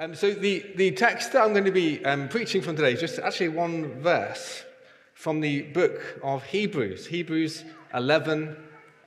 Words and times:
Um, 0.00 0.14
so 0.14 0.30
the, 0.30 0.64
the 0.76 0.92
text 0.92 1.34
that 1.34 1.42
I'm 1.42 1.52
going 1.52 1.66
to 1.66 1.70
be 1.70 2.02
um, 2.06 2.26
preaching 2.30 2.62
from 2.62 2.74
today 2.74 2.94
is 2.94 3.00
just 3.00 3.18
actually 3.18 3.48
one 3.48 4.00
verse 4.00 4.64
from 5.12 5.42
the 5.42 5.60
book 5.60 6.00
of 6.22 6.42
Hebrews, 6.42 7.06
Hebrews 7.06 7.66
11, 7.92 8.56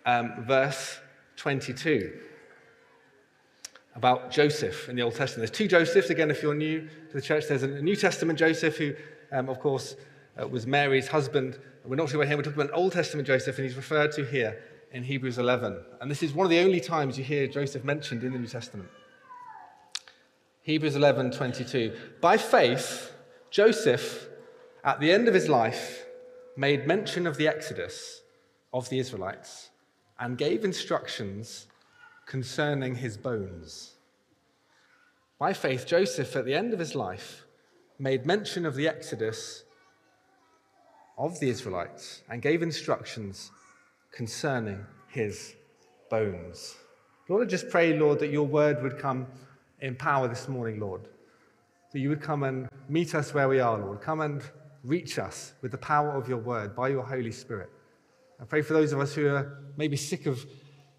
um, 0.05 0.45
verse 0.45 0.99
22, 1.37 2.13
about 3.95 4.29
Joseph 4.29 4.87
in 4.87 4.95
the 4.95 5.01
Old 5.01 5.15
Testament. 5.15 5.49
There's 5.49 5.57
two 5.57 5.67
Josephs. 5.67 6.11
Again, 6.11 6.29
if 6.29 6.43
you're 6.43 6.53
new 6.53 6.81
to 6.81 7.13
the 7.13 7.21
church, 7.23 7.45
there's 7.49 7.63
a 7.63 7.81
New 7.81 7.95
Testament 7.95 8.37
Joseph 8.37 8.77
who, 8.77 8.93
um, 9.31 9.49
of 9.49 9.59
course, 9.59 9.95
uh, 10.39 10.47
was 10.47 10.67
Mary's 10.67 11.07
husband. 11.07 11.57
We're 11.85 11.95
not 11.95 12.03
talking 12.03 12.17
about 12.17 12.27
him, 12.27 12.37
we're 12.37 12.43
talking 12.43 12.61
about 12.61 12.69
an 12.69 12.79
Old 12.79 12.91
Testament 12.91 13.25
Joseph, 13.27 13.57
and 13.57 13.65
he's 13.65 13.75
referred 13.75 14.11
to 14.11 14.25
here 14.25 14.61
in 14.91 15.01
Hebrews 15.01 15.39
11. 15.39 15.75
And 16.01 16.11
this 16.11 16.21
is 16.21 16.33
one 16.33 16.45
of 16.45 16.51
the 16.51 16.59
only 16.59 16.79
times 16.79 17.17
you 17.17 17.23
hear 17.23 17.47
Joseph 17.47 17.83
mentioned 17.83 18.23
in 18.23 18.31
the 18.31 18.37
New 18.37 18.45
Testament. 18.45 18.89
Hebrews 20.63 20.95
11 20.95 21.31
22. 21.31 21.93
By 22.21 22.37
faith, 22.37 23.11
Joseph, 23.51 24.29
at 24.85 25.01
the 25.01 25.11
end 25.11 25.27
of 25.27 25.33
his 25.33 25.49
life, 25.49 26.05
made 26.55 26.87
mention 26.87 27.27
of 27.27 27.35
the 27.35 27.49
exodus 27.49 28.21
of 28.73 28.87
the 28.87 28.97
Israelites 28.97 29.71
and 30.17 30.37
gave 30.37 30.63
instructions 30.63 31.67
concerning 32.25 32.95
his 32.95 33.17
bones. 33.17 33.95
By 35.37 35.51
faith, 35.51 35.85
Joseph, 35.85 36.33
at 36.37 36.45
the 36.45 36.55
end 36.55 36.71
of 36.71 36.79
his 36.79 36.95
life, 36.95 37.43
made 37.99 38.25
mention 38.25 38.65
of 38.65 38.75
the 38.75 38.87
exodus 38.87 39.65
of 41.17 41.41
the 41.41 41.49
Israelites 41.49 42.21
and 42.29 42.41
gave 42.41 42.63
instructions 42.63 43.51
concerning 44.13 44.85
his 45.09 45.55
bones. 46.09 46.75
Lord, 47.27 47.45
I 47.45 47.49
just 47.49 47.69
pray, 47.69 47.97
Lord, 47.99 48.19
that 48.19 48.31
your 48.31 48.47
word 48.47 48.81
would 48.81 48.97
come 48.97 49.27
in 49.83 49.95
power 49.95 50.27
this 50.27 50.47
morning, 50.47 50.79
Lord. 50.79 51.07
That 51.91 51.99
you 51.99 52.09
would 52.09 52.21
come 52.21 52.43
and 52.43 52.67
meet 52.89 53.13
us 53.13 53.33
where 53.33 53.47
we 53.47 53.59
are, 53.59 53.77
Lord. 53.77 54.01
Come 54.01 54.21
and 54.21 54.41
reach 54.83 55.19
us 55.19 55.53
with 55.61 55.71
the 55.71 55.77
power 55.77 56.15
of 56.15 56.27
your 56.27 56.39
word 56.39 56.75
by 56.75 56.87
your 56.87 57.03
Holy 57.03 57.31
Spirit. 57.31 57.69
I 58.41 58.45
pray 58.45 58.61
for 58.61 58.73
those 58.73 58.93
of 58.93 58.99
us 58.99 59.13
who 59.13 59.27
are 59.27 59.59
maybe 59.77 59.95
sick 59.95 60.25
of 60.25 60.43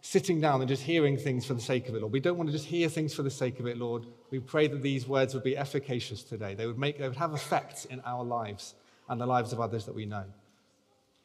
sitting 0.03 0.39
down 0.39 0.61
and 0.61 0.69
just 0.69 0.83
hearing 0.83 1.17
things 1.17 1.47
for 1.47 1.55
the 1.55 1.61
sake 1.61 1.89
of 1.89 1.95
it, 1.95 2.01
Lord. 2.01 2.13
We 2.13 2.21
don't 2.21 2.37
want 2.37 2.49
to 2.49 2.53
just 2.53 2.67
hear 2.67 2.91
things 2.91 3.15
for 3.15 3.23
the 3.23 3.31
sake 3.31 3.59
of 3.59 3.67
it, 3.67 3.79
Lord. 3.79 4.07
We 4.31 4.39
pray 4.39 4.69
that 4.69 4.83
these 4.83 5.09
words 5.09 5.33
would 5.33 5.43
be 5.43 5.57
efficacious 5.57 6.23
today. 6.23 6.55
They 6.55 6.67
would, 6.67 6.79
make, 6.79 6.99
they 6.99 7.09
would 7.09 7.17
have 7.17 7.33
effects 7.33 7.87
in 7.87 8.01
our 8.05 8.23
lives 8.23 8.75
and 9.09 9.19
the 9.19 9.27
lives 9.27 9.53
of 9.55 9.61
others 9.61 9.87
that 9.87 9.95
we 9.95 10.05
know. 10.05 10.25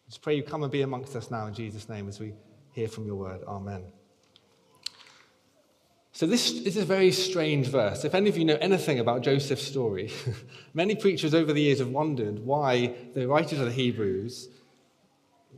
Just 0.07 0.21
pray 0.21 0.35
you 0.35 0.43
come 0.43 0.63
and 0.63 0.71
be 0.71 0.81
amongst 0.81 1.15
us 1.15 1.29
now 1.29 1.45
in 1.47 1.53
Jesus' 1.53 1.89
name 1.89 2.07
as 2.07 2.19
we 2.19 2.33
hear 2.71 2.87
from 2.87 3.05
your 3.05 3.15
word. 3.15 3.41
Amen. 3.45 3.98
So, 6.19 6.25
this 6.25 6.51
is 6.51 6.75
a 6.75 6.83
very 6.83 7.13
strange 7.13 7.67
verse. 7.67 8.03
If 8.03 8.13
any 8.13 8.27
of 8.27 8.37
you 8.37 8.43
know 8.43 8.57
anything 8.59 8.99
about 8.99 9.21
Joseph's 9.21 9.65
story, 9.65 10.11
many 10.73 10.93
preachers 10.93 11.33
over 11.33 11.53
the 11.53 11.61
years 11.61 11.79
have 11.79 11.91
wondered 11.91 12.39
why 12.39 12.93
the 13.13 13.25
writers 13.25 13.57
of 13.57 13.67
the 13.67 13.71
Hebrews 13.71 14.49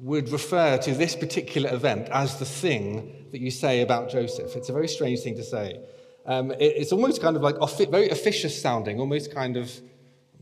would 0.02 0.30
refer 0.30 0.78
to 0.78 0.94
this 0.94 1.16
particular 1.16 1.74
event 1.74 2.10
as 2.10 2.38
the 2.38 2.46
thing 2.46 3.26
that 3.32 3.42
you 3.42 3.50
say 3.50 3.82
about 3.82 4.12
Joseph. 4.12 4.56
It's 4.56 4.70
a 4.70 4.72
very 4.72 4.88
strange 4.88 5.22
thing 5.22 5.36
to 5.38 5.44
say. 5.44 5.84
Um, 6.28 6.52
it, 6.52 6.60
it's 6.60 6.92
almost 6.92 7.24
kind 7.24 7.36
of 7.36 7.42
like 7.42 7.56
very 7.90 8.12
officious 8.12 8.62
sounding, 8.62 9.00
almost 9.00 9.34
kind 9.34 9.58
of 9.58 9.72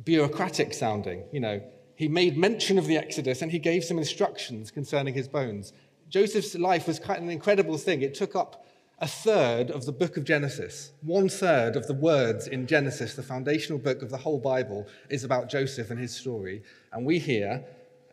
bureaucratic 0.04 0.73
sounding. 0.73 1.23
You 1.31 1.39
know, 1.39 1.61
he 1.95 2.09
made 2.09 2.36
mention 2.36 2.78
of 2.78 2.88
the 2.88 2.98
Exodus 2.98 3.42
and 3.42 3.54
he 3.54 3.59
gave 3.59 3.86
some 3.86 3.98
instructions 3.98 4.70
concerning 4.70 5.14
his 5.14 5.30
bones. 5.30 5.72
Joseph's 6.09 6.56
life 6.56 6.88
was 6.88 7.00
quite 7.00 7.22
an 7.22 7.30
incredible 7.30 7.78
thing. 7.78 8.02
It 8.02 8.16
took 8.16 8.36
up 8.36 8.66
a 9.02 9.08
third 9.08 9.72
of 9.72 9.86
the 9.86 9.92
book 9.92 10.17
of 10.17 10.25
Genesis. 10.25 10.92
One 11.02 11.30
third 11.30 11.75
of 11.75 11.88
the 11.88 11.94
words 11.94 12.47
in 12.47 12.67
Genesis, 12.67 13.16
the 13.16 13.23
foundational 13.23 13.80
book 13.80 14.02
of 14.02 14.09
the 14.09 14.17
whole 14.17 14.39
Bible, 14.39 14.88
is 15.09 15.23
about 15.23 15.50
Joseph 15.50 15.89
and 15.89 16.00
his 16.00 16.14
story. 16.14 16.64
And 16.92 17.05
we 17.05 17.17
hear 17.20 17.64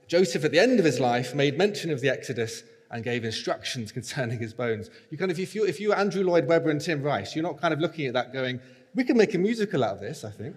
Joseph, 0.06 0.44
at 0.44 0.52
the 0.52 0.60
end 0.60 0.78
of 0.78 0.84
his 0.84 1.00
life, 1.00 1.34
made 1.34 1.58
mention 1.58 1.90
of 1.90 2.00
the 2.00 2.08
Exodus 2.08 2.62
and 2.92 3.02
gave 3.02 3.24
instructions 3.24 3.90
concerning 3.98 4.38
his 4.38 4.54
bones. 4.54 4.90
You 5.10 5.18
kind 5.18 5.32
of, 5.32 5.40
if 5.40 5.54
you, 5.54 5.64
if 5.64 5.80
you 5.80 5.92
Andrew 5.92 6.22
Lloyd 6.22 6.46
Webber 6.46 6.70
and 6.70 6.80
Tim 6.80 7.02
Rice, 7.02 7.34
you're 7.34 7.42
not 7.42 7.60
kind 7.60 7.74
of 7.74 7.80
looking 7.80 8.06
at 8.06 8.14
that 8.14 8.32
going, 8.32 8.60
we 8.94 9.02
can 9.02 9.16
make 9.16 9.34
a 9.34 9.38
musical 9.38 9.82
out 9.82 9.94
of 9.94 10.00
this, 10.00 10.24
I 10.24 10.30
think. 10.30 10.54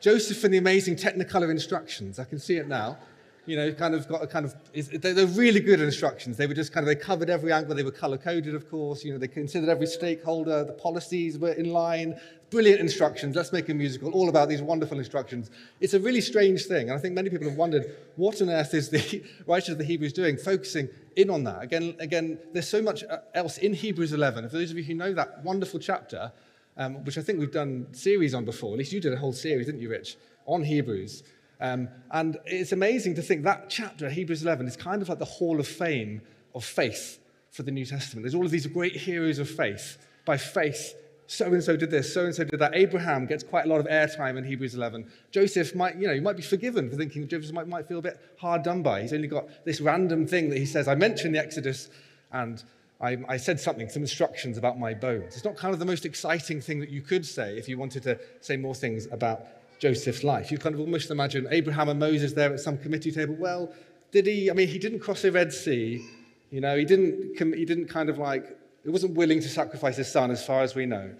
Joseph 0.00 0.42
and 0.44 0.52
the 0.52 0.58
amazing 0.58 0.96
Technicolor 0.96 1.50
instructions. 1.50 2.18
I 2.18 2.24
can 2.24 2.38
see 2.38 2.56
it 2.56 2.66
now. 2.66 2.98
You 3.46 3.56
know, 3.56 3.72
kind 3.72 3.94
of 3.94 4.08
got 4.08 4.22
a 4.22 4.26
kind 4.26 4.46
of, 4.46 4.54
they're 5.02 5.26
really 5.26 5.60
good 5.60 5.80
instructions. 5.80 6.36
They 6.36 6.46
were 6.46 6.54
just 6.54 6.72
kind 6.72 6.82
of, 6.82 6.88
they 6.88 7.00
covered 7.00 7.28
every 7.28 7.52
angle. 7.52 7.74
They 7.74 7.82
were 7.82 7.90
color 7.90 8.16
coded, 8.16 8.54
of 8.54 8.70
course. 8.70 9.04
You 9.04 9.12
know, 9.12 9.18
they 9.18 9.28
considered 9.28 9.68
every 9.68 9.86
stakeholder. 9.86 10.64
The 10.64 10.72
policies 10.72 11.38
were 11.38 11.52
in 11.52 11.70
line. 11.72 12.18
Brilliant 12.50 12.80
instructions. 12.80 13.36
Let's 13.36 13.52
make 13.52 13.68
a 13.68 13.74
musical 13.74 14.12
all 14.12 14.28
about 14.28 14.48
these 14.48 14.62
wonderful 14.62 14.98
instructions. 14.98 15.50
It's 15.80 15.94
a 15.94 16.00
really 16.00 16.20
strange 16.20 16.64
thing. 16.64 16.88
And 16.88 16.98
I 16.98 16.98
think 16.98 17.14
many 17.14 17.28
people 17.28 17.48
have 17.48 17.58
wondered, 17.58 17.94
what 18.16 18.40
on 18.40 18.48
earth 18.48 18.72
is 18.72 18.88
the 18.88 19.22
writer 19.46 19.72
of 19.72 19.78
the 19.78 19.84
Hebrews 19.84 20.12
doing, 20.14 20.36
focusing 20.36 20.88
in 21.16 21.28
on 21.28 21.44
that? 21.44 21.62
Again, 21.62 21.96
again, 21.98 22.38
there's 22.52 22.68
so 22.68 22.80
much 22.80 23.04
uh, 23.04 23.18
else 23.34 23.58
in 23.58 23.74
Hebrews 23.74 24.12
11. 24.12 24.48
For 24.48 24.56
those 24.56 24.70
of 24.70 24.78
you 24.78 24.84
who 24.84 24.94
know 24.94 25.12
that 25.12 25.44
wonderful 25.44 25.80
chapter, 25.80 26.32
um, 26.76 27.04
which 27.04 27.18
I 27.18 27.22
think 27.22 27.38
we've 27.38 27.52
done 27.52 27.86
series 27.92 28.34
on 28.34 28.44
before. 28.44 28.72
At 28.72 28.78
least 28.78 28.92
you 28.92 29.00
did 29.00 29.12
a 29.12 29.16
whole 29.16 29.32
series, 29.32 29.66
didn't 29.66 29.80
you, 29.80 29.90
Rich, 29.90 30.16
on 30.46 30.62
Hebrews. 30.62 31.22
Um, 31.60 31.88
and 32.10 32.38
it's 32.46 32.72
amazing 32.72 33.14
to 33.16 33.22
think 33.22 33.44
that 33.44 33.70
chapter, 33.70 34.10
Hebrews 34.10 34.42
11, 34.42 34.66
is 34.66 34.76
kind 34.76 35.02
of 35.02 35.08
like 35.08 35.18
the 35.18 35.24
hall 35.24 35.60
of 35.60 35.66
fame 35.66 36.20
of 36.54 36.64
faith 36.64 37.18
for 37.50 37.62
the 37.62 37.70
New 37.70 37.86
Testament. 37.86 38.24
There's 38.24 38.34
all 38.34 38.44
of 38.44 38.50
these 38.50 38.66
great 38.66 38.96
heroes 38.96 39.38
of 39.38 39.48
faith. 39.48 39.98
By 40.24 40.36
faith, 40.36 40.94
so 41.26 41.46
and 41.46 41.62
so 41.62 41.76
did 41.76 41.90
this, 41.90 42.12
so 42.12 42.26
and 42.26 42.34
so 42.34 42.44
did 42.44 42.60
that. 42.60 42.74
Abraham 42.74 43.26
gets 43.26 43.42
quite 43.42 43.64
a 43.64 43.68
lot 43.68 43.80
of 43.80 43.86
airtime 43.86 44.36
in 44.36 44.44
Hebrews 44.44 44.74
11. 44.74 45.10
Joseph 45.30 45.74
might, 45.74 45.96
you 45.96 46.06
know, 46.06 46.12
you 46.12 46.22
might 46.22 46.36
be 46.36 46.42
forgiven 46.42 46.90
for 46.90 46.96
thinking 46.96 47.26
Joseph 47.28 47.54
might, 47.54 47.68
might 47.68 47.86
feel 47.86 47.98
a 47.98 48.02
bit 48.02 48.20
hard 48.38 48.62
done 48.62 48.82
by. 48.82 49.02
He's 49.02 49.12
only 49.12 49.28
got 49.28 49.46
this 49.64 49.80
random 49.80 50.26
thing 50.26 50.50
that 50.50 50.58
he 50.58 50.66
says. 50.66 50.88
I 50.88 50.94
mentioned 50.94 51.34
the 51.34 51.38
Exodus 51.38 51.90
and 52.32 52.62
I, 53.00 53.18
I, 53.28 53.36
said 53.36 53.60
something, 53.60 53.88
some 53.88 54.02
instructions 54.02 54.58
about 54.58 54.78
my 54.78 54.94
bones. 54.94 55.34
It's 55.34 55.44
not 55.44 55.56
kind 55.56 55.74
of 55.74 55.80
the 55.80 55.86
most 55.86 56.06
exciting 56.06 56.60
thing 56.60 56.80
that 56.80 56.90
you 56.90 57.02
could 57.02 57.26
say 57.26 57.56
if 57.58 57.68
you 57.68 57.78
wanted 57.78 58.02
to 58.04 58.18
say 58.40 58.56
more 58.56 58.74
things 58.74 59.06
about 59.10 59.46
Joseph's 59.84 60.24
life. 60.24 60.50
You 60.50 60.56
kind 60.56 60.74
of 60.74 60.80
almost 60.80 61.10
imagine 61.10 61.46
Abraham 61.50 61.90
and 61.90 62.00
Moses 62.00 62.32
there 62.32 62.50
at 62.54 62.60
some 62.60 62.78
committee 62.78 63.12
table. 63.12 63.34
Well, 63.38 63.70
did 64.12 64.26
he? 64.26 64.50
I 64.50 64.54
mean, 64.54 64.66
he 64.66 64.78
didn't 64.78 65.00
cross 65.00 65.20
the 65.20 65.30
Red 65.30 65.52
Sea. 65.52 66.02
You 66.50 66.62
know, 66.62 66.74
he 66.74 66.86
didn't, 66.86 67.36
he 67.54 67.66
didn't 67.66 67.88
kind 67.88 68.08
of 68.08 68.16
like, 68.16 68.56
he 68.82 68.88
wasn't 68.88 69.14
willing 69.14 69.40
to 69.40 69.48
sacrifice 69.48 69.98
his 69.98 70.10
son 70.10 70.30
as 70.30 70.44
far 70.46 70.62
as 70.62 70.74
we 70.74 70.86
know. 70.86 71.14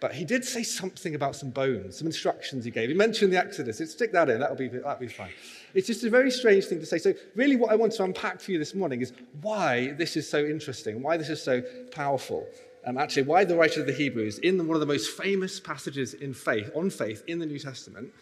But 0.00 0.14
he 0.14 0.24
did 0.24 0.44
say 0.44 0.64
something 0.64 1.14
about 1.14 1.36
some 1.36 1.50
bones, 1.50 1.98
some 1.98 2.08
instructions 2.08 2.64
he 2.64 2.72
gave. 2.72 2.88
He 2.88 2.94
mentioned 2.94 3.32
the 3.32 3.38
Exodus. 3.38 3.78
Stick 3.92 4.12
that 4.12 4.28
in. 4.28 4.40
That'll 4.40 4.56
be, 4.56 4.66
that'll 4.66 4.96
be 4.96 5.06
fine. 5.06 5.30
It's 5.74 5.86
just 5.86 6.02
a 6.02 6.10
very 6.10 6.32
strange 6.32 6.64
thing 6.64 6.80
to 6.80 6.86
say. 6.86 6.98
So, 6.98 7.14
really, 7.36 7.54
what 7.54 7.70
I 7.70 7.76
want 7.76 7.92
to 7.92 8.02
unpack 8.02 8.40
for 8.40 8.50
you 8.50 8.58
this 8.58 8.74
morning 8.74 9.00
is 9.00 9.12
why 9.42 9.92
this 9.92 10.16
is 10.16 10.28
so 10.28 10.44
interesting, 10.44 11.02
why 11.02 11.16
this 11.16 11.28
is 11.28 11.40
so 11.40 11.62
powerful. 11.92 12.48
Um, 12.86 12.96
actually, 12.96 13.24
why 13.24 13.44
the 13.44 13.56
writer 13.56 13.80
of 13.80 13.86
the 13.86 13.92
Hebrews, 13.92 14.38
in 14.38 14.58
one 14.66 14.74
of 14.74 14.80
the 14.80 14.86
most 14.86 15.10
famous 15.10 15.60
passages 15.60 16.14
in 16.14 16.32
faith, 16.32 16.70
on 16.74 16.90
faith 16.90 17.22
in 17.26 17.38
the 17.38 17.46
New 17.46 17.58
Testament, 17.58 18.12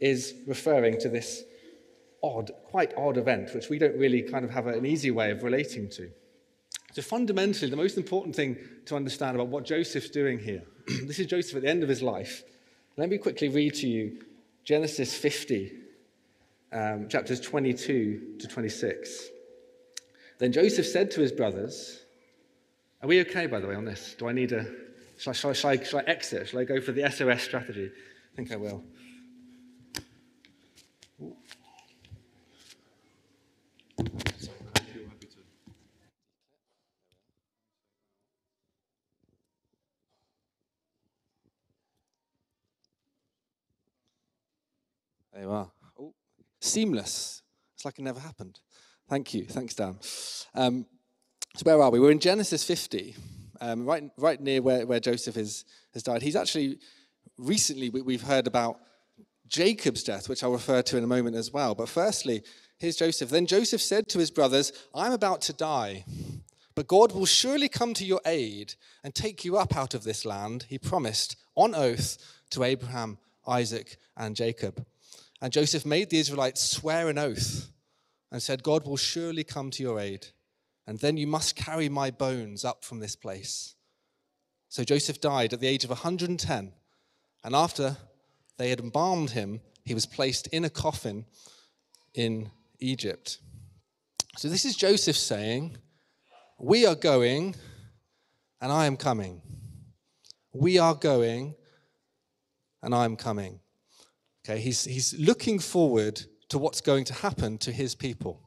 is 0.00 0.34
referring 0.46 0.98
to 1.00 1.08
this 1.08 1.44
odd, 2.22 2.50
quite 2.64 2.92
odd 2.96 3.16
event, 3.16 3.54
which 3.54 3.68
we 3.68 3.78
don't 3.78 3.96
really 3.96 4.22
kind 4.22 4.44
of 4.44 4.50
have 4.50 4.66
an 4.66 4.86
easy 4.86 5.10
way 5.10 5.30
of 5.30 5.42
relating 5.42 5.88
to. 5.90 6.10
So, 6.92 7.02
fundamentally, 7.02 7.70
the 7.70 7.76
most 7.76 7.96
important 7.96 8.36
thing 8.36 8.58
to 8.86 8.96
understand 8.96 9.34
about 9.34 9.48
what 9.48 9.64
Joseph's 9.64 10.10
doing 10.10 10.38
here 10.38 10.62
this 11.06 11.18
is 11.18 11.26
Joseph 11.26 11.56
at 11.56 11.62
the 11.62 11.68
end 11.68 11.82
of 11.82 11.88
his 11.88 12.02
life. 12.02 12.42
Let 12.96 13.08
me 13.08 13.18
quickly 13.18 13.48
read 13.48 13.74
to 13.74 13.88
you 13.88 14.24
Genesis 14.64 15.16
50, 15.16 15.72
um, 16.72 17.08
chapters 17.08 17.40
22 17.40 18.36
to 18.40 18.48
26. 18.48 19.28
Then 20.38 20.52
Joseph 20.52 20.86
said 20.86 21.10
to 21.12 21.20
his 21.20 21.32
brothers, 21.32 22.01
Are 23.02 23.08
we 23.08 23.20
okay, 23.22 23.46
by 23.46 23.58
the 23.58 23.66
way, 23.66 23.74
on 23.74 23.84
this? 23.84 24.14
Do 24.16 24.28
I 24.28 24.32
need 24.32 24.52
a. 24.52 24.64
Shall 25.18 25.32
I, 25.32 25.34
shall 25.34 25.50
I, 25.50 25.54
shall 25.54 25.70
I, 25.70 25.82
shall 25.82 25.98
I 25.98 26.02
exit? 26.04 26.48
Shall 26.48 26.60
I 26.60 26.64
go 26.64 26.80
for 26.80 26.92
the 26.92 27.10
SOS 27.10 27.42
strategy? 27.42 27.90
I 27.90 28.36
think 28.36 28.52
I 28.52 28.56
will. 28.56 28.84
There 45.32 45.42
you 45.42 45.50
are. 45.50 45.72
Oh, 45.98 46.14
seamless. 46.60 47.42
It's 47.74 47.84
like 47.84 47.98
it 47.98 48.02
never 48.02 48.20
happened. 48.20 48.60
Thank 49.08 49.34
you. 49.34 49.44
Thanks, 49.46 49.74
Dan. 49.74 49.98
Um, 50.54 50.86
so 51.54 51.64
where 51.64 51.82
are 51.82 51.90
we? 51.90 52.00
We're 52.00 52.10
in 52.10 52.18
Genesis 52.18 52.64
50, 52.64 53.14
um, 53.60 53.84
right, 53.84 54.04
right 54.16 54.40
near 54.40 54.62
where, 54.62 54.86
where 54.86 55.00
Joseph 55.00 55.36
is, 55.36 55.64
has 55.92 56.02
died. 56.02 56.22
He's 56.22 56.36
actually, 56.36 56.78
recently 57.36 57.90
we, 57.90 58.14
have 58.14 58.22
heard 58.22 58.46
about 58.46 58.78
Jacob's 59.48 60.02
death, 60.02 60.30
which 60.30 60.42
I'll 60.42 60.52
refer 60.52 60.80
to 60.80 60.96
in 60.96 61.04
a 61.04 61.06
moment 61.06 61.36
as 61.36 61.52
well. 61.52 61.74
But 61.74 61.90
firstly, 61.90 62.42
here's 62.78 62.96
Joseph. 62.96 63.28
Then 63.28 63.46
Joseph 63.46 63.82
said 63.82 64.08
to 64.08 64.18
his 64.18 64.30
brothers, 64.30 64.72
I'm 64.94 65.12
about 65.12 65.42
to 65.42 65.52
die, 65.52 66.06
but 66.74 66.88
God 66.88 67.12
will 67.12 67.26
surely 67.26 67.68
come 67.68 67.92
to 67.94 68.04
your 68.06 68.22
aid 68.24 68.74
and 69.04 69.14
take 69.14 69.44
you 69.44 69.58
up 69.58 69.76
out 69.76 69.92
of 69.92 70.04
this 70.04 70.24
land, 70.24 70.64
he 70.70 70.78
promised 70.78 71.36
on 71.54 71.74
oath 71.74 72.16
to 72.50 72.64
Abraham, 72.64 73.18
Isaac, 73.46 73.98
and 74.16 74.34
Jacob. 74.34 74.86
And 75.42 75.52
Joseph 75.52 75.84
made 75.84 76.08
the 76.08 76.18
Israelites 76.18 76.62
swear 76.62 77.10
an 77.10 77.18
oath 77.18 77.68
and 78.30 78.42
said, 78.42 78.62
God 78.62 78.86
will 78.86 78.96
surely 78.96 79.44
come 79.44 79.70
to 79.72 79.82
your 79.82 80.00
aid, 80.00 80.28
and 80.86 80.98
then 80.98 81.16
you 81.16 81.26
must 81.26 81.56
carry 81.56 81.88
my 81.88 82.10
bones 82.10 82.64
up 82.64 82.84
from 82.84 83.00
this 83.00 83.16
place. 83.16 83.74
So 84.68 84.84
Joseph 84.84 85.20
died 85.20 85.52
at 85.52 85.60
the 85.60 85.68
age 85.68 85.84
of 85.84 85.90
110, 85.90 86.72
and 87.44 87.54
after 87.54 87.96
they 88.56 88.70
had 88.70 88.80
embalmed 88.80 89.30
him, 89.30 89.60
he 89.84 89.94
was 89.94 90.06
placed 90.06 90.46
in 90.48 90.64
a 90.64 90.70
coffin 90.70 91.26
in 92.14 92.50
Egypt. 92.78 93.38
So 94.36 94.48
this 94.48 94.64
is 94.64 94.76
Joseph 94.76 95.16
saying, 95.16 95.76
We 96.58 96.86
are 96.86 96.94
going, 96.94 97.54
and 98.60 98.72
I 98.72 98.86
am 98.86 98.96
coming. 98.96 99.42
We 100.52 100.78
are 100.78 100.94
going, 100.94 101.54
and 102.82 102.94
I 102.94 103.04
am 103.04 103.16
coming. 103.16 103.60
Okay, 104.44 104.60
he's, 104.60 104.84
he's 104.84 105.14
looking 105.18 105.58
forward 105.58 106.22
to 106.48 106.58
what's 106.58 106.80
going 106.80 107.04
to 107.04 107.14
happen 107.14 107.58
to 107.58 107.72
his 107.72 107.94
people. 107.94 108.40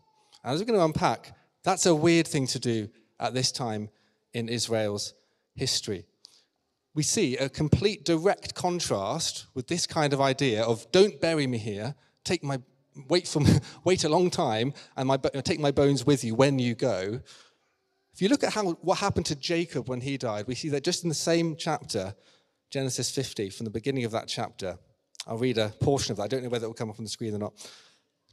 And 0.43 0.53
as 0.53 0.59
we're 0.59 0.65
going 0.65 0.79
to 0.79 0.85
unpack, 0.85 1.34
that's 1.65 1.85
a 1.85 1.95
weird 1.95 2.27
thing 2.27 2.47
to 2.47 2.59
do 2.59 2.89
at 3.19 3.33
this 3.33 3.51
time 3.51 3.89
in 4.33 4.47
Israel's 4.47 5.13
history. 5.55 6.05
We 6.93 7.03
see 7.03 7.35
a 7.37 7.49
complete 7.49 8.05
direct 8.05 8.53
contrast 8.53 9.47
with 9.53 9.67
this 9.67 9.87
kind 9.87 10.13
of 10.13 10.21
idea 10.21 10.63
of 10.63 10.89
don't 10.91 11.19
bury 11.19 11.47
me 11.47 11.57
here, 11.57 11.95
take 12.23 12.43
my 12.43 12.59
wait 13.09 13.27
for 13.27 13.41
wait 13.83 14.03
a 14.03 14.09
long 14.09 14.29
time 14.29 14.73
and 14.95 15.07
my, 15.07 15.17
take 15.17 15.59
my 15.59 15.71
bones 15.71 16.05
with 16.05 16.23
you 16.23 16.35
when 16.35 16.59
you 16.59 16.75
go. 16.75 17.19
If 18.13 18.21
you 18.21 18.29
look 18.29 18.43
at 18.43 18.53
how 18.53 18.71
what 18.81 18.99
happened 18.99 19.25
to 19.25 19.35
Jacob 19.35 19.89
when 19.89 20.01
he 20.01 20.17
died, 20.17 20.47
we 20.47 20.55
see 20.55 20.69
that 20.69 20.83
just 20.83 21.03
in 21.03 21.09
the 21.09 21.15
same 21.15 21.55
chapter, 21.57 22.15
Genesis 22.69 23.11
50, 23.11 23.49
from 23.49 23.65
the 23.65 23.71
beginning 23.71 24.05
of 24.05 24.11
that 24.11 24.27
chapter. 24.27 24.77
I'll 25.27 25.37
read 25.37 25.57
a 25.57 25.69
portion 25.81 26.11
of 26.11 26.17
that. 26.17 26.23
I 26.23 26.27
don't 26.27 26.43
know 26.43 26.49
whether 26.49 26.65
it 26.65 26.69
will 26.69 26.75
come 26.75 26.91
up 26.91 26.99
on 26.99 27.05
the 27.05 27.09
screen 27.09 27.33
or 27.33 27.39
not. 27.39 27.53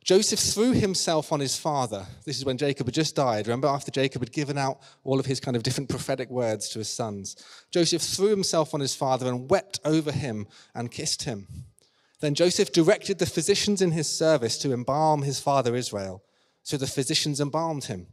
Joseph 0.04 0.40
threw 0.40 0.72
himself 0.72 1.32
on 1.32 1.38
his 1.38 1.56
father. 1.56 2.06
This 2.25 2.37
is 2.37 2.44
when 2.44 2.58
Jacob 2.58 2.87
had 2.87 2.94
just 2.94 3.14
died. 3.14 3.46
Remember, 3.46 3.69
after 3.69 3.93
Jacob 3.93 4.22
had 4.22 4.32
given 4.32 4.58
out 4.58 4.81
all 5.04 5.20
of 5.20 5.26
his 5.26 5.38
kind 5.38 5.56
of 5.56 5.62
different 5.62 5.88
prophetic 5.88 6.28
words 6.28 6.69
to 6.70 6.81
his 6.81 6.88
sons. 6.88 7.37
Joseph 7.70 8.02
threw 8.02 8.28
himself 8.28 8.75
on 8.75 8.81
his 8.81 8.94
father 8.94 9.28
and 9.28 9.49
wept 9.49 9.78
over 9.84 10.10
him 10.10 10.49
and 10.75 10.90
kissed 10.90 11.22
him. 11.22 11.46
Then 12.20 12.34
Joseph 12.34 12.72
directed 12.72 13.19
the 13.19 13.26
physicians 13.26 13.81
in 13.81 13.93
his 13.93 14.08
service 14.08 14.58
to 14.58 14.72
embalm 14.72 15.22
his 15.22 15.38
father 15.38 15.76
Israel. 15.76 16.22
So 16.64 16.76
the 16.76 16.87
physicians 16.87 17.40
embalmed 17.40 17.84
him, 17.84 18.06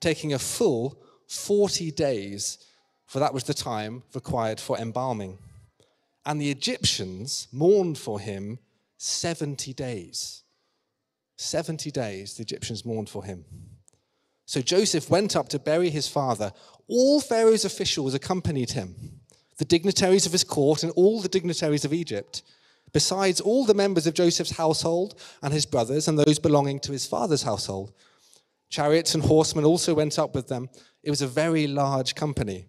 taking 0.00 0.32
a 0.32 0.38
full 0.38 0.98
40 1.28 1.90
days, 1.90 2.58
for 3.06 3.18
that 3.18 3.34
was 3.34 3.44
the 3.44 3.54
time 3.54 4.02
required 4.14 4.60
for 4.60 4.78
embalming. 4.78 5.38
And 6.24 6.40
the 6.40 6.50
Egyptians 6.50 7.48
mourned 7.52 7.98
for 7.98 8.18
him 8.18 8.58
70 8.96 9.74
days. 9.74 10.43
70 11.36 11.90
days 11.90 12.34
the 12.34 12.42
Egyptians 12.42 12.84
mourned 12.84 13.08
for 13.08 13.24
him. 13.24 13.44
So 14.46 14.60
Joseph 14.60 15.10
went 15.10 15.36
up 15.36 15.48
to 15.50 15.58
bury 15.58 15.90
his 15.90 16.06
father. 16.06 16.52
All 16.86 17.20
Pharaoh's 17.20 17.64
officials 17.64 18.14
accompanied 18.14 18.72
him, 18.72 19.20
the 19.56 19.64
dignitaries 19.64 20.26
of 20.26 20.32
his 20.32 20.44
court 20.44 20.82
and 20.82 20.92
all 20.92 21.20
the 21.20 21.28
dignitaries 21.28 21.84
of 21.84 21.92
Egypt, 21.92 22.42
besides 22.92 23.40
all 23.40 23.64
the 23.64 23.74
members 23.74 24.06
of 24.06 24.14
Joseph's 24.14 24.56
household 24.56 25.18
and 25.42 25.52
his 25.52 25.66
brothers 25.66 26.08
and 26.08 26.18
those 26.18 26.38
belonging 26.38 26.78
to 26.80 26.92
his 26.92 27.06
father's 27.06 27.42
household. 27.42 27.92
Chariots 28.68 29.14
and 29.14 29.24
horsemen 29.24 29.64
also 29.64 29.94
went 29.94 30.18
up 30.18 30.34
with 30.34 30.48
them. 30.48 30.68
It 31.02 31.10
was 31.10 31.22
a 31.22 31.26
very 31.26 31.66
large 31.66 32.14
company. 32.14 32.66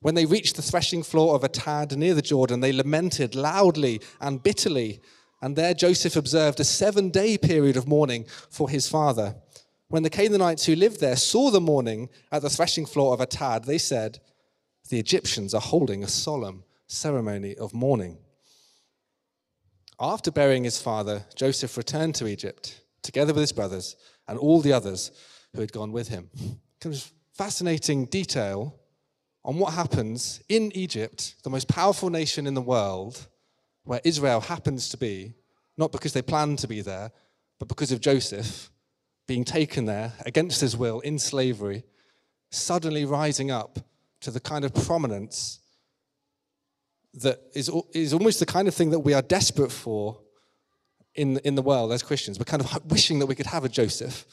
When 0.00 0.14
they 0.14 0.26
reached 0.26 0.56
the 0.56 0.62
threshing 0.62 1.02
floor 1.02 1.34
of 1.34 1.42
Atad 1.42 1.96
near 1.96 2.14
the 2.14 2.22
Jordan, 2.22 2.60
they 2.60 2.72
lamented 2.72 3.34
loudly 3.34 4.00
and 4.20 4.42
bitterly. 4.42 5.00
And 5.40 5.54
there 5.54 5.74
Joseph 5.74 6.16
observed 6.16 6.60
a 6.60 6.64
seven 6.64 7.10
day 7.10 7.38
period 7.38 7.76
of 7.76 7.86
mourning 7.86 8.26
for 8.50 8.68
his 8.68 8.88
father. 8.88 9.36
When 9.88 10.02
the 10.02 10.10
Canaanites 10.10 10.66
who 10.66 10.74
lived 10.74 11.00
there 11.00 11.16
saw 11.16 11.50
the 11.50 11.60
mourning 11.60 12.10
at 12.30 12.42
the 12.42 12.50
threshing 12.50 12.86
floor 12.86 13.14
of 13.14 13.20
Atad, 13.20 13.64
they 13.64 13.78
said, 13.78 14.20
The 14.90 14.98
Egyptians 14.98 15.54
are 15.54 15.60
holding 15.60 16.02
a 16.02 16.08
solemn 16.08 16.64
ceremony 16.86 17.54
of 17.56 17.72
mourning. 17.72 18.18
After 20.00 20.30
burying 20.30 20.64
his 20.64 20.80
father, 20.80 21.24
Joseph 21.34 21.76
returned 21.76 22.14
to 22.16 22.26
Egypt, 22.26 22.82
together 23.02 23.32
with 23.32 23.40
his 23.40 23.52
brothers 23.52 23.96
and 24.28 24.38
all 24.38 24.60
the 24.60 24.72
others 24.72 25.10
who 25.54 25.60
had 25.60 25.72
gone 25.72 25.92
with 25.92 26.08
him. 26.08 26.30
Comes 26.80 27.12
fascinating 27.32 28.04
detail 28.04 28.78
on 29.44 29.58
what 29.58 29.72
happens 29.72 30.42
in 30.48 30.70
Egypt, 30.76 31.36
the 31.42 31.50
most 31.50 31.68
powerful 31.68 32.10
nation 32.10 32.46
in 32.46 32.54
the 32.54 32.60
world, 32.60 33.28
where 33.88 34.02
Israel 34.04 34.42
happens 34.42 34.90
to 34.90 34.98
be, 34.98 35.32
not 35.78 35.92
because 35.92 36.12
they 36.12 36.20
planned 36.20 36.58
to 36.58 36.68
be 36.68 36.82
there, 36.82 37.10
but 37.58 37.68
because 37.68 37.90
of 37.90 38.02
Joseph 38.02 38.70
being 39.26 39.44
taken 39.44 39.86
there 39.86 40.12
against 40.26 40.60
his 40.60 40.76
will 40.76 41.00
in 41.00 41.18
slavery, 41.18 41.84
suddenly 42.50 43.06
rising 43.06 43.50
up 43.50 43.78
to 44.20 44.30
the 44.30 44.40
kind 44.40 44.66
of 44.66 44.74
prominence 44.74 45.60
that 47.14 47.40
is, 47.54 47.70
is 47.94 48.12
almost 48.12 48.40
the 48.40 48.44
kind 48.44 48.68
of 48.68 48.74
thing 48.74 48.90
that 48.90 48.98
we 48.98 49.14
are 49.14 49.22
desperate 49.22 49.72
for 49.72 50.20
in, 51.14 51.38
in 51.38 51.54
the 51.54 51.62
world 51.62 51.90
as 51.90 52.02
Christians. 52.02 52.38
We're 52.38 52.44
kind 52.44 52.62
of 52.62 52.90
wishing 52.90 53.20
that 53.20 53.26
we 53.26 53.34
could 53.34 53.46
have 53.46 53.64
a 53.64 53.70
Joseph 53.70 54.26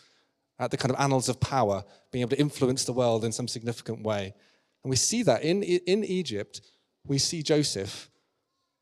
at 0.59 0.69
the 0.69 0.75
kind 0.75 0.91
of 0.93 0.99
annals 0.99 1.29
of 1.29 1.39
power, 1.39 1.85
being 2.11 2.23
able 2.23 2.31
to 2.31 2.41
influence 2.41 2.83
the 2.83 2.91
world 2.91 3.23
in 3.23 3.31
some 3.31 3.47
significant 3.47 4.03
way. 4.03 4.33
And 4.83 4.89
we 4.89 4.97
see 4.97 5.23
that 5.23 5.43
in, 5.43 5.63
in 5.63 6.03
Egypt, 6.03 6.59
we 7.07 7.19
see 7.19 7.41
Joseph 7.41 8.09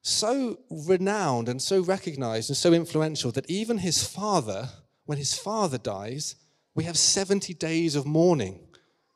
so 0.04 0.60
renowned 0.70 1.48
and 1.48 1.62
so 1.62 1.82
recognized 1.82 2.50
and 2.50 2.58
so 2.58 2.74
influential 2.74 3.32
that 3.32 3.50
even 3.50 3.78
his 3.80 4.06
father, 4.06 4.70
when 5.06 5.18
his 5.18 5.34
father 5.34 5.78
dies, 5.78 6.36
we 6.76 6.84
have 6.84 6.98
70 6.98 7.54
days 7.54 7.96
of 7.96 8.06
mourning 8.06 8.60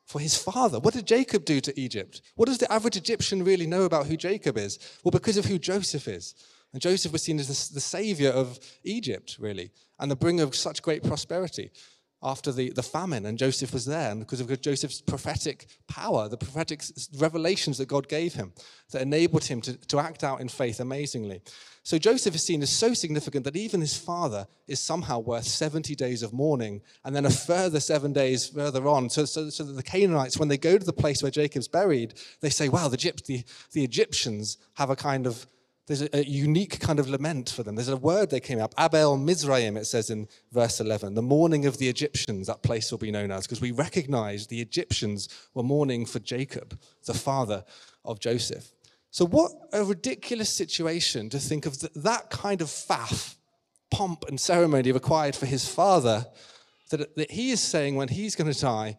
for 0.06 0.22
his 0.22 0.38
father. 0.38 0.80
What 0.80 0.94
did 0.94 1.06
Jacob 1.06 1.44
do 1.44 1.60
to 1.60 1.80
Egypt? 1.80 2.22
What 2.36 2.46
does 2.46 2.58
the 2.58 2.72
average 2.72 2.96
Egyptian 2.96 3.44
really 3.44 3.68
know 3.68 3.84
about 3.84 4.08
who 4.08 4.16
Jacob 4.16 4.58
is? 4.58 4.80
Well, 5.04 5.12
because 5.12 5.36
of 5.36 5.46
who 5.46 5.60
Joseph 5.60 6.08
is. 6.08 6.34
And 6.72 6.82
Joseph 6.82 7.12
was 7.12 7.24
seen 7.24 7.40
as 7.40 7.70
the, 7.70 7.76
the 7.76 7.82
savior 7.82 8.30
of 8.30 8.58
Egypt, 8.84 9.38
really, 9.40 9.72
and 10.00 10.10
the 10.10 10.16
bringer 10.16 10.44
of 10.44 10.56
such 10.56 10.82
great 10.82 11.04
prosperity 11.04 11.72
after 12.24 12.52
the, 12.52 12.72
the 12.72 12.84
famine, 12.84 13.26
and 13.26 13.38
Joseph 13.38 13.74
was 13.74 13.86
there, 13.86 14.12
and 14.12 14.20
because 14.20 14.40
of 14.40 14.62
Joseph's 14.62 15.02
prophetic 15.02 15.68
power, 15.88 16.28
the 16.28 16.38
prophetic 16.38 16.84
revelations 17.18 17.78
that 17.78 17.88
God 17.88 18.08
gave 18.08 18.34
him 18.34 18.54
that 18.92 19.02
enabled 19.02 19.44
him 19.44 19.62
to, 19.62 19.78
to 19.88 20.00
act 20.00 20.24
out 20.24 20.42
in 20.42 20.50
faith 20.50 20.80
amazingly. 20.80 21.42
So 21.84 21.98
Joseph 21.98 22.36
is 22.36 22.44
seen 22.44 22.62
as 22.64 22.70
so 22.70 22.94
significant 22.94 23.46
that 23.46 23.56
even 23.56 23.80
his 23.80 23.96
father 23.96 24.48
is 24.68 24.80
somehow 24.80 25.20
worth 25.20 25.46
70 25.46 25.96
days 25.96 26.24
of 26.24 26.34
mourning, 26.34 26.82
and 27.06 27.16
then 27.16 27.26
a 27.26 27.30
further 27.30 27.80
seven 27.80 28.14
days 28.14 28.50
further 28.50 28.88
on. 28.88 29.10
So, 29.10 29.26
so, 29.26 29.50
so 29.50 29.64
that 29.64 29.74
the 29.74 29.84
Canaanites, 29.84 30.38
when 30.38 30.50
they 30.50 30.58
go 30.58 30.78
to 30.78 30.86
the 30.86 30.94
place 30.94 31.22
where 31.22 31.32
Jacob's 31.32 31.68
buried, 31.68 32.16
they 32.42 32.50
say, 32.50 32.68
wow, 32.68 32.88
the, 32.88 32.98
the, 33.26 33.44
the 33.72 33.84
Egyptians 33.84 34.58
have 34.74 34.90
a 34.90 34.96
kind 34.96 35.28
of 35.28 35.48
there's 35.88 36.02
a, 36.02 36.18
a, 36.18 36.24
unique 36.24 36.80
kind 36.82 37.00
of 37.00 37.10
lament 37.10 37.50
for 37.50 37.64
them. 37.64 37.76
There's 37.76 37.88
a 37.88 37.96
word 37.96 38.30
that 38.32 38.42
came 38.42 38.60
up, 38.60 38.76
Abel 38.78 39.18
Mizraim, 39.18 39.78
it 39.78 39.86
says 39.86 40.10
in 40.10 40.28
verse 40.52 40.82
11. 40.82 41.14
The 41.14 41.22
mourning 41.22 41.66
of 41.66 41.78
the 41.78 41.88
Egyptians, 41.88 42.48
that 42.48 42.62
place 42.62 42.92
will 42.92 42.98
be 42.98 43.10
known 43.10 43.32
as, 43.32 43.48
because 43.48 43.62
we 43.62 43.72
recognize 43.72 44.48
the 44.48 44.62
Egyptians 44.62 45.30
were 45.54 45.64
mourning 45.64 46.06
for 46.06 46.20
Jacob, 46.20 46.78
the 47.06 47.14
father 47.14 47.64
of 48.04 48.20
Joseph. 48.20 48.72
So, 49.12 49.26
what 49.26 49.52
a 49.72 49.84
ridiculous 49.84 50.54
situation 50.54 51.30
to 51.30 51.40
think 51.40 51.66
of 51.66 51.80
that 51.80 52.30
kind 52.30 52.62
of 52.62 52.68
faff, 52.68 53.36
pomp, 53.90 54.26
and 54.28 54.40
ceremony 54.40 54.92
required 54.92 55.36
for 55.36 55.46
his 55.46 55.68
father, 55.68 56.26
that, 56.90 57.16
that 57.16 57.32
he 57.32 57.52
is 57.52 57.62
saying 57.62 57.96
when 57.96 58.10
he's 58.10 58.36
going 58.36 58.52
to 58.52 58.60
die, 58.60 58.98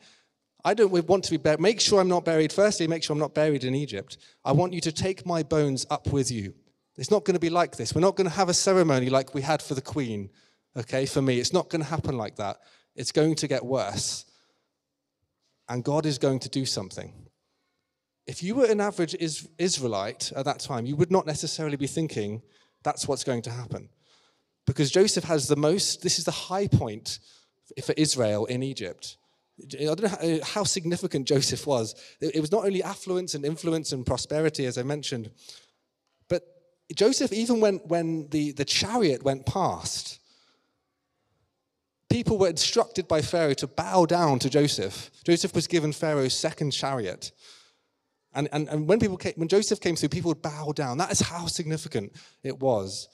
I 0.64 0.72
don't 0.72 0.90
want 0.90 1.24
to 1.24 1.30
be 1.30 1.36
buried. 1.36 1.60
Make 1.60 1.80
sure 1.80 2.00
I'm 2.00 2.08
not 2.08 2.24
buried. 2.24 2.52
Firstly, 2.52 2.86
make 2.86 3.04
sure 3.04 3.12
I'm 3.14 3.20
not 3.20 3.34
buried 3.34 3.64
in 3.64 3.74
Egypt. 3.74 4.16
I 4.44 4.52
want 4.52 4.72
you 4.72 4.80
to 4.80 4.92
take 4.92 5.26
my 5.26 5.42
bones 5.42 5.86
up 5.90 6.08
with 6.08 6.30
you. 6.30 6.54
It's 6.98 7.10
not 7.12 7.24
going 7.24 7.34
to 7.34 7.40
be 7.40 7.48
like 7.48 7.76
this. 7.76 7.94
We're 7.94 8.00
not 8.00 8.16
going 8.16 8.28
to 8.28 8.36
have 8.36 8.48
a 8.48 8.54
ceremony 8.54 9.08
like 9.08 9.32
we 9.32 9.42
had 9.42 9.62
for 9.62 9.74
the 9.74 9.80
Queen, 9.80 10.30
okay, 10.76 11.06
for 11.06 11.22
me. 11.22 11.38
It's 11.38 11.52
not 11.52 11.70
going 11.70 11.82
to 11.82 11.88
happen 11.88 12.16
like 12.16 12.36
that. 12.36 12.58
It's 12.96 13.12
going 13.12 13.36
to 13.36 13.46
get 13.46 13.64
worse. 13.64 14.24
And 15.68 15.84
God 15.84 16.06
is 16.06 16.18
going 16.18 16.40
to 16.40 16.48
do 16.48 16.66
something. 16.66 17.12
If 18.26 18.42
you 18.42 18.56
were 18.56 18.66
an 18.66 18.80
average 18.80 19.16
Israelite 19.58 20.32
at 20.34 20.44
that 20.44 20.58
time, 20.58 20.86
you 20.86 20.96
would 20.96 21.12
not 21.12 21.26
necessarily 21.26 21.76
be 21.76 21.86
thinking 21.86 22.42
that's 22.82 23.06
what's 23.06 23.24
going 23.24 23.42
to 23.42 23.50
happen. 23.50 23.88
Because 24.66 24.90
Joseph 24.90 25.24
has 25.24 25.46
the 25.46 25.56
most, 25.56 26.02
this 26.02 26.18
is 26.18 26.24
the 26.24 26.30
high 26.30 26.66
point 26.66 27.20
for 27.82 27.94
Israel 27.96 28.44
in 28.46 28.62
Egypt. 28.62 29.16
I 29.72 29.84
don't 29.84 30.02
know 30.02 30.40
how, 30.44 30.64
significant 30.64 31.26
Joseph 31.26 31.66
was. 31.66 31.94
It 32.20 32.40
was 32.40 32.52
not 32.52 32.64
only 32.64 32.82
affluence 32.82 33.34
and 33.34 33.44
influence 33.44 33.92
and 33.92 34.04
prosperity, 34.04 34.66
as 34.66 34.78
I 34.78 34.82
mentioned, 34.82 35.30
Joseph, 36.94 37.32
even 37.32 37.60
when, 37.60 37.76
when 37.84 38.28
the, 38.30 38.52
the 38.52 38.64
chariot 38.64 39.22
went 39.22 39.44
past, 39.46 40.20
people 42.08 42.38
were 42.38 42.48
instructed 42.48 43.06
by 43.06 43.20
Pharaoh 43.20 43.54
to 43.54 43.66
bow 43.66 44.06
down 44.06 44.38
to 44.38 44.50
Joseph. 44.50 45.10
Joseph 45.24 45.54
was 45.54 45.66
given 45.66 45.92
Pharaoh's 45.92 46.34
second 46.34 46.70
chariot. 46.70 47.32
And, 48.34 48.48
and, 48.52 48.68
and 48.68 48.88
when, 48.88 49.00
people 49.00 49.16
came, 49.16 49.34
when 49.36 49.48
Joseph 49.48 49.80
came 49.80 49.96
through, 49.96 50.10
people 50.10 50.30
would 50.30 50.42
bow 50.42 50.72
down. 50.72 50.98
That 50.98 51.12
is 51.12 51.20
how 51.20 51.46
significant 51.46 52.12
it 52.42 52.58
was 52.58 53.08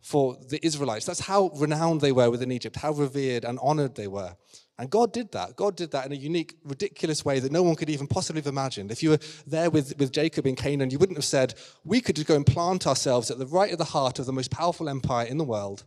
for 0.00 0.36
the 0.48 0.64
Israelites. 0.64 1.04
That's 1.04 1.20
how 1.20 1.50
renowned 1.56 2.00
they 2.00 2.12
were 2.12 2.30
within 2.30 2.52
Egypt, 2.52 2.76
how 2.76 2.92
revered 2.92 3.44
and 3.44 3.58
honored 3.60 3.96
they 3.96 4.06
were. 4.06 4.36
And 4.80 4.88
God 4.88 5.12
did 5.12 5.30
that. 5.32 5.56
God 5.56 5.76
did 5.76 5.90
that 5.90 6.06
in 6.06 6.12
a 6.12 6.14
unique, 6.14 6.56
ridiculous 6.64 7.22
way 7.22 7.38
that 7.38 7.52
no 7.52 7.62
one 7.62 7.76
could 7.76 7.90
even 7.90 8.06
possibly 8.06 8.40
have 8.40 8.46
imagined. 8.46 8.90
If 8.90 9.02
you 9.02 9.10
were 9.10 9.18
there 9.46 9.68
with, 9.68 9.94
with 9.98 10.10
Jacob 10.10 10.46
in 10.46 10.56
Canaan, 10.56 10.88
you 10.88 10.98
wouldn't 10.98 11.18
have 11.18 11.24
said, 11.26 11.52
We 11.84 12.00
could 12.00 12.16
just 12.16 12.26
go 12.26 12.34
and 12.34 12.46
plant 12.46 12.86
ourselves 12.86 13.30
at 13.30 13.38
the 13.38 13.46
right 13.46 13.70
of 13.70 13.76
the 13.76 13.84
heart 13.84 14.18
of 14.18 14.24
the 14.24 14.32
most 14.32 14.50
powerful 14.50 14.88
empire 14.88 15.26
in 15.26 15.36
the 15.36 15.44
world, 15.44 15.84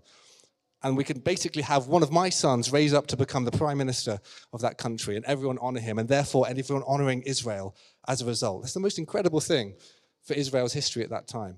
and 0.83 0.95
we 0.95 1.03
could 1.03 1.23
basically 1.23 1.63
have 1.63 1.87
one 1.87 2.03
of 2.03 2.11
my 2.11 2.29
sons 2.29 2.71
raise 2.71 2.93
up 2.93 3.07
to 3.07 3.17
become 3.17 3.45
the 3.45 3.51
prime 3.51 3.79
minister 3.79 4.19
of 4.53 4.61
that 4.61 4.77
country, 4.77 5.15
and 5.15 5.25
everyone 5.25 5.57
honor 5.59 5.79
him, 5.79 5.97
and 5.97 6.07
therefore 6.07 6.47
everyone 6.47 6.83
honoring 6.85 7.23
Israel 7.23 7.75
as 8.07 8.21
a 8.21 8.25
result. 8.25 8.61
That's 8.61 8.75
the 8.75 8.79
most 8.79 8.99
incredible 8.99 9.39
thing 9.39 9.73
for 10.21 10.35
Israel's 10.35 10.73
history 10.73 11.03
at 11.03 11.09
that 11.09 11.25
time. 11.25 11.57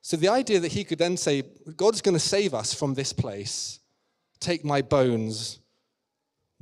So 0.00 0.16
the 0.16 0.28
idea 0.28 0.60
that 0.60 0.70
he 0.70 0.84
could 0.84 0.98
then 0.98 1.16
say, 1.16 1.42
God's 1.76 2.02
going 2.02 2.14
to 2.14 2.20
save 2.20 2.54
us 2.54 2.72
from 2.72 2.94
this 2.94 3.12
place, 3.12 3.80
take 4.38 4.64
my 4.64 4.80
bones 4.80 5.58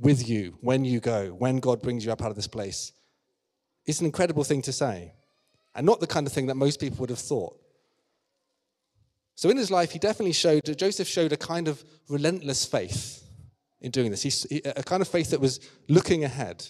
with 0.01 0.27
you 0.27 0.57
when 0.61 0.83
you 0.83 0.99
go, 0.99 1.29
when 1.29 1.59
God 1.59 1.81
brings 1.81 2.03
you 2.03 2.11
up 2.11 2.21
out 2.21 2.29
of 2.29 2.35
this 2.35 2.47
place, 2.47 2.91
It's 3.85 3.99
an 3.99 4.05
incredible 4.05 4.43
thing 4.43 4.61
to 4.63 4.71
say. 4.71 5.13
And 5.73 5.85
not 5.85 5.99
the 5.99 6.07
kind 6.07 6.27
of 6.27 6.33
thing 6.33 6.47
that 6.47 6.55
most 6.55 6.79
people 6.79 6.97
would 6.99 7.09
have 7.09 7.19
thought. 7.19 7.57
So 9.35 9.49
in 9.49 9.57
his 9.57 9.71
life, 9.71 9.91
he 9.91 9.99
definitely 9.99 10.33
showed, 10.33 10.77
Joseph 10.77 11.07
showed 11.07 11.31
a 11.31 11.37
kind 11.37 11.67
of 11.67 11.83
relentless 12.09 12.65
faith 12.65 13.23
in 13.79 13.89
doing 13.89 14.11
this. 14.11 14.21
He, 14.21 14.61
a 14.65 14.83
kind 14.83 15.01
of 15.01 15.07
faith 15.07 15.31
that 15.31 15.39
was 15.39 15.59
looking 15.87 16.23
ahead, 16.23 16.67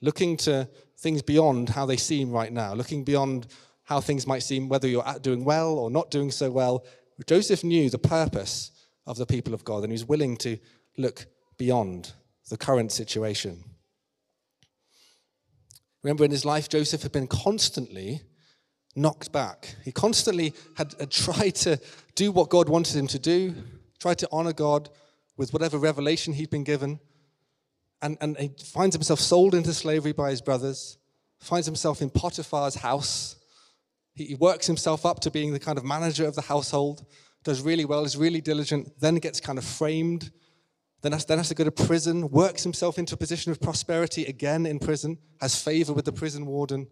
looking 0.00 0.36
to 0.38 0.68
things 0.98 1.22
beyond 1.22 1.70
how 1.70 1.86
they 1.86 1.96
seem 1.96 2.30
right 2.30 2.52
now, 2.52 2.74
looking 2.74 3.02
beyond 3.02 3.48
how 3.84 4.00
things 4.00 4.26
might 4.26 4.42
seem, 4.42 4.68
whether 4.68 4.86
you're 4.86 5.04
doing 5.22 5.44
well 5.44 5.72
or 5.72 5.90
not 5.90 6.10
doing 6.10 6.30
so 6.30 6.50
well. 6.50 6.84
Joseph 7.26 7.64
knew 7.64 7.90
the 7.90 7.98
purpose 7.98 8.70
of 9.06 9.16
the 9.16 9.26
people 9.26 9.54
of 9.54 9.64
God 9.64 9.82
and 9.82 9.90
he 9.90 9.94
was 9.94 10.04
willing 10.04 10.36
to 10.38 10.58
look 10.96 11.26
beyond 11.56 12.12
the 12.48 12.56
current 12.56 12.92
situation. 12.92 13.64
Remember, 16.02 16.24
in 16.24 16.30
his 16.30 16.44
life, 16.44 16.68
Joseph 16.68 17.02
had 17.02 17.12
been 17.12 17.26
constantly 17.26 18.22
knocked 18.94 19.32
back. 19.32 19.76
He 19.84 19.92
constantly 19.92 20.54
had, 20.76 20.94
had 20.98 21.10
tried 21.10 21.54
to 21.56 21.80
do 22.14 22.32
what 22.32 22.50
God 22.50 22.68
wanted 22.68 22.96
him 22.96 23.06
to 23.08 23.18
do, 23.18 23.54
tried 23.98 24.18
to 24.18 24.28
honor 24.30 24.52
God 24.52 24.88
with 25.36 25.52
whatever 25.52 25.78
revelation 25.78 26.32
he'd 26.32 26.50
been 26.50 26.64
given. 26.64 27.00
And, 28.00 28.16
and 28.20 28.36
he 28.38 28.52
finds 28.64 28.94
himself 28.94 29.20
sold 29.20 29.54
into 29.54 29.72
slavery 29.72 30.12
by 30.12 30.30
his 30.30 30.40
brothers, 30.40 30.98
finds 31.40 31.66
himself 31.66 32.00
in 32.00 32.10
Potiphar's 32.10 32.76
house, 32.76 33.36
he 34.26 34.34
works 34.34 34.66
himself 34.66 35.06
up 35.06 35.20
to 35.20 35.30
being 35.30 35.52
the 35.52 35.60
kind 35.60 35.78
of 35.78 35.84
manager 35.84 36.26
of 36.26 36.34
the 36.34 36.42
household, 36.42 37.06
does 37.44 37.62
really 37.62 37.84
well, 37.84 38.04
is 38.04 38.16
really 38.16 38.40
diligent, 38.40 39.00
then 39.00 39.16
gets 39.16 39.40
kind 39.40 39.58
of 39.58 39.64
framed, 39.64 40.32
then 41.02 41.12
has, 41.12 41.24
then 41.24 41.38
has 41.38 41.48
to 41.48 41.54
go 41.54 41.64
to 41.64 41.70
prison, 41.70 42.28
works 42.30 42.62
himself 42.62 42.98
into 42.98 43.14
a 43.14 43.18
position 43.18 43.52
of 43.52 43.60
prosperity 43.60 44.24
again 44.24 44.66
in 44.66 44.78
prison, 44.78 45.18
has 45.40 45.60
favor 45.60 45.92
with 45.92 46.04
the 46.04 46.12
prison 46.12 46.46
warden, 46.46 46.88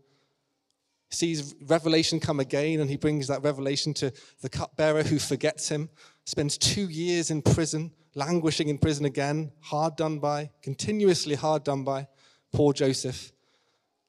sees 1.10 1.54
revelation 1.66 2.20
come 2.20 2.40
again, 2.40 2.80
and 2.80 2.88
he 2.88 2.96
brings 2.96 3.26
that 3.28 3.42
revelation 3.42 3.92
to 3.94 4.12
the 4.42 4.48
cupbearer 4.48 5.02
who 5.02 5.18
forgets 5.18 5.68
him, 5.68 5.88
spends 6.24 6.56
two 6.56 6.88
years 6.88 7.30
in 7.30 7.42
prison, 7.42 7.92
languishing 8.14 8.68
in 8.68 8.78
prison 8.78 9.04
again, 9.04 9.52
hard 9.60 9.96
done 9.96 10.18
by, 10.18 10.50
continuously 10.62 11.34
hard 11.34 11.64
done 11.64 11.84
by. 11.84 12.06
Poor 12.52 12.72
Joseph. 12.72 13.32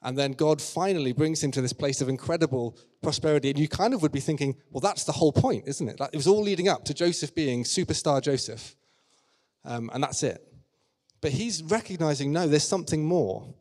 And 0.03 0.17
then 0.17 0.31
God 0.33 0.61
finally 0.61 1.11
brings 1.11 1.43
him 1.43 1.51
to 1.51 1.61
this 1.61 1.73
place 1.73 2.01
of 2.01 2.07
incredible 2.07 2.77
prosperity. 3.01 3.49
And 3.49 3.59
you 3.59 3.67
kind 3.67 3.93
of 3.93 4.01
would 4.01 4.11
be 4.11 4.21
thinking, 4.21 4.55
well, 4.71 4.79
that's 4.79 5.03
the 5.03 5.11
whole 5.11 5.33
point, 5.33 5.67
isn't 5.67 5.89
it? 5.89 5.99
It 5.99 6.15
was 6.15 6.27
all 6.27 6.41
leading 6.41 6.69
up 6.69 6.85
to 6.85 6.93
Joseph 6.93 7.33
being 7.35 7.63
superstar 7.63 8.21
Joseph. 8.21 8.76
Um, 9.65 9.89
and 9.93 10.03
that's 10.03 10.23
it. 10.23 10.41
But 11.21 11.31
he's 11.31 11.63
recognizing, 11.63 12.31
no, 12.31 12.47
there's 12.47 12.67
something 12.67 13.03
more. 13.05 13.53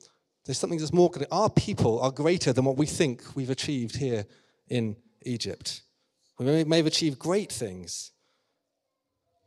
There's 0.45 0.59
something 0.59 0.79
that's 0.79 0.93
more. 0.93 1.11
Our 1.33 1.51
people 1.51 2.01
are 2.01 2.13
greater 2.13 2.53
than 2.53 2.65
what 2.65 2.77
we 2.77 2.87
think 2.87 3.23
we've 3.35 3.51
achieved 3.51 3.97
here 3.97 4.27
in 4.69 4.97
Egypt. 5.25 5.83
We 6.39 6.65
may, 6.65 6.77
have 6.77 6.87
achieved 6.87 7.19
great 7.19 7.51
things. 7.51 8.13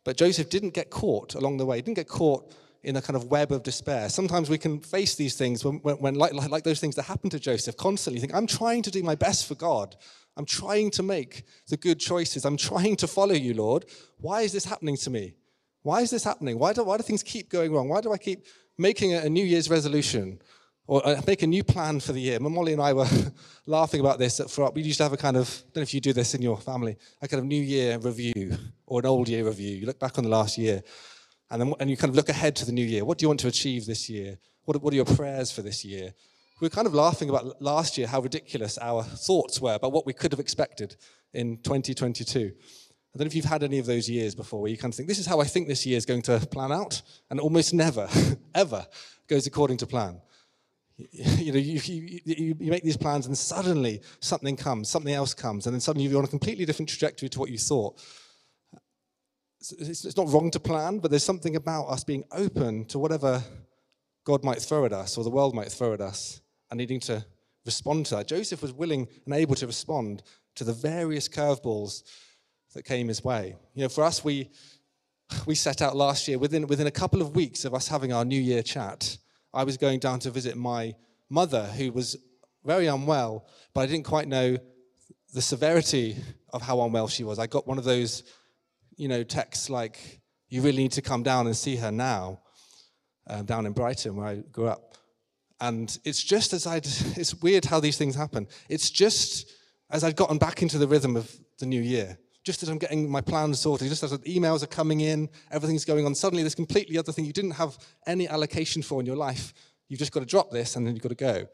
But 0.04 0.18
Joseph 0.18 0.50
didn't 0.50 0.74
get 0.74 0.90
caught 0.90 1.36
along 1.36 1.58
the 1.58 1.66
way, 1.66 1.78
he 1.78 1.82
didn't 1.82 1.98
get 1.98 2.08
caught 2.08 2.52
in 2.82 2.96
a 2.96 3.02
kind 3.02 3.16
of 3.16 3.26
web 3.26 3.52
of 3.52 3.64
despair. 3.64 4.10
Sometimes 4.10 4.50
we 4.50 4.58
can 4.58 4.80
face 4.80 5.16
these 5.16 5.36
things 5.36 5.66
when, 5.66 5.76
when, 5.80 5.98
when 5.98 6.16
like, 6.16 6.34
like, 6.34 6.50
like 6.50 6.64
those 6.64 6.80
things 6.80 6.96
that 6.96 7.04
happened 7.04 7.32
to 7.32 7.40
Joseph, 7.40 7.76
constantly 7.76 8.22
think, 8.22 8.34
I'm 8.34 8.48
trying 8.48 8.82
to 8.84 8.92
do 8.92 9.04
my 9.04 9.16
best 9.16 9.48
for 9.48 9.56
God. 9.56 9.96
I'm 10.38 10.46
trying 10.46 10.90
to 10.92 11.04
make 11.04 11.44
the 11.68 11.76
good 11.76 12.00
choices. 12.00 12.46
I'm 12.46 12.56
trying 12.56 12.96
to 12.98 13.08
follow 13.08 13.34
you, 13.34 13.54
Lord. 13.54 13.86
Why 14.18 14.42
is 14.42 14.54
this 14.54 14.64
happening 14.64 14.96
to 14.98 15.10
me? 15.10 15.34
Why 15.82 16.02
is 16.02 16.10
this 16.10 16.24
happening? 16.24 16.60
Why 16.60 16.74
do, 16.74 16.84
why 16.84 16.98
do 16.98 17.04
things 17.04 17.24
keep 17.24 17.50
going 17.50 17.74
wrong? 17.74 17.90
Why 17.90 18.02
do 18.02 18.12
I 18.12 18.18
keep 18.18 18.46
making 18.78 19.14
a, 19.14 19.20
a 19.20 19.30
New 19.30 19.46
Year's 19.46 19.70
resolution 19.70 20.42
or 20.88 21.06
uh, 21.08 21.22
make 21.26 21.44
a 21.44 21.48
new 21.48 21.64
plan 21.64 22.00
for 22.00 22.12
the 22.12 22.20
year? 22.20 22.40
Molly 22.40 22.74
and 22.74 22.82
I 22.82 22.94
were 22.94 23.08
laughing 23.66 24.00
about 24.00 24.20
this. 24.20 24.42
We 24.74 24.82
used 24.82 24.98
to 24.98 25.04
have 25.04 25.14
a 25.14 25.18
kind 25.18 25.38
of, 25.38 25.48
I 25.48 25.62
don't 25.74 25.78
know 25.78 25.82
if 25.84 25.94
you 25.94 26.02
do 26.02 26.14
this 26.14 26.34
in 26.34 26.42
your 26.42 26.58
family, 26.58 26.98
a 27.22 27.28
kind 27.28 27.40
of 27.40 27.46
New 27.46 27.62
Year 27.62 27.98
review 27.98 28.58
or 28.86 29.00
an 29.00 29.06
old 29.06 29.30
year 29.30 29.46
review. 29.46 29.78
You 29.78 29.86
look 29.86 30.00
back 30.00 30.18
on 30.18 30.24
the 30.24 30.30
last 30.30 30.58
year 30.58 30.84
and, 31.50 31.62
then, 31.62 31.74
and 31.80 31.90
you 31.90 31.98
kind 31.98 32.10
of 32.10 32.16
look 32.16 32.30
ahead 32.30 32.56
to 32.58 32.66
the 32.66 32.72
new 32.72 32.86
year. 32.86 33.06
What 33.06 33.18
do 33.18 33.24
you 33.24 33.30
want 33.30 33.40
to 33.42 33.48
achieve 33.48 33.86
this 33.86 34.10
year? 34.10 34.38
What, 34.66 34.82
what 34.82 34.94
are 34.94 34.98
your 34.98 35.06
prayers 35.06 35.52
for 35.52 35.62
this 35.62 35.84
year? 35.86 36.14
We 36.60 36.66
were 36.66 36.70
kind 36.70 36.88
of 36.88 36.94
laughing 36.94 37.30
about 37.30 37.62
last 37.62 37.98
year 37.98 38.06
how 38.06 38.20
ridiculous 38.20 38.78
our 38.80 39.04
thoughts 39.04 39.62
were 39.62 39.76
about 39.76 39.94
what 39.94 40.06
we 40.06 40.12
could 40.12 40.32
have 40.32 40.42
expected 40.42 40.98
in 41.34 41.58
2022. 41.58 42.52
Don't 43.20 43.26
know 43.26 43.28
if 43.28 43.36
you've 43.36 43.46
had 43.46 43.64
any 43.64 43.80
of 43.80 43.86
those 43.86 44.10
years 44.10 44.34
before 44.34 44.62
where 44.62 44.72
you 44.72 44.78
kind 44.78 44.92
of 44.94 44.96
think, 44.96 45.10
this 45.10 45.20
is 45.20 45.26
how 45.26 45.42
I 45.42 45.44
think 45.44 45.68
this 45.68 45.86
year 45.86 45.98
is 45.98 46.06
going 46.06 46.22
to 46.24 46.40
plan 46.40 46.72
out, 46.72 47.02
and 47.30 47.40
almost 47.40 47.74
never, 47.74 48.08
ever 48.56 48.88
goes 49.28 49.46
according 49.46 49.78
to 49.78 49.86
plan. 49.86 50.22
You 50.98 51.52
know, 51.52 51.60
you, 51.60 51.80
you, 51.84 52.56
you, 52.60 52.72
make 52.72 52.84
these 52.84 52.98
plans 52.98 53.26
and 53.26 53.38
suddenly 53.38 54.02
something 54.22 54.56
comes, 54.58 54.90
something 54.90 55.14
else 55.14 55.34
comes, 55.34 55.68
and 55.68 55.74
then 55.74 55.82
suddenly 55.82 56.08
you're 56.08 56.18
on 56.18 56.26
a 56.26 56.30
completely 56.30 56.66
different 56.66 56.90
trajectory 56.90 57.30
to 57.30 57.40
what 57.40 57.50
you 57.50 57.58
thought 57.58 58.02
it's, 59.62 60.18
not 60.18 60.30
wrong 60.30 60.52
to 60.52 60.60
plan, 60.60 61.00
but 61.00 61.12
there's 61.12 61.24
something 61.24 61.56
about 61.56 61.86
us 61.86 62.04
being 62.04 62.24
open 62.32 62.86
to 62.86 63.00
whatever 63.00 63.44
God 64.24 64.44
might 64.44 64.62
throw 64.62 64.86
at 64.86 64.94
us 64.94 65.18
or 65.18 65.24
the 65.24 65.30
world 65.30 65.54
might 65.54 65.72
throw 65.72 65.94
at 65.94 66.02
us 66.02 66.42
and 66.72 66.78
needing 66.78 67.00
to 67.02 67.26
respond 67.66 68.06
to 68.08 68.16
that. 68.16 68.28
Joseph 68.28 68.62
was 68.62 68.74
willing 68.74 69.08
and 69.26 69.34
able 69.34 69.56
to 69.56 69.68
respond 69.68 70.24
to 70.56 70.64
the 70.64 70.74
various 70.74 71.28
curveballs 71.28 72.04
that 72.74 72.84
came 72.84 73.08
his 73.08 73.24
way. 73.24 73.56
You 73.74 73.84
know, 73.84 73.90
for 73.90 74.04
us, 74.04 74.24
we, 74.24 74.50
we 75.46 75.56
set 75.56 75.82
out 75.82 75.96
last 75.96 76.28
year, 76.28 76.38
within, 76.38 76.68
within 76.68 76.88
a 76.88 76.92
couple 76.92 77.22
of 77.22 77.36
weeks 77.36 77.66
of 77.66 77.74
us 77.74 77.88
having 77.88 78.14
our 78.14 78.26
New 78.26 78.40
Year 78.40 78.64
chat, 78.64 79.18
I 79.54 79.64
was 79.64 79.78
going 79.78 80.00
down 80.00 80.20
to 80.20 80.32
visit 80.32 80.56
my 80.56 80.96
mother, 81.30 81.66
who 81.66 81.92
was 81.92 82.16
very 82.64 82.88
unwell, 82.88 83.48
but 83.74 83.82
I 83.82 83.86
didn't 83.88 84.06
quite 84.06 84.28
know 84.28 84.58
the 85.34 85.42
severity 85.42 86.16
of 86.54 86.62
how 86.62 86.82
unwell 86.82 87.08
she 87.08 87.24
was. 87.24 87.40
I 87.40 87.48
got 87.48 87.68
one 87.68 87.78
of 87.78 87.84
those 87.84 88.24
you 89.00 89.08
know, 89.08 89.24
texts 89.24 89.70
like, 89.70 90.20
you 90.50 90.62
really 90.62 90.84
need 90.84 90.92
to 90.92 91.02
come 91.02 91.24
down 91.24 91.48
and 91.48 91.56
see 91.56 91.78
her 91.78 91.92
now, 91.92 92.42
uh, 93.28 93.42
down 93.44 93.66
in 93.66 93.72
Brighton 93.72 94.16
where 94.16 94.28
I 94.28 94.36
grew 94.52 94.68
up. 94.68 94.98
And 95.62 95.98
it's 96.04 96.22
just 96.24 96.54
as 96.54 96.68
I'd, 96.68 96.86
it's 97.16 97.34
weird 97.36 97.66
how 97.66 97.80
these 97.80 97.98
things 97.98 98.16
happen. 98.16 98.48
It's 98.68 98.90
just 98.90 99.54
as 99.90 100.04
I'd 100.04 100.16
gotten 100.16 100.38
back 100.38 100.62
into 100.62 100.78
the 100.78 100.88
rhythm 100.88 101.16
of 101.16 101.34
the 101.60 101.66
new 101.66 101.82
year, 101.82 102.18
just 102.44 102.64
as 102.64 102.70
I'm 102.70 102.78
getting 102.78 103.10
my 103.10 103.22
plans 103.22 103.60
sorted, 103.60 103.90
just 103.90 104.04
as 104.04 104.12
the 104.12 104.18
emails 104.20 104.64
are 104.64 104.68
coming 104.68 105.02
in, 105.02 105.30
everything's 105.52 105.86
going 105.86 106.06
on, 106.06 106.16
suddenly 106.16 106.44
this 106.44 106.56
completely 106.56 106.98
other 106.98 107.12
thing 107.12 107.26
you 107.26 107.34
didn't 107.34 107.52
have 107.52 107.78
any 108.08 108.28
allocation 108.28 108.82
for 108.82 109.00
in 109.00 109.06
your 109.06 109.18
life. 109.18 109.54
You've 109.88 110.00
just 110.00 110.12
got 110.12 110.22
to 110.22 110.26
drop 110.26 110.52
this 110.52 110.76
and 110.76 110.86
then 110.86 110.96
you've 110.96 111.04
got 111.04 111.10
to 111.10 111.16
go. 111.16 111.48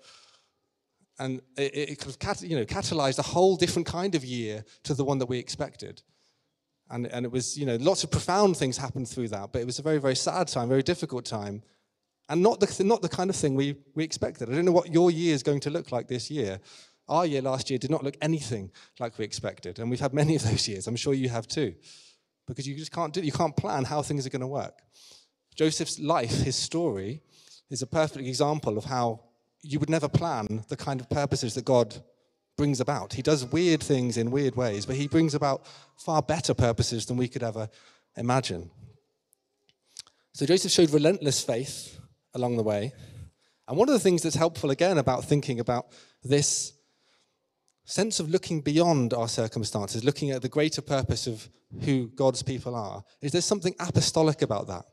And 1.18 1.42
it, 1.58 1.76
it 1.76 2.20
kind 2.20 2.36
of 2.36 2.44
you 2.44 2.58
know, 2.58 2.66
catalyzed 2.66 3.20
a 3.20 3.24
whole 3.24 3.56
different 3.56 3.88
kind 3.88 4.16
of 4.16 4.26
year 4.26 4.66
to 4.84 4.94
the 4.94 5.06
one 5.06 5.18
that 5.20 5.28
we 5.28 5.40
expected. 5.40 6.02
And, 6.92 7.08
and 7.08 7.26
it 7.26 7.32
was, 7.32 7.58
you 7.58 7.66
know, 7.66 7.78
lots 7.78 8.04
of 8.04 8.12
profound 8.12 8.58
things 8.58 8.78
happened 8.78 9.08
through 9.08 9.30
that, 9.30 9.52
but 9.52 9.62
it 9.62 9.66
was 9.66 9.80
a 9.80 9.82
very, 9.82 9.98
very 9.98 10.16
sad 10.16 10.48
time, 10.50 10.70
very 10.70 10.84
difficult 10.84 11.26
time. 11.26 11.64
And 12.30 12.44
not 12.44 12.60
the, 12.60 12.84
not 12.84 13.02
the 13.02 13.10
kind 13.10 13.30
of 13.30 13.36
thing 13.36 13.56
we, 13.56 13.76
we 13.96 14.04
expected. 14.04 14.50
I 14.50 14.54
don't 14.54 14.66
know 14.66 14.72
what 14.72 14.92
your 14.92 15.10
year 15.10 15.34
is 15.34 15.42
going 15.42 15.62
to 15.62 15.70
look 15.70 15.92
like 15.92 16.08
this 16.08 16.30
year. 16.30 16.60
Our 17.08 17.26
year 17.26 17.42
last 17.42 17.70
year 17.70 17.78
did 17.78 17.92
not 17.92 18.04
look 18.04 18.18
anything 18.22 18.72
like 19.00 19.18
we 19.18 19.26
expected. 19.26 19.80
And 19.80 19.90
we've 19.90 20.00
had 20.00 20.14
many 20.14 20.36
of 20.36 20.44
those 20.44 20.68
years. 20.68 20.88
I'm 20.88 20.96
sure 20.96 21.14
you 21.14 21.30
have 21.30 21.48
too. 21.48 21.76
Because 22.48 22.68
you 22.68 22.76
just 22.76 22.92
can't 22.92 23.14
do 23.14 23.22
You 23.22 23.32
can't 23.32 23.56
plan 23.56 23.86
how 23.86 24.02
things 24.02 24.26
are 24.26 24.30
going 24.30 24.42
to 24.42 24.48
work. 24.48 24.82
Joseph's 25.56 26.00
life, 26.00 26.32
his 26.44 26.56
story, 26.56 27.22
is 27.70 27.82
a 27.82 27.88
perfect 27.88 28.26
example 28.26 28.78
of 28.78 28.86
how 28.86 29.22
you 29.62 29.80
would 29.80 29.90
never 29.90 30.10
plan 30.10 30.64
the 30.68 30.78
kind 30.78 31.00
of 31.00 31.10
purposes 31.10 31.56
that 31.56 31.66
God 31.66 31.96
brings 32.58 32.80
about. 32.80 33.14
He 33.14 33.22
does 33.22 33.46
weird 33.46 33.82
things 33.82 34.18
in 34.18 34.32
weird 34.32 34.56
ways, 34.56 34.86
but 34.86 34.96
he 34.96 35.08
brings 35.08 35.34
about 35.34 35.66
far 35.98 36.22
better 36.22 36.54
purposes 36.54 37.06
than 37.06 37.18
we 37.18 37.28
could 37.28 37.44
ever 37.44 37.70
imagine. 38.16 38.70
So 40.34 40.46
Joseph 40.46 40.72
showed 40.72 40.92
relentless 40.92 41.44
faith 41.44 42.00
along 42.34 42.58
the 42.58 42.64
way. 42.64 42.94
And 43.68 43.78
one 43.78 43.90
of 43.90 43.94
the 43.94 44.00
things 44.00 44.22
that's 44.22 44.36
helpful 44.36 44.70
again 44.70 44.98
about 44.98 45.26
thinking 45.26 45.60
about 45.60 45.88
this 46.24 46.74
sense 47.86 48.20
of 48.20 48.30
looking 48.30 48.62
beyond 48.62 49.14
our 49.14 49.28
circumstances, 49.28 50.04
looking 50.04 50.32
at 50.32 50.42
the 50.42 50.50
greater 50.50 50.82
purpose 50.82 51.28
of 51.28 51.48
who 51.82 52.08
God's 52.16 52.44
people 52.44 52.76
are, 52.76 53.04
is 53.22 53.32
there 53.32 53.42
something 53.42 53.76
apostolic 53.80 54.42
about 54.42 54.68
that? 54.68 54.86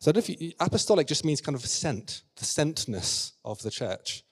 So 0.00 0.10
if 0.14 0.28
you, 0.28 0.52
apostolic 0.58 1.06
just 1.06 1.24
means 1.24 1.40
kind 1.40 1.54
of 1.54 1.64
sent, 1.64 2.22
the 2.36 2.44
sentness 2.44 3.32
of 3.44 3.60
the 3.62 3.70
church. 3.70 4.24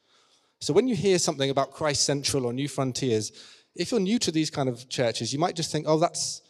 So 0.61 0.73
when 0.73 0.89
you 0.89 0.97
hear 0.97 1.19
something 1.19 1.51
about 1.51 1.73
Christ 1.73 2.05
Central 2.05 2.47
or 2.47 2.53
New 2.53 2.69
Frontiers, 2.69 3.33
if 3.77 3.91
you're 3.93 4.01
new 4.01 4.19
to 4.19 4.33
these 4.33 4.51
kind 4.51 4.69
of 4.69 4.89
churches, 4.89 5.33
you 5.33 5.39
might 5.39 5.55
just 5.55 5.71
think, 5.71 5.85
oh, 5.87 5.99
that's, 5.99 6.43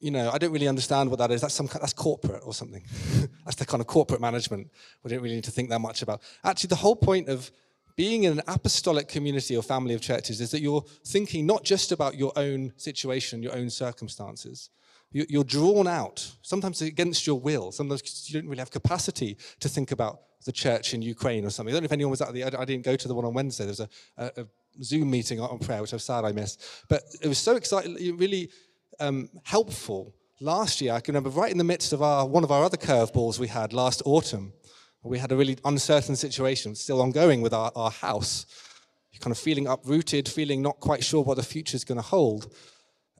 you 0.00 0.10
know, 0.10 0.30
I 0.32 0.38
don't 0.38 0.52
really 0.52 0.68
understand 0.68 1.10
what 1.10 1.18
that 1.18 1.30
is. 1.30 1.42
That's 1.42 1.52
some 1.52 1.66
that's 1.66 1.92
corporate 1.92 2.42
or 2.44 2.54
something. 2.54 2.84
that's 3.44 3.56
the 3.56 3.66
kind 3.66 3.80
of 3.80 3.86
corporate 3.86 4.20
management 4.20 4.70
we 5.02 5.10
don't 5.10 5.20
really 5.20 5.34
need 5.34 5.44
to 5.44 5.50
think 5.50 5.68
that 5.70 5.80
much 5.80 6.02
about. 6.02 6.22
Actually, 6.44 6.68
the 6.68 6.76
whole 6.76 6.96
point 6.96 7.28
of 7.28 7.50
being 7.98 8.22
in 8.22 8.32
an 8.34 8.42
apostolic 8.46 9.08
community 9.08 9.56
or 9.56 9.62
family 9.62 9.92
of 9.92 10.00
churches 10.00 10.40
is 10.40 10.52
that 10.52 10.60
you're 10.60 10.84
thinking 11.04 11.44
not 11.44 11.64
just 11.64 11.90
about 11.90 12.16
your 12.16 12.32
own 12.36 12.72
situation, 12.76 13.42
your 13.42 13.52
own 13.56 13.68
circumstances. 13.68 14.70
You're 15.10 15.42
drawn 15.42 15.88
out, 15.88 16.30
sometimes 16.42 16.80
against 16.80 17.26
your 17.26 17.40
will. 17.40 17.72
Sometimes 17.72 18.30
you 18.30 18.40
don't 18.40 18.48
really 18.48 18.60
have 18.60 18.70
capacity 18.70 19.36
to 19.58 19.68
think 19.68 19.90
about 19.90 20.20
the 20.44 20.52
church 20.52 20.94
in 20.94 21.02
Ukraine 21.02 21.44
or 21.44 21.50
something. 21.50 21.72
I 21.72 21.76
don't 21.76 21.82
know 21.82 21.86
if 21.86 21.92
anyone 21.92 22.12
was 22.12 22.20
at 22.20 22.32
the, 22.32 22.44
I 22.44 22.64
didn't 22.64 22.84
go 22.84 22.94
to 22.94 23.08
the 23.08 23.14
one 23.14 23.24
on 23.24 23.34
Wednesday. 23.34 23.64
There 23.64 23.70
was 23.70 23.80
a, 23.80 23.88
a, 24.16 24.46
Zoom 24.80 25.10
meeting 25.10 25.40
on 25.40 25.58
prayer, 25.58 25.82
which 25.82 25.92
I'm 25.92 25.98
sad 25.98 26.24
I 26.24 26.30
missed. 26.30 26.62
But 26.88 27.02
it 27.20 27.26
was 27.26 27.38
so 27.38 27.56
exciting, 27.56 28.16
really 28.16 28.48
um, 29.00 29.28
helpful. 29.42 30.14
Last 30.40 30.80
year, 30.80 30.92
I 30.92 31.00
can 31.00 31.14
remember 31.14 31.30
right 31.30 31.50
in 31.50 31.58
the 31.58 31.64
midst 31.64 31.92
of 31.92 32.00
our, 32.00 32.24
one 32.24 32.44
of 32.44 32.52
our 32.52 32.62
other 32.62 32.76
curveballs 32.76 33.40
we 33.40 33.48
had 33.48 33.72
last 33.72 34.02
autumn, 34.04 34.52
we 35.08 35.18
had 35.18 35.32
a 35.32 35.36
really 35.36 35.58
uncertain 35.64 36.16
situation 36.16 36.74
still 36.74 37.00
ongoing 37.00 37.40
with 37.40 37.52
our, 37.52 37.72
our 37.74 37.90
house. 37.90 38.46
Kind 39.20 39.32
of 39.32 39.38
feeling 39.38 39.66
uprooted, 39.66 40.28
feeling 40.28 40.62
not 40.62 40.78
quite 40.78 41.02
sure 41.02 41.24
what 41.24 41.38
the 41.38 41.42
future 41.42 41.74
is 41.74 41.84
going 41.84 41.98
to 41.98 42.06
hold. 42.06 42.54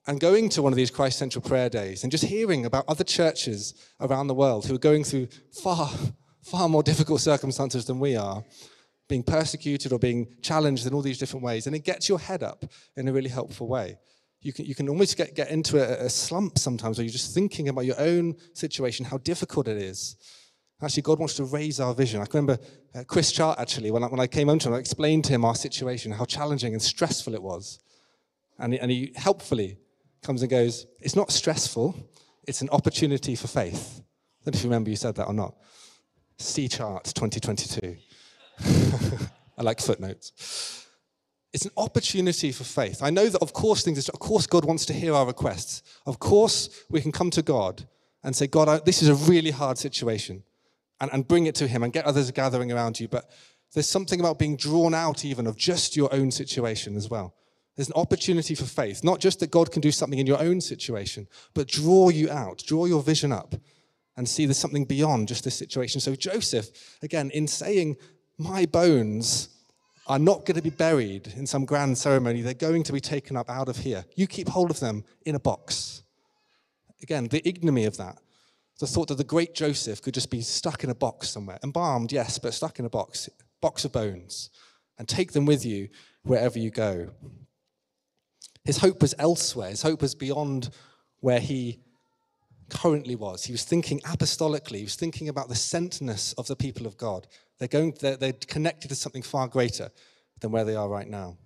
And 0.06 0.20
going 0.20 0.48
to 0.50 0.62
one 0.62 0.72
of 0.72 0.76
these 0.76 0.92
Christ 0.92 1.18
Central 1.18 1.42
prayer 1.42 1.68
days 1.68 2.04
and 2.04 2.12
just 2.12 2.24
hearing 2.24 2.64
about 2.64 2.84
other 2.86 3.02
churches 3.02 3.74
around 4.00 4.28
the 4.28 4.34
world 4.34 4.64
who 4.64 4.76
are 4.76 4.78
going 4.78 5.02
through 5.02 5.26
far, 5.50 5.90
far 6.40 6.68
more 6.68 6.84
difficult 6.84 7.20
circumstances 7.20 7.84
than 7.84 7.98
we 7.98 8.14
are, 8.14 8.44
being 9.08 9.24
persecuted 9.24 9.92
or 9.92 9.98
being 9.98 10.28
challenged 10.40 10.86
in 10.86 10.94
all 10.94 11.02
these 11.02 11.18
different 11.18 11.44
ways. 11.44 11.66
And 11.66 11.74
it 11.74 11.84
gets 11.84 12.08
your 12.08 12.20
head 12.20 12.44
up 12.44 12.64
in 12.96 13.08
a 13.08 13.12
really 13.12 13.28
helpful 13.28 13.66
way. 13.66 13.98
You 14.40 14.52
can, 14.52 14.66
you 14.66 14.76
can 14.76 14.88
almost 14.88 15.16
get, 15.16 15.34
get 15.34 15.50
into 15.50 15.78
a, 15.78 16.06
a 16.06 16.08
slump 16.08 16.58
sometimes 16.58 16.96
where 16.96 17.04
you're 17.04 17.12
just 17.12 17.34
thinking 17.34 17.68
about 17.68 17.86
your 17.86 18.00
own 18.00 18.36
situation, 18.54 19.04
how 19.04 19.18
difficult 19.18 19.66
it 19.66 19.78
is. 19.78 20.16
Actually, 20.80 21.02
God 21.02 21.18
wants 21.18 21.34
to 21.34 21.44
raise 21.44 21.80
our 21.80 21.92
vision. 21.92 22.20
I 22.20 22.26
can 22.26 22.40
remember 22.40 22.62
uh, 22.94 23.02
Chris 23.04 23.32
Chart, 23.32 23.58
actually, 23.58 23.90
when 23.90 24.04
I, 24.04 24.06
when 24.06 24.20
I 24.20 24.28
came 24.28 24.46
home 24.46 24.60
to 24.60 24.68
him, 24.68 24.74
I 24.74 24.78
explained 24.78 25.24
to 25.24 25.32
him 25.32 25.44
our 25.44 25.56
situation, 25.56 26.12
how 26.12 26.24
challenging 26.24 26.72
and 26.72 26.80
stressful 26.80 27.34
it 27.34 27.42
was. 27.42 27.80
And 28.58 28.72
he, 28.72 28.78
and 28.78 28.90
he 28.90 29.12
helpfully 29.16 29.78
comes 30.22 30.42
and 30.42 30.50
goes, 30.50 30.86
It's 31.00 31.16
not 31.16 31.32
stressful, 31.32 31.96
it's 32.46 32.62
an 32.62 32.68
opportunity 32.70 33.34
for 33.34 33.48
faith. 33.48 34.00
I 34.00 34.44
don't 34.44 34.54
know 34.54 34.58
if 34.58 34.64
you 34.64 34.70
remember 34.70 34.90
you 34.90 34.96
said 34.96 35.16
that 35.16 35.26
or 35.26 35.34
not. 35.34 35.56
C 36.38 36.68
Chart 36.68 37.04
2022. 37.04 37.96
I 39.58 39.62
like 39.62 39.80
footnotes. 39.80 40.86
It's 41.52 41.64
an 41.64 41.72
opportunity 41.76 42.52
for 42.52 42.62
faith. 42.62 43.02
I 43.02 43.10
know 43.10 43.28
that, 43.28 43.42
of 43.42 43.52
course, 43.52 43.82
things. 43.82 44.08
Are, 44.08 44.12
Of 44.12 44.20
course, 44.20 44.46
God 44.46 44.64
wants 44.64 44.86
to 44.86 44.92
hear 44.92 45.14
our 45.14 45.26
requests. 45.26 45.82
Of 46.06 46.20
course, 46.20 46.84
we 46.88 47.00
can 47.00 47.10
come 47.10 47.30
to 47.30 47.42
God 47.42 47.88
and 48.22 48.36
say, 48.36 48.46
God, 48.46 48.68
I, 48.68 48.78
this 48.78 49.02
is 49.02 49.08
a 49.08 49.14
really 49.14 49.50
hard 49.50 49.76
situation 49.76 50.44
and, 51.00 51.10
and 51.12 51.26
bring 51.26 51.46
it 51.46 51.54
to 51.56 51.68
Him 51.68 51.82
and 51.82 51.92
get 51.92 52.04
others 52.04 52.30
gathering 52.30 52.72
around 52.72 53.00
you. 53.00 53.08
But 53.08 53.30
there's 53.74 53.88
something 53.88 54.20
about 54.20 54.38
being 54.38 54.56
drawn 54.56 54.94
out 54.94 55.24
even 55.24 55.46
of 55.46 55.56
just 55.56 55.96
your 55.96 56.12
own 56.12 56.30
situation 56.30 56.96
as 56.96 57.08
well. 57.08 57.34
There's 57.76 57.88
an 57.88 57.94
opportunity 57.94 58.54
for 58.54 58.64
faith, 58.64 59.04
not 59.04 59.20
just 59.20 59.38
that 59.40 59.52
God 59.52 59.70
can 59.70 59.80
do 59.80 59.92
something 59.92 60.18
in 60.18 60.26
your 60.26 60.40
own 60.40 60.60
situation, 60.60 61.28
but 61.54 61.68
draw 61.68 62.08
you 62.08 62.28
out, 62.28 62.62
draw 62.66 62.86
your 62.86 63.02
vision 63.02 63.30
up 63.30 63.54
and 64.16 64.28
see 64.28 64.46
there's 64.46 64.58
something 64.58 64.84
beyond 64.84 65.28
just 65.28 65.44
this 65.44 65.54
situation. 65.54 66.00
So, 66.00 66.16
Joseph, 66.16 66.70
again, 67.02 67.30
in 67.30 67.46
saying, 67.46 67.96
My 68.36 68.66
bones 68.66 69.50
are 70.08 70.18
not 70.18 70.44
going 70.44 70.56
to 70.56 70.62
be 70.62 70.70
buried 70.70 71.32
in 71.36 71.46
some 71.46 71.64
grand 71.64 71.96
ceremony, 71.98 72.40
they're 72.40 72.54
going 72.54 72.82
to 72.82 72.92
be 72.92 73.00
taken 73.00 73.36
up 73.36 73.48
out 73.48 73.68
of 73.68 73.76
here. 73.76 74.04
You 74.16 74.26
keep 74.26 74.48
hold 74.48 74.72
of 74.72 74.80
them 74.80 75.04
in 75.24 75.36
a 75.36 75.40
box. 75.40 76.02
Again, 77.00 77.28
the 77.28 77.46
ignominy 77.48 77.84
of 77.84 77.96
that 77.98 78.18
the 78.78 78.86
thought 78.86 79.08
that 79.08 79.16
the 79.16 79.24
great 79.24 79.54
Joseph 79.54 80.00
could 80.02 80.14
just 80.14 80.30
be 80.30 80.40
stuck 80.40 80.84
in 80.84 80.90
a 80.90 80.94
box 80.94 81.30
somewhere, 81.30 81.58
embalmed, 81.64 82.12
yes, 82.12 82.38
but 82.38 82.54
stuck 82.54 82.78
in 82.78 82.84
a 82.84 82.90
box, 82.90 83.28
box 83.60 83.84
of 83.84 83.92
bones, 83.92 84.50
and 84.98 85.08
take 85.08 85.32
them 85.32 85.46
with 85.46 85.64
you 85.64 85.88
wherever 86.22 86.58
you 86.58 86.70
go. 86.70 87.10
His 88.64 88.78
hope 88.78 89.00
was 89.00 89.14
elsewhere. 89.18 89.70
His 89.70 89.82
hope 89.82 90.02
was 90.02 90.14
beyond 90.14 90.70
where 91.20 91.40
he 91.40 91.80
currently 92.68 93.16
was. 93.16 93.44
He 93.44 93.52
was 93.52 93.64
thinking 93.64 94.00
apostolically. 94.00 94.76
He 94.76 94.84
was 94.84 94.94
thinking 94.94 95.28
about 95.28 95.48
the 95.48 95.54
sentness 95.54 96.34
of 96.38 96.46
the 96.46 96.56
people 96.56 96.86
of 96.86 96.96
God. 96.96 97.26
They're, 97.58 97.68
going, 97.68 97.94
they're, 98.00 98.16
they're 98.16 98.32
connected 98.32 98.88
to 98.88 98.94
something 98.94 99.22
far 99.22 99.48
greater 99.48 99.90
than 100.40 100.52
where 100.52 100.64
they 100.64 100.76
are 100.76 100.88
right 100.88 101.08
now. 101.08 101.36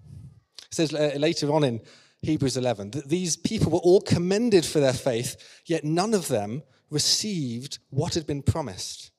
It 0.64 0.74
says 0.74 0.92
uh, 0.92 1.12
later 1.16 1.52
on 1.52 1.64
in 1.64 1.80
Hebrews 2.22 2.56
11 2.56 2.90
that 2.92 3.08
these 3.08 3.36
people 3.36 3.72
were 3.72 3.78
all 3.78 4.00
commended 4.00 4.64
for 4.64 4.80
their 4.80 4.92
faith, 4.92 5.62
yet 5.66 5.84
none 5.84 6.14
of 6.14 6.28
them 6.28 6.62
received 6.92 7.78
what 7.90 8.14
had 8.14 8.26
been 8.26 8.42
promised, 8.42 9.10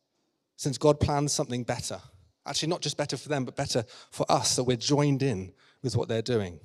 since 0.55 0.77
God 0.77 0.99
planned 0.99 1.31
something 1.31 1.63
better. 1.63 1.99
Actually, 2.45 2.69
not 2.69 2.81
just 2.81 2.97
better 2.97 3.17
for 3.17 3.29
them, 3.29 3.45
but 3.45 3.55
better 3.55 3.83
for 4.11 4.25
us, 4.29 4.55
that 4.55 4.63
we're 4.63 4.77
joined 4.77 5.23
in 5.23 5.51
with 5.81 5.95
what 5.95 6.07
they're 6.07 6.21
doing. 6.21 6.59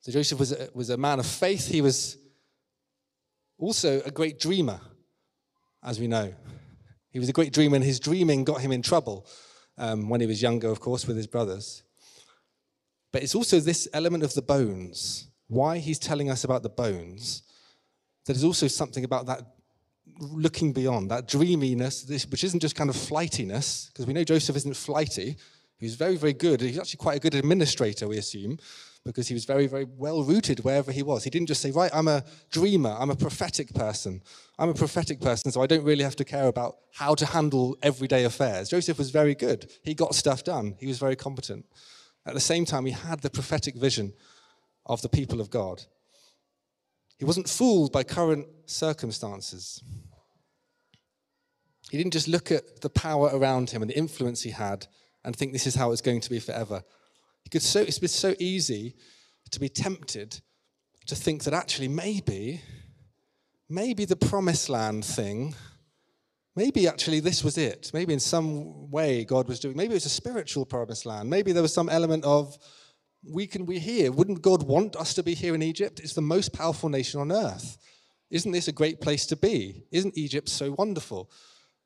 So 0.00 0.12
Joseph 0.12 0.38
was 0.38 0.52
a, 0.52 0.68
was 0.72 0.90
a 0.90 0.96
man 0.96 1.18
of 1.18 1.26
faith. 1.26 1.68
He 1.68 1.82
was 1.82 2.16
also 3.58 4.00
a 4.02 4.10
great 4.10 4.38
dreamer, 4.38 4.80
as 5.82 5.98
we 5.98 6.06
know. 6.06 6.32
He 7.10 7.18
was 7.18 7.28
a 7.28 7.32
great 7.32 7.52
dreamer, 7.52 7.76
and 7.76 7.84
his 7.84 7.98
dreaming 7.98 8.44
got 8.44 8.60
him 8.60 8.72
in 8.72 8.82
trouble 8.82 9.26
um, 9.76 10.08
when 10.08 10.20
he 10.20 10.26
was 10.26 10.40
younger, 10.40 10.68
of 10.68 10.80
course, 10.80 11.06
with 11.06 11.16
his 11.16 11.26
brothers. 11.26 11.82
But 13.10 13.22
it's 13.22 13.34
also 13.34 13.58
this 13.58 13.88
element 13.92 14.22
of 14.22 14.34
the 14.34 14.42
bones. 14.42 15.28
Why 15.48 15.78
he's 15.78 15.98
telling 15.98 16.30
us 16.30 16.44
about 16.44 16.62
the 16.62 16.68
bones 16.68 17.42
there's 18.34 18.44
also 18.44 18.68
something 18.68 19.04
about 19.04 19.26
that 19.26 19.42
looking 20.20 20.72
beyond, 20.72 21.10
that 21.10 21.28
dreaminess, 21.28 22.04
which 22.30 22.44
isn't 22.44 22.60
just 22.60 22.74
kind 22.74 22.90
of 22.90 22.96
flightiness, 22.96 23.88
because 23.88 24.06
we 24.06 24.12
know 24.12 24.24
Joseph 24.24 24.56
isn't 24.56 24.76
flighty. 24.76 25.36
He's 25.78 25.94
very, 25.94 26.16
very 26.16 26.32
good. 26.32 26.60
He's 26.60 26.78
actually 26.78 26.98
quite 26.98 27.16
a 27.16 27.20
good 27.20 27.34
administrator, 27.34 28.08
we 28.08 28.18
assume, 28.18 28.58
because 29.04 29.28
he 29.28 29.34
was 29.34 29.44
very, 29.44 29.66
very 29.66 29.84
well 29.84 30.22
rooted 30.22 30.64
wherever 30.64 30.90
he 30.90 31.02
was. 31.02 31.22
He 31.22 31.30
didn't 31.30 31.46
just 31.46 31.62
say, 31.62 31.70
Right, 31.70 31.90
I'm 31.94 32.08
a 32.08 32.24
dreamer, 32.50 32.96
I'm 32.98 33.10
a 33.10 33.16
prophetic 33.16 33.72
person. 33.74 34.22
I'm 34.58 34.70
a 34.70 34.74
prophetic 34.74 35.20
person, 35.20 35.52
so 35.52 35.62
I 35.62 35.66
don't 35.66 35.84
really 35.84 36.02
have 36.02 36.16
to 36.16 36.24
care 36.24 36.48
about 36.48 36.78
how 36.92 37.14
to 37.14 37.26
handle 37.26 37.76
everyday 37.82 38.24
affairs. 38.24 38.70
Joseph 38.70 38.98
was 38.98 39.10
very 39.10 39.34
good. 39.36 39.70
He 39.84 39.94
got 39.94 40.14
stuff 40.14 40.42
done, 40.42 40.74
he 40.78 40.86
was 40.86 40.98
very 40.98 41.16
competent. 41.16 41.64
At 42.26 42.34
the 42.34 42.40
same 42.40 42.64
time, 42.64 42.84
he 42.84 42.92
had 42.92 43.20
the 43.20 43.30
prophetic 43.30 43.76
vision 43.76 44.12
of 44.84 45.00
the 45.00 45.08
people 45.08 45.40
of 45.40 45.48
God. 45.48 45.84
He 47.18 47.24
wasn't 47.24 47.48
fooled 47.48 47.92
by 47.92 48.04
current 48.04 48.46
circumstances. 48.66 49.82
He 51.90 51.98
didn't 51.98 52.12
just 52.12 52.28
look 52.28 52.52
at 52.52 52.80
the 52.80 52.90
power 52.90 53.30
around 53.32 53.70
him 53.70 53.82
and 53.82 53.90
the 53.90 53.98
influence 53.98 54.42
he 54.42 54.50
had 54.50 54.86
and 55.24 55.34
think 55.34 55.52
this 55.52 55.66
is 55.66 55.74
how 55.74 55.90
it's 55.90 56.00
going 56.00 56.20
to 56.20 56.30
be 56.30 56.38
forever. 56.38 56.82
He 57.42 57.50
could 57.50 57.62
so, 57.62 57.80
it's 57.80 57.98
been 57.98 58.08
so 58.08 58.34
easy 58.38 58.94
to 59.50 59.58
be 59.58 59.68
tempted 59.68 60.40
to 61.06 61.16
think 61.16 61.44
that 61.44 61.54
actually 61.54 61.88
maybe, 61.88 62.60
maybe 63.68 64.04
the 64.04 64.16
promised 64.16 64.68
land 64.68 65.04
thing, 65.04 65.54
maybe 66.54 66.86
actually 66.86 67.20
this 67.20 67.42
was 67.42 67.56
it. 67.58 67.90
Maybe 67.94 68.12
in 68.12 68.20
some 68.20 68.90
way 68.90 69.24
God 69.24 69.48
was 69.48 69.58
doing, 69.58 69.76
maybe 69.76 69.92
it 69.92 69.96
was 69.96 70.06
a 70.06 70.10
spiritual 70.10 70.66
promised 70.66 71.06
land. 71.06 71.30
Maybe 71.30 71.52
there 71.52 71.62
was 71.62 71.72
some 71.72 71.88
element 71.88 72.24
of 72.24 72.58
we 73.22 73.46
can 73.46 73.64
be 73.64 73.78
here. 73.78 74.12
Wouldn't 74.12 74.42
God 74.42 74.62
want 74.62 74.96
us 74.96 75.14
to 75.14 75.22
be 75.22 75.34
here 75.34 75.54
in 75.54 75.62
Egypt? 75.62 76.00
It's 76.00 76.14
the 76.14 76.20
most 76.20 76.52
powerful 76.52 76.88
nation 76.88 77.20
on 77.20 77.32
earth. 77.32 77.78
Isn't 78.30 78.52
this 78.52 78.68
a 78.68 78.72
great 78.72 79.00
place 79.00 79.26
to 79.26 79.36
be? 79.36 79.84
Isn't 79.90 80.16
Egypt 80.16 80.48
so 80.48 80.74
wonderful? 80.78 81.30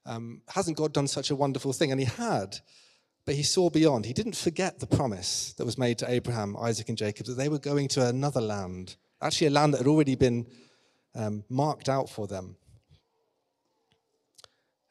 Um, 0.04 0.42
hasn't 0.48 0.76
God 0.76 0.92
done 0.92 1.06
such 1.06 1.30
a 1.30 1.36
wonderful 1.36 1.72
thing? 1.72 1.92
And 1.92 2.00
he 2.00 2.06
had, 2.06 2.58
but 3.24 3.36
he 3.36 3.42
saw 3.42 3.70
beyond. 3.70 4.04
He 4.04 4.12
didn't 4.12 4.36
forget 4.36 4.80
the 4.80 4.86
promise 4.86 5.52
that 5.54 5.64
was 5.64 5.78
made 5.78 5.98
to 5.98 6.10
Abraham, 6.10 6.56
Isaac, 6.56 6.88
and 6.88 6.98
Jacob 6.98 7.26
that 7.26 7.34
they 7.34 7.48
were 7.48 7.58
going 7.58 7.88
to 7.88 8.06
another 8.06 8.40
land, 8.40 8.96
actually, 9.20 9.46
a 9.46 9.50
land 9.50 9.74
that 9.74 9.78
had 9.78 9.86
already 9.86 10.16
been 10.16 10.46
um, 11.14 11.44
marked 11.48 11.88
out 11.88 12.10
for 12.10 12.26
them. 12.26 12.56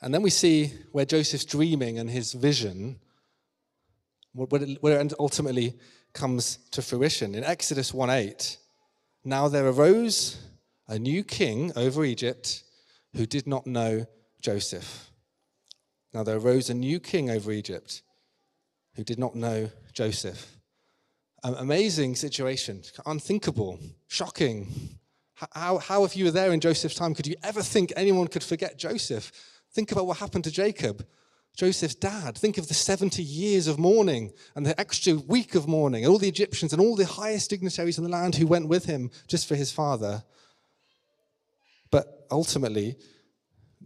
And 0.02 0.14
then 0.14 0.22
we 0.22 0.30
see 0.30 0.74
where 0.92 1.06
Joseph's 1.06 1.46
dreaming 1.46 2.00
and 2.00 2.10
his 2.10 2.34
vision, 2.34 3.00
where 4.34 5.00
it 5.00 5.14
ultimately 5.20 5.78
comes 6.14 6.58
to 6.72 6.82
fruition. 6.82 7.36
In 7.36 7.44
Exodus 7.44 7.94
1 7.94 8.10
8, 8.10 8.58
now 9.24 9.48
there 9.48 9.68
arose 9.68 10.38
a 10.88 10.98
new 10.98 11.24
king 11.24 11.72
over 11.76 12.04
Egypt 12.04 12.64
who 13.16 13.26
did 13.26 13.48
not 13.48 13.68
know 13.68 14.06
Joseph. 14.42 15.12
Now 16.14 16.24
there 16.24 16.38
arose 16.38 16.70
a 16.70 16.74
new 16.74 17.00
king 17.00 17.30
over 17.30 17.52
Egypt 17.52 18.02
who 18.96 19.04
did 19.04 19.20
not 19.20 19.36
know 19.36 19.70
Joseph. 19.94 20.58
um, 21.44 21.56
amazing 21.56 22.16
situation, 22.16 22.84
unthinkable, 23.06 23.80
shocking. 24.08 24.68
How, 25.54 25.80
how, 25.80 26.04
if 26.04 26.16
you 26.16 26.26
were 26.26 26.32
there 26.32 26.52
in 26.52 26.60
Joseph's 26.60 26.96
time, 26.96 27.16
could 27.16 27.26
you 27.26 27.36
ever 27.44 27.64
think 27.64 27.92
anyone 27.96 28.28
could 28.28 28.44
forget 28.44 28.78
Joseph? 28.78 29.32
Think 29.74 29.92
about 29.92 30.06
what 30.06 30.18
happened 30.18 30.44
to 30.44 30.52
Jacob, 30.52 31.06
Joseph's 31.56 31.96
dad. 31.96 32.38
Think 32.38 32.58
of 32.58 32.68
the 32.68 32.74
70 32.74 33.22
years 33.22 33.68
of 33.68 33.78
mourning 33.78 34.32
and 34.56 34.66
the 34.66 34.80
extra 34.80 35.16
week 35.16 35.56
of 35.56 35.68
mourning, 35.68 36.04
and 36.04 36.12
all 36.12 36.18
the 36.18 36.28
Egyptians 36.28 36.74
and 36.74 36.82
all 36.82 36.96
the 36.96 37.06
highest 37.06 37.50
dignitaries 37.50 37.98
in 37.98 38.04
the 38.04 38.10
land 38.10 38.36
who 38.36 38.48
went 38.48 38.68
with 38.68 38.86
him 38.86 39.12
just 39.28 39.48
for 39.48 39.56
his 39.56 39.72
father. 39.72 40.24
But 41.92 42.26
ultimately, 42.32 42.96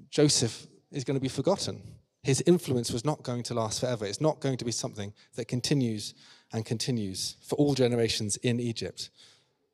Joseph 0.10 0.68
is 0.92 1.04
going 1.04 1.18
to 1.18 1.22
be 1.22 1.28
forgotten. 1.28 1.82
His 2.24 2.42
influence 2.48 2.92
was 2.92 3.06
not 3.06 3.24
going 3.24 3.44
to 3.44 3.54
last 3.54 3.82
forever. 3.82 4.06
It's 4.06 4.22
not 4.22 4.40
going 4.40 4.58
to 4.58 4.66
be 4.66 4.72
something 4.72 5.14
that 5.36 5.48
continues 5.48 6.14
and 6.54 6.66
continues 6.66 7.36
for 7.44 7.56
all 7.56 7.76
generations 7.76 8.38
in 8.38 8.60
Egypt. 8.60 9.10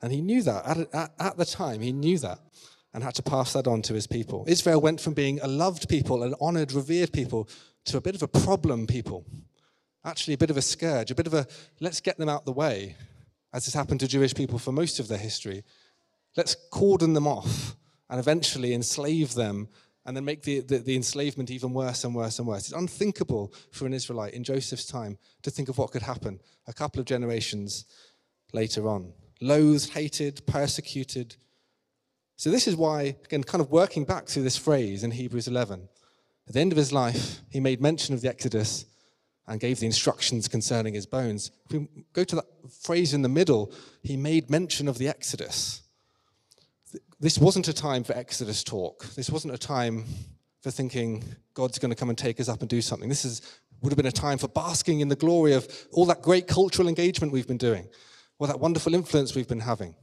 And 0.01 0.11
he 0.11 0.21
knew 0.21 0.41
that. 0.43 0.65
At, 0.65 0.93
at, 0.93 1.11
at, 1.19 1.37
the 1.37 1.45
time, 1.45 1.81
he 1.81 1.91
knew 1.91 2.17
that 2.19 2.39
and 2.93 3.03
had 3.03 3.15
to 3.15 3.23
pass 3.23 3.53
that 3.53 3.67
on 3.67 3.81
to 3.83 3.93
his 3.93 4.07
people. 4.07 4.43
Israel 4.47 4.81
went 4.81 4.99
from 4.99 5.13
being 5.13 5.39
a 5.41 5.47
loved 5.47 5.87
people, 5.87 6.23
an 6.23 6.35
honored, 6.41 6.73
revered 6.73 7.13
people, 7.13 7.47
to 7.85 7.97
a 7.97 8.01
bit 8.01 8.15
of 8.15 8.23
a 8.23 8.27
problem 8.27 8.87
people. 8.87 9.25
Actually, 10.03 10.33
a 10.33 10.37
bit 10.37 10.49
of 10.49 10.57
a 10.57 10.61
scourge, 10.61 11.11
a 11.11 11.15
bit 11.15 11.27
of 11.27 11.33
a 11.33 11.45
let's 11.79 12.01
get 12.01 12.17
them 12.17 12.29
out 12.29 12.45
the 12.45 12.51
way, 12.51 12.95
as 13.53 13.65
has 13.65 13.73
happened 13.73 13.99
to 13.99 14.07
Jewish 14.07 14.33
people 14.33 14.59
for 14.59 14.71
most 14.71 14.99
of 14.99 15.07
their 15.07 15.17
history. 15.17 15.63
Let's 16.35 16.55
cordon 16.71 17.13
them 17.13 17.27
off 17.27 17.75
and 18.09 18.19
eventually 18.19 18.73
enslave 18.73 19.33
them 19.33 19.69
and 20.05 20.17
then 20.17 20.25
make 20.25 20.43
the, 20.43 20.61
the, 20.61 20.79
the, 20.79 20.95
enslavement 20.95 21.51
even 21.51 21.73
worse 21.73 22.03
and 22.03 22.15
worse 22.15 22.39
and 22.39 22.47
worse. 22.47 22.69
It's 22.69 22.77
unthinkable 22.77 23.53
for 23.71 23.85
an 23.85 23.93
Israelite 23.93 24.33
in 24.33 24.43
Joseph's 24.43 24.87
time 24.87 25.17
to 25.43 25.51
think 25.51 25.69
of 25.69 25.77
what 25.77 25.91
could 25.91 26.01
happen 26.01 26.39
a 26.67 26.73
couple 26.73 26.99
of 26.99 27.05
generations 27.05 27.85
later 28.51 28.87
on. 28.87 29.13
Loathed, 29.41 29.91
hated, 29.91 30.45
persecuted. 30.47 31.35
So, 32.35 32.49
this 32.49 32.67
is 32.67 32.75
why, 32.75 33.15
again, 33.25 33.43
kind 33.43 33.61
of 33.61 33.71
working 33.71 34.03
back 34.03 34.27
through 34.27 34.43
this 34.43 34.57
phrase 34.57 35.03
in 35.03 35.11
Hebrews 35.11 35.47
11, 35.47 35.87
at 36.51 36.55
the 36.55 36.59
end 36.59 36.71
of 36.71 36.77
his 36.77 36.91
life, 36.91 37.39
he 37.49 37.59
made 37.59 37.81
mention 37.81 38.13
of 38.13 38.21
the 38.21 38.29
Exodus 38.29 38.85
and 39.47 39.59
gave 39.59 39.79
the 39.79 39.85
instructions 39.85 40.47
concerning 40.47 40.93
his 40.93 41.05
bones. 41.05 41.51
If 41.65 41.71
we 41.71 41.87
go 42.13 42.23
to 42.25 42.35
that 42.35 42.45
phrase 42.69 43.13
in 43.13 43.21
the 43.21 43.29
middle, 43.29 43.73
he 44.03 44.17
made 44.17 44.49
mention 44.49 44.87
of 44.87 44.97
the 44.97 45.07
Exodus 45.07 45.81
this 47.21 47.37
wasn't 47.37 47.67
a 47.67 47.73
time 47.73 48.03
for 48.03 48.13
Exodus 48.13 48.63
talk. 48.63 49.05
This 49.13 49.29
wasn't 49.29 49.53
a 49.53 49.57
time 49.57 50.05
for 50.61 50.71
thinking 50.71 51.23
God's 51.53 51.77
going 51.77 51.91
to 51.91 51.95
come 51.95 52.09
and 52.09 52.17
take 52.17 52.39
us 52.39 52.49
up 52.49 52.61
and 52.61 52.69
do 52.69 52.81
something. 52.81 53.07
This 53.07 53.25
is, 53.25 53.41
would 53.81 53.91
have 53.91 53.97
been 53.97 54.07
a 54.07 54.11
time 54.11 54.39
for 54.39 54.47
basking 54.47 55.01
in 55.01 55.07
the 55.07 55.15
glory 55.15 55.53
of 55.53 55.67
all 55.91 56.05
that 56.07 56.23
great 56.23 56.47
cultural 56.47 56.87
engagement 56.87 57.31
we've 57.31 57.47
been 57.47 57.57
doing, 57.57 57.87
all 58.39 58.47
that 58.47 58.59
wonderful 58.59 58.95
influence 58.95 59.35
we've 59.35 59.47
been 59.47 59.59
having. 59.59 59.93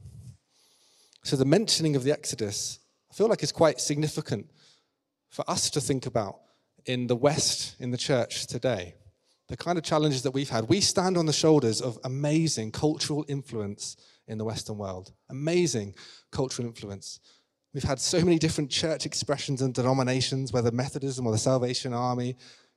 So 1.23 1.35
the 1.35 1.45
mentioning 1.45 1.97
of 1.97 2.03
the 2.03 2.11
Exodus, 2.13 2.79
I 3.11 3.13
feel 3.13 3.27
like 3.27 3.43
is 3.43 3.51
quite 3.51 3.81
significant 3.81 4.49
for 5.29 5.49
us 5.49 5.69
to 5.71 5.81
think 5.81 6.05
about 6.05 6.39
in 6.85 7.07
the 7.07 7.15
West, 7.15 7.75
in 7.79 7.91
the 7.91 7.97
church 7.97 8.47
today. 8.47 8.95
The 9.47 9.57
kind 9.57 9.77
of 9.77 9.83
challenges 9.83 10.23
that 10.23 10.31
we've 10.31 10.49
had. 10.49 10.69
We 10.69 10.81
stand 10.81 11.17
on 11.17 11.25
the 11.25 11.33
shoulders 11.33 11.81
of 11.81 11.97
amazing 12.03 12.71
cultural 12.71 13.25
influence 13.27 13.97
in 14.27 14.37
the 14.37 14.45
Western 14.45 14.77
world. 14.77 15.11
Amazing 15.29 15.95
cultural 16.31 16.67
influence. 16.67 17.19
We've 17.73 17.83
had 17.83 17.99
so 17.99 18.19
many 18.19 18.39
different 18.39 18.69
church 18.69 19.05
expressions 19.05 19.61
and 19.61 19.73
denominations, 19.73 20.51
whether 20.51 20.71
Methodism 20.71 21.25
or 21.25 21.31
the 21.31 21.37
Salvation 21.37 21.93
Army, 21.93 22.35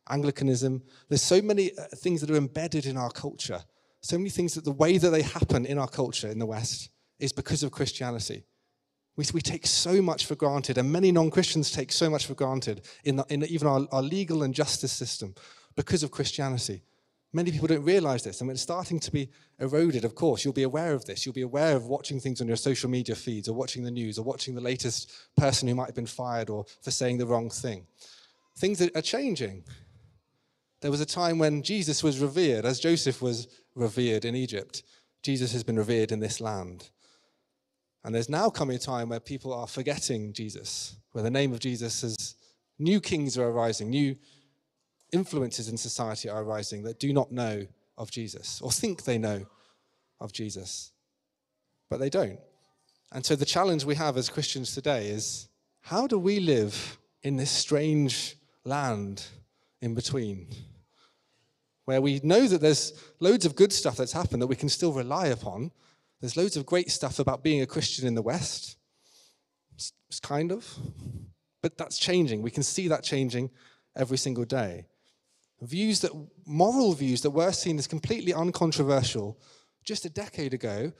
Anglicanism. 0.08 0.82
There's 1.08 1.22
so 1.22 1.40
many 1.40 1.76
uh, 1.76 1.84
things 1.96 2.20
that 2.20 2.30
are 2.30 2.36
embedded 2.36 2.86
in 2.86 2.96
our 2.96 3.10
culture. 3.10 3.62
So 4.02 4.18
many 4.18 4.30
things 4.30 4.54
that 4.54 4.64
the 4.64 4.72
way 4.72 4.98
that 4.98 5.10
they 5.10 5.22
happen 5.22 5.64
in 5.64 5.78
our 5.78 5.88
culture 5.88 6.28
in 6.28 6.38
the 6.38 6.46
West 6.46 6.90
is 7.18 7.32
because 7.32 7.62
of 7.62 7.70
Christianity. 7.70 8.44
We, 9.16 9.27
we 9.35 9.40
take 9.40 9.66
so 9.66 10.01
much 10.01 10.27
for 10.27 10.35
granted, 10.35 10.79
and 10.79 10.90
many 10.90 11.12
non 11.12 11.31
Christians 11.31 11.70
take 11.70 11.92
so 11.92 12.09
much 12.09 12.27
for 12.27 12.35
granted 12.35 12.83
in, 13.05 13.16
the, 13.16 13.27
in 13.29 13.44
even 13.44 13.68
our, 13.68 13.87
our 13.92 14.03
legal 14.03 14.42
and 14.42 14.55
justice 14.55 14.92
system 14.92 15.35
because 15.77 16.03
of 16.03 16.11
Christianity. 16.11 16.83
Many 17.35 17.51
people 17.51 17.66
don't 17.66 17.85
realize 17.85 18.25
this, 18.25 18.40
and 18.40 18.51
it's 18.51 18.61
starting 18.61 19.01
to 19.01 19.11
be 19.11 19.31
eroded, 19.59 20.05
of 20.05 20.14
course, 20.14 20.44
you'll 20.44 20.53
be 20.53 20.64
aware 20.64 20.92
of 20.92 21.07
this. 21.07 21.25
You'll 21.25 21.33
be 21.35 21.42
aware 21.42 21.75
of 21.77 21.87
watching 21.87 22.20
things 22.20 22.42
on 22.42 22.46
your 22.46 22.57
social 22.57 22.90
media 22.90 23.14
feeds, 23.14 23.48
or 23.48 23.55
watching 23.55 23.85
the 23.85 23.90
news, 23.90 24.18
or 24.18 24.22
watching 24.22 24.55
the 24.55 24.61
latest 24.61 25.11
person 25.37 25.66
who 25.66 25.75
might 25.75 25.87
have 25.87 25.94
been 25.94 26.07
fired 26.07 26.51
or 26.51 26.66
for 26.83 26.90
saying 26.90 27.18
the 27.18 27.27
wrong 27.27 27.48
thing. 27.48 27.87
Things 28.57 28.83
are 28.83 29.03
changing. 29.03 29.64
There 30.83 30.90
was 30.90 31.01
a 31.01 31.07
time 31.07 31.38
when 31.38 31.62
Jesus 31.62 32.03
was 32.03 32.18
revered, 32.18 32.66
as 32.66 32.81
Joseph 32.81 33.22
was 33.22 33.48
revered 33.75 34.27
in 34.27 34.35
Egypt. 34.35 34.83
Jesus 35.22 35.53
has 35.53 35.62
been 35.62 35.79
revered 35.79 36.12
in 36.12 36.20
this 36.20 36.40
land. 36.40 36.90
And 38.04 38.14
there's 38.14 38.28
now 38.28 38.50
coming 38.50 38.76
a 38.76 38.80
time 38.80 39.10
where 39.10 39.20
people 39.20 39.52
are 39.52 39.66
forgetting 39.66 40.32
Jesus, 40.32 40.96
where 41.12 41.22
the 41.22 41.30
name 41.30 41.52
of 41.52 41.60
Jesus 41.60 42.02
is, 42.02 42.34
new 42.78 43.00
kings 43.00 43.38
are 43.38 43.48
arising, 43.48 43.90
new 43.90 44.16
influences 45.12 45.68
in 45.68 45.76
society 45.76 46.28
are 46.28 46.42
arising 46.42 46.82
that 46.82 46.98
do 46.98 47.12
not 47.12 47.30
know 47.30 47.66
of 47.96 48.10
Jesus 48.10 48.60
or 48.60 48.72
think 48.72 49.04
they 49.04 49.18
know 49.18 49.46
of 50.20 50.32
Jesus, 50.32 50.92
but 51.88 52.00
they 52.00 52.10
don't. 52.10 52.40
And 53.12 53.24
so 53.24 53.36
the 53.36 53.44
challenge 53.44 53.84
we 53.84 53.94
have 53.96 54.16
as 54.16 54.30
Christians 54.30 54.74
today 54.74 55.08
is 55.08 55.48
how 55.82 56.06
do 56.06 56.18
we 56.18 56.40
live 56.40 56.98
in 57.22 57.36
this 57.36 57.50
strange 57.50 58.36
land 58.64 59.24
in 59.80 59.94
between? 59.94 60.48
Where 61.84 62.00
we 62.00 62.20
know 62.22 62.46
that 62.46 62.60
there's 62.60 62.92
loads 63.20 63.44
of 63.44 63.56
good 63.56 63.72
stuff 63.72 63.96
that's 63.96 64.12
happened 64.12 64.40
that 64.40 64.46
we 64.46 64.56
can 64.56 64.68
still 64.68 64.92
rely 64.92 65.26
upon. 65.26 65.72
There's 66.22 66.37
loads 66.37 66.56
of 66.56 66.64
great 66.64 66.90
stuff 66.90 67.18
about 67.18 67.42
being 67.42 67.62
a 67.62 67.66
Christian 67.66 68.06
in 68.06 68.14
the 68.14 68.22
West. 68.22 68.78
It's 69.74 70.20
kind 70.20 70.52
of. 70.52 70.78
But 71.62 71.76
that's 71.76 71.98
changing. 71.98 72.42
We 72.42 72.50
can 72.52 72.62
see 72.62 72.87
that 72.88 73.02
changing 73.02 73.50
every 73.96 74.16
single 74.16 74.44
day. 74.44 74.87
Views 75.61 76.00
that, 76.00 76.12
moral 76.46 76.92
views 76.92 77.22
that 77.22 77.30
were 77.30 77.50
seen 77.50 77.76
as 77.76 77.88
completely 77.88 78.32
uncontroversial 78.32 79.37
just 79.85 80.04
a 80.04 80.11
decade 80.11 80.54
ago 80.54 80.92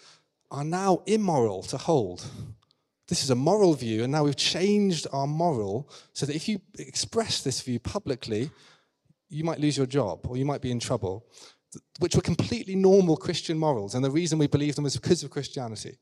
are 0.51 0.65
now 0.65 1.03
immoral 1.07 1.63
to 1.63 1.79
hold. 1.79 2.25
This 3.07 3.23
is 3.23 3.31
a 3.31 3.37
moral 3.37 3.75
view, 3.75 4.03
and 4.03 4.13
now 4.13 4.25
we've 4.25 4.37
changed 4.37 5.07
our 5.13 5.29
moral 5.29 5.89
so 6.13 6.27
that 6.27 6.35
if 6.35 6.49
you 6.49 6.61
express 6.79 7.43
this 7.43 7.61
view 7.61 7.79
publicly, 7.79 8.51
you 9.29 9.45
might 9.45 9.61
lose 9.61 9.77
your 9.77 9.87
job 9.87 10.27
or 10.27 10.37
you 10.37 10.45
might 10.45 10.63
be 10.63 10.73
in 10.73 10.81
trouble, 10.81 11.27
which 11.99 12.15
were 12.15 12.23
completely 12.23 12.75
normal 12.75 13.17
Christian 13.17 13.59
morals. 13.59 13.95
And 13.95 14.05
the 14.05 14.11
reason 14.11 14.39
we 14.39 14.47
believe 14.47 14.75
them 14.75 14.87
is 14.87 14.97
because 14.97 15.23
of 15.23 15.31
Christianity. 15.31 15.99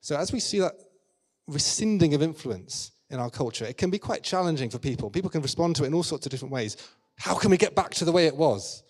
So 0.00 0.16
as 0.16 0.32
we 0.32 0.40
see 0.40 0.58
that 0.60 0.74
rescinding 1.46 2.14
of 2.14 2.22
influence 2.22 2.92
in 3.10 3.18
our 3.18 3.30
culture, 3.30 3.64
it 3.64 3.76
can 3.76 3.90
be 3.90 3.98
quite 3.98 4.22
challenging 4.22 4.70
for 4.70 4.78
people. 4.78 5.10
People 5.10 5.30
can 5.30 5.42
respond 5.42 5.76
to 5.76 5.84
it 5.84 5.88
in 5.88 5.94
all 5.94 6.02
sorts 6.02 6.26
of 6.26 6.30
different 6.30 6.52
ways. 6.52 6.76
How 7.18 7.34
can 7.34 7.50
we 7.50 7.56
get 7.56 7.74
back 7.74 7.90
to 7.94 8.04
the 8.04 8.12
way 8.12 8.26
it 8.26 8.36
was? 8.36 8.82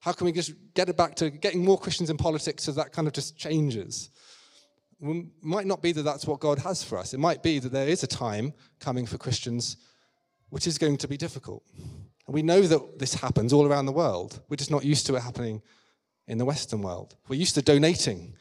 How 0.00 0.12
can 0.12 0.26
we 0.26 0.32
just 0.32 0.52
get 0.74 0.88
it 0.88 0.96
back 0.96 1.14
to 1.16 1.30
getting 1.30 1.64
more 1.64 1.78
Christians 1.78 2.10
in 2.10 2.16
politics 2.16 2.64
so 2.64 2.72
that 2.72 2.92
kind 2.92 3.08
of 3.08 3.14
just 3.14 3.36
changes? 3.36 4.10
It 5.00 5.26
might 5.42 5.66
not 5.66 5.82
be 5.82 5.92
that 5.92 6.02
that's 6.02 6.26
what 6.26 6.40
God 6.40 6.58
has 6.60 6.82
for 6.82 6.98
us. 6.98 7.12
It 7.12 7.20
might 7.20 7.42
be 7.42 7.58
that 7.58 7.72
there 7.72 7.88
is 7.88 8.02
a 8.02 8.06
time 8.06 8.54
coming 8.80 9.06
for 9.06 9.18
Christians 9.18 9.76
which 10.50 10.66
is 10.66 10.78
going 10.78 10.96
to 10.98 11.08
be 11.08 11.16
difficult. 11.16 11.62
And 12.26 12.34
we 12.34 12.42
know 12.42 12.62
that 12.62 12.98
this 12.98 13.14
happens 13.14 13.52
all 13.52 13.66
around 13.66 13.86
the 13.86 13.92
world. 13.92 14.40
We're 14.48 14.56
just 14.56 14.70
not 14.70 14.84
used 14.84 15.06
to 15.06 15.14
it 15.14 15.22
happening 15.22 15.62
in 16.26 16.38
the 16.38 16.44
Western 16.44 16.82
world. 16.82 17.16
We're 17.28 17.38
used 17.38 17.54
to 17.54 17.62
donating 17.62 18.34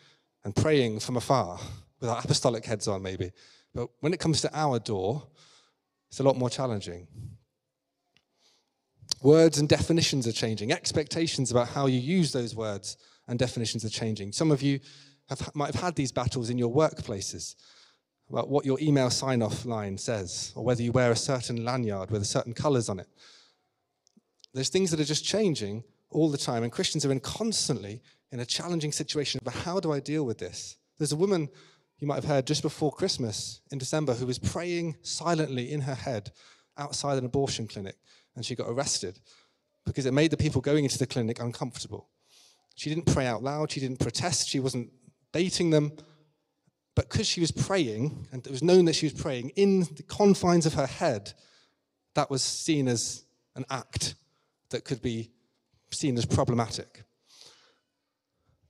and 0.43 0.55
praying 0.55 0.99
from 0.99 1.17
afar 1.17 1.59
with 1.99 2.09
our 2.09 2.19
apostolic 2.19 2.65
heads 2.65 2.87
on, 2.87 3.01
maybe. 3.01 3.31
But 3.73 3.89
when 3.99 4.13
it 4.13 4.19
comes 4.19 4.41
to 4.41 4.57
our 4.57 4.79
door, 4.79 5.27
it's 6.09 6.19
a 6.19 6.23
lot 6.23 6.37
more 6.37 6.49
challenging. 6.49 7.07
Words 9.21 9.59
and 9.59 9.69
definitions 9.69 10.27
are 10.27 10.31
changing. 10.31 10.71
Expectations 10.71 11.51
about 11.51 11.69
how 11.69 11.87
you 11.87 11.99
use 11.99 12.31
those 12.31 12.55
words 12.55 12.97
and 13.27 13.37
definitions 13.39 13.83
are 13.85 13.89
changing. 13.89 14.31
Some 14.31 14.51
of 14.51 14.61
you 14.61 14.79
have, 15.29 15.53
might 15.55 15.73
have 15.73 15.83
had 15.83 15.95
these 15.95 16.11
battles 16.11 16.49
in 16.49 16.57
your 16.57 16.73
workplaces 16.73 17.55
about 18.29 18.49
what 18.49 18.65
your 18.65 18.79
email 18.79 19.09
sign 19.09 19.41
off 19.41 19.65
line 19.65 19.97
says, 19.97 20.51
or 20.55 20.63
whether 20.63 20.81
you 20.81 20.91
wear 20.91 21.11
a 21.11 21.15
certain 21.15 21.63
lanyard 21.63 22.11
with 22.11 22.25
certain 22.25 22.53
colors 22.53 22.89
on 22.89 22.99
it. 22.99 23.07
There's 24.55 24.69
things 24.69 24.89
that 24.91 25.01
are 25.01 25.05
just 25.05 25.25
changing 25.25 25.83
all 26.09 26.31
the 26.31 26.37
time, 26.37 26.63
and 26.63 26.71
Christians 26.71 27.05
are 27.05 27.11
in 27.11 27.19
constantly 27.19 28.01
in 28.31 28.39
a 28.39 28.45
challenging 28.45 28.93
situation 28.93 29.39
about 29.41 29.53
how 29.53 29.81
do 29.81 29.91
I 29.91 29.99
deal 29.99 30.25
with 30.25 30.37
this? 30.37 30.77
There's 30.97 31.11
a 31.11 31.17
woman 31.17 31.49
you 31.99 32.07
might 32.07 32.15
have 32.15 32.23
heard 32.23 32.47
just 32.47 32.61
before 32.61 32.93
Christmas 32.93 33.59
in 33.69 33.77
December 33.77 34.13
who 34.13 34.25
was 34.25 34.39
praying 34.39 34.95
silently 35.01 35.73
in 35.73 35.81
her 35.81 35.93
head 35.93 36.31
outside 36.77 37.17
an 37.17 37.25
abortion 37.25 37.67
clinic 37.67 37.97
and 38.35 38.45
she 38.45 38.55
got 38.55 38.69
arrested 38.69 39.19
because 39.85 40.05
it 40.05 40.13
made 40.13 40.31
the 40.31 40.37
people 40.37 40.61
going 40.61 40.85
into 40.85 40.97
the 40.97 41.07
clinic 41.07 41.41
uncomfortable. 41.41 42.07
She 42.75 42.89
didn't 42.89 43.13
pray 43.13 43.25
out 43.25 43.43
loud, 43.43 43.71
she 43.71 43.81
didn't 43.81 43.99
protest, 43.99 44.47
she 44.47 44.61
wasn't 44.61 44.89
baiting 45.33 45.69
them. 45.69 45.91
But 46.95 47.09
because 47.09 47.27
she 47.27 47.41
was 47.41 47.51
praying, 47.51 48.27
and 48.31 48.45
it 48.45 48.51
was 48.51 48.63
known 48.63 48.85
that 48.85 48.95
she 48.95 49.05
was 49.05 49.13
praying 49.13 49.49
in 49.57 49.81
the 49.81 50.03
confines 50.03 50.65
of 50.65 50.75
her 50.75 50.87
head, 50.87 51.33
that 52.13 52.29
was 52.31 52.41
seen 52.41 52.87
as 52.87 53.25
an 53.55 53.65
act 53.69 54.15
that 54.75 54.83
could 54.83 55.01
be 55.01 55.31
seen 55.89 56.17
as 56.17 56.25
problematic. 56.25 57.03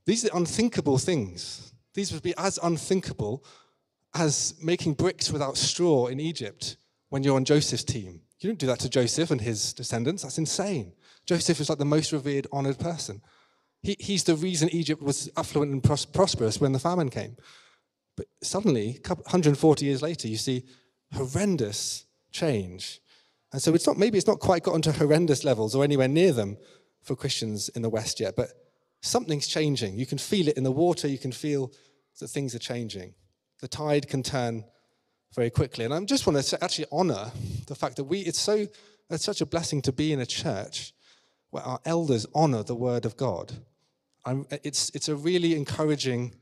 These 0.06 0.24
are 0.24 0.36
unthinkable 0.36 0.98
things. 0.98 1.72
These 1.94 2.12
would 2.12 2.22
be 2.22 2.34
as 2.38 2.60
unthinkable 2.62 3.44
as 4.14 4.54
making 4.62 4.94
bricks 4.94 5.32
without 5.32 5.56
straw 5.56 6.06
in 6.06 6.20
Egypt 6.20 6.76
when 7.08 7.24
you're 7.24 7.34
on 7.34 7.44
Joseph's 7.44 7.82
team. 7.82 8.20
You 8.38 8.50
don't 8.50 8.58
do 8.58 8.68
that 8.68 8.78
to 8.80 8.88
Joseph 8.88 9.32
and 9.32 9.40
his 9.40 9.72
descendants. 9.72 10.22
That's 10.22 10.38
insane. 10.38 10.92
Joseph 11.26 11.58
is 11.58 11.68
like 11.68 11.78
the 11.78 11.84
most 11.84 12.12
revered, 12.12 12.46
honored 12.52 12.78
person. 12.78 13.20
He, 13.82 13.96
he's 13.98 14.22
the 14.22 14.36
reason 14.36 14.68
Egypt 14.68 15.02
was 15.02 15.28
affluent 15.36 15.72
and 15.72 15.82
pros- 15.82 16.06
prosperous 16.06 16.60
when 16.60 16.72
the 16.72 16.78
famine 16.78 17.10
came. 17.10 17.36
But 18.16 18.26
suddenly, 18.44 19.00
140 19.04 19.84
years 19.84 20.02
later, 20.02 20.28
you 20.28 20.36
see 20.36 20.66
horrendous 21.12 22.06
change. 22.30 23.00
And 23.52 23.62
so 23.62 23.74
it's 23.74 23.86
not, 23.86 23.96
maybe 23.96 24.18
it's 24.18 24.26
not 24.26 24.40
quite 24.40 24.62
gotten 24.62 24.82
to 24.82 24.92
horrendous 24.92 25.44
levels 25.44 25.74
or 25.74 25.84
anywhere 25.84 26.08
near 26.08 26.32
them 26.32 26.56
for 27.02 27.14
Christians 27.14 27.68
in 27.70 27.82
the 27.82 27.88
West 27.88 28.20
yet, 28.20 28.34
but 28.36 28.48
something's 29.02 29.46
changing. 29.46 29.96
You 29.96 30.06
can 30.06 30.18
feel 30.18 30.48
it 30.48 30.56
in 30.56 30.64
the 30.64 30.72
water, 30.72 31.08
you 31.08 31.18
can 31.18 31.32
feel 31.32 31.72
that 32.20 32.28
things 32.28 32.54
are 32.54 32.60
changing. 32.60 33.14
The 33.60 33.68
tide 33.68 34.08
can 34.08 34.22
turn 34.22 34.64
very 35.34 35.50
quickly. 35.50 35.84
And 35.84 35.94
I 35.94 36.00
just 36.04 36.26
want 36.26 36.42
to 36.42 36.64
actually 36.64 36.86
honor 36.90 37.30
the 37.66 37.74
fact 37.74 37.96
that 37.96 38.04
we, 38.04 38.20
it's 38.20 38.40
so, 38.40 38.66
it's 39.10 39.24
such 39.24 39.40
a 39.40 39.46
blessing 39.46 39.82
to 39.82 39.92
be 39.92 40.12
in 40.12 40.20
a 40.20 40.26
church 40.26 40.92
where 41.50 41.62
our 41.62 41.80
elders 41.84 42.26
honor 42.34 42.62
the 42.62 42.74
word 42.74 43.04
of 43.04 43.16
God. 43.16 43.52
I'm, 44.24 44.46
it's, 44.50 44.90
it's 44.94 45.08
a 45.08 45.14
really 45.14 45.54
encouraging 45.54 46.34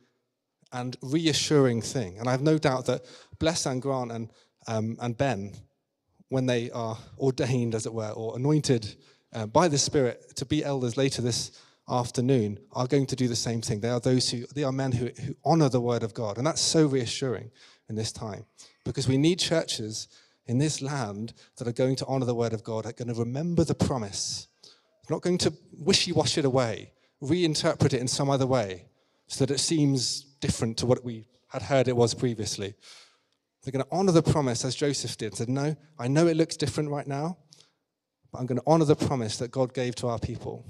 and 0.73 0.97
reassuring 1.03 1.83
thing. 1.83 2.19
And 2.19 2.29
I 2.29 2.33
have 2.33 2.43
no 2.43 2.59
doubt 2.59 2.87
that 2.87 3.05
Bless 3.39 3.67
and 3.67 3.83
Grant 3.83 4.11
and, 4.11 4.31
um, 4.67 4.97
and 5.01 5.17
Ben, 5.17 5.55
when 6.35 6.47
they 6.47 6.69
are 6.73 6.99
ordained, 7.17 7.77
as 7.77 7.87
it 7.87 7.95
were, 7.95 8.11
or 8.11 8.37
anointed 8.37 8.97
uh, 9.33 9.47
by 9.47 9.69
the 9.69 9.79
Spirit 9.79 10.35
to 10.35 10.45
be 10.45 10.65
elders 10.65 10.97
later 10.97 11.23
this 11.23 11.53
afternoon, 11.89 12.59
are 12.73 12.89
going 12.89 13.07
to 13.07 13.15
do 13.15 13.29
the 13.29 13.37
same 13.37 13.63
thing. 13.63 13.79
They 13.79 13.89
are 13.89 14.01
those 14.01 14.29
who, 14.31 14.45
they 14.53 14.65
are 14.65 14.73
men 14.73 14.91
who, 14.91 15.07
who 15.07 15.37
honor 15.45 15.69
the 15.69 15.81
word 15.81 16.03
of 16.03 16.13
God. 16.13 16.37
And 16.37 16.45
that's 16.45 16.61
so 16.61 16.87
reassuring 16.87 17.53
in 17.89 17.95
this 17.95 18.11
time 18.11 18.47
because 18.85 19.07
we 19.07 19.17
need 19.17 19.39
churches 19.39 20.09
in 20.47 20.59
this 20.59 20.83
land 20.83 21.35
that 21.57 21.69
are 21.69 21.73
going 21.73 21.95
to 21.97 22.07
honor 22.07 22.27
the 22.27 22.35
word 22.35 22.53
of 22.53 22.65
God, 22.65 22.85
that 22.85 23.01
are 23.01 23.05
going 23.05 23.15
to 23.15 23.21
remember 23.21 23.63
the 23.63 23.75
promise, 23.75 24.49
not 25.09 25.23
going 25.23 25.39
to 25.39 25.53
wishy 25.79 26.11
wash 26.11 26.37
it 26.37 26.45
away, 26.45 26.91
reinterpret 27.23 27.95
it 27.95 28.01
in 28.01 28.09
some 28.09 28.29
other 28.29 28.47
way 28.47 28.87
so 29.29 29.47
that 29.47 29.55
it 29.55 29.61
seems 29.61 30.23
different 30.41 30.77
to 30.79 30.87
what 30.87 31.05
we 31.05 31.27
had 31.49 31.63
heard 31.63 31.87
it 31.87 31.97
was 31.97 32.13
previously. 32.13 32.75
They're 33.65 33.73
going 33.73 33.85
to 33.85 33.91
honor 33.91 34.13
the 34.13 34.23
promise 34.23 34.65
as 34.65 34.75
Joseph 34.75 35.17
did. 35.17 35.35
Said, 35.35 35.49
No, 35.49 35.75
I 35.99 36.07
know 36.07 36.27
it 36.27 36.37
looks 36.37 36.57
different 36.57 36.91
right 36.91 37.07
now, 37.07 37.39
but 38.31 38.39
I'm 38.39 38.47
going 38.47 38.59
to 38.59 38.65
honor 38.67 38.85
the 38.85 38.95
promise 38.95 39.39
that 39.39 39.51
God 39.51 39.73
gave 39.73 39.95
to 39.97 40.09
our 40.09 40.19
people. 40.19 40.67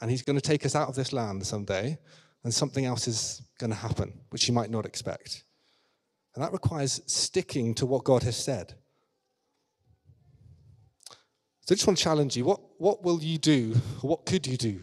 And 0.00 0.10
He's 0.10 0.22
going 0.22 0.36
to 0.36 0.42
take 0.42 0.66
us 0.66 0.74
out 0.74 0.88
of 0.88 0.94
this 0.94 1.12
land 1.12 1.46
someday, 1.46 1.98
and 2.44 2.52
something 2.52 2.84
else 2.84 3.08
is 3.08 3.42
going 3.58 3.70
to 3.70 3.76
happen, 3.76 4.12
which 4.30 4.46
you 4.46 4.52
might 4.52 4.70
not 4.70 4.84
expect. 4.84 5.44
And 6.34 6.44
that 6.44 6.52
requires 6.52 7.00
sticking 7.06 7.74
to 7.76 7.86
what 7.86 8.04
God 8.04 8.22
has 8.24 8.36
said. 8.36 8.74
So 11.60 11.72
I 11.72 11.76
just 11.76 11.86
want 11.86 11.98
to 11.98 12.04
challenge 12.04 12.36
you 12.36 12.44
what, 12.44 12.60
what 12.78 13.04
will 13.04 13.22
you 13.22 13.38
do, 13.38 13.74
what 14.00 14.26
could 14.26 14.46
you 14.46 14.56
do 14.56 14.80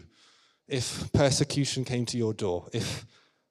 if 0.66 1.12
persecution 1.12 1.84
came 1.84 2.06
to 2.06 2.16
your 2.16 2.32
door? 2.32 2.68
If, 2.72 3.04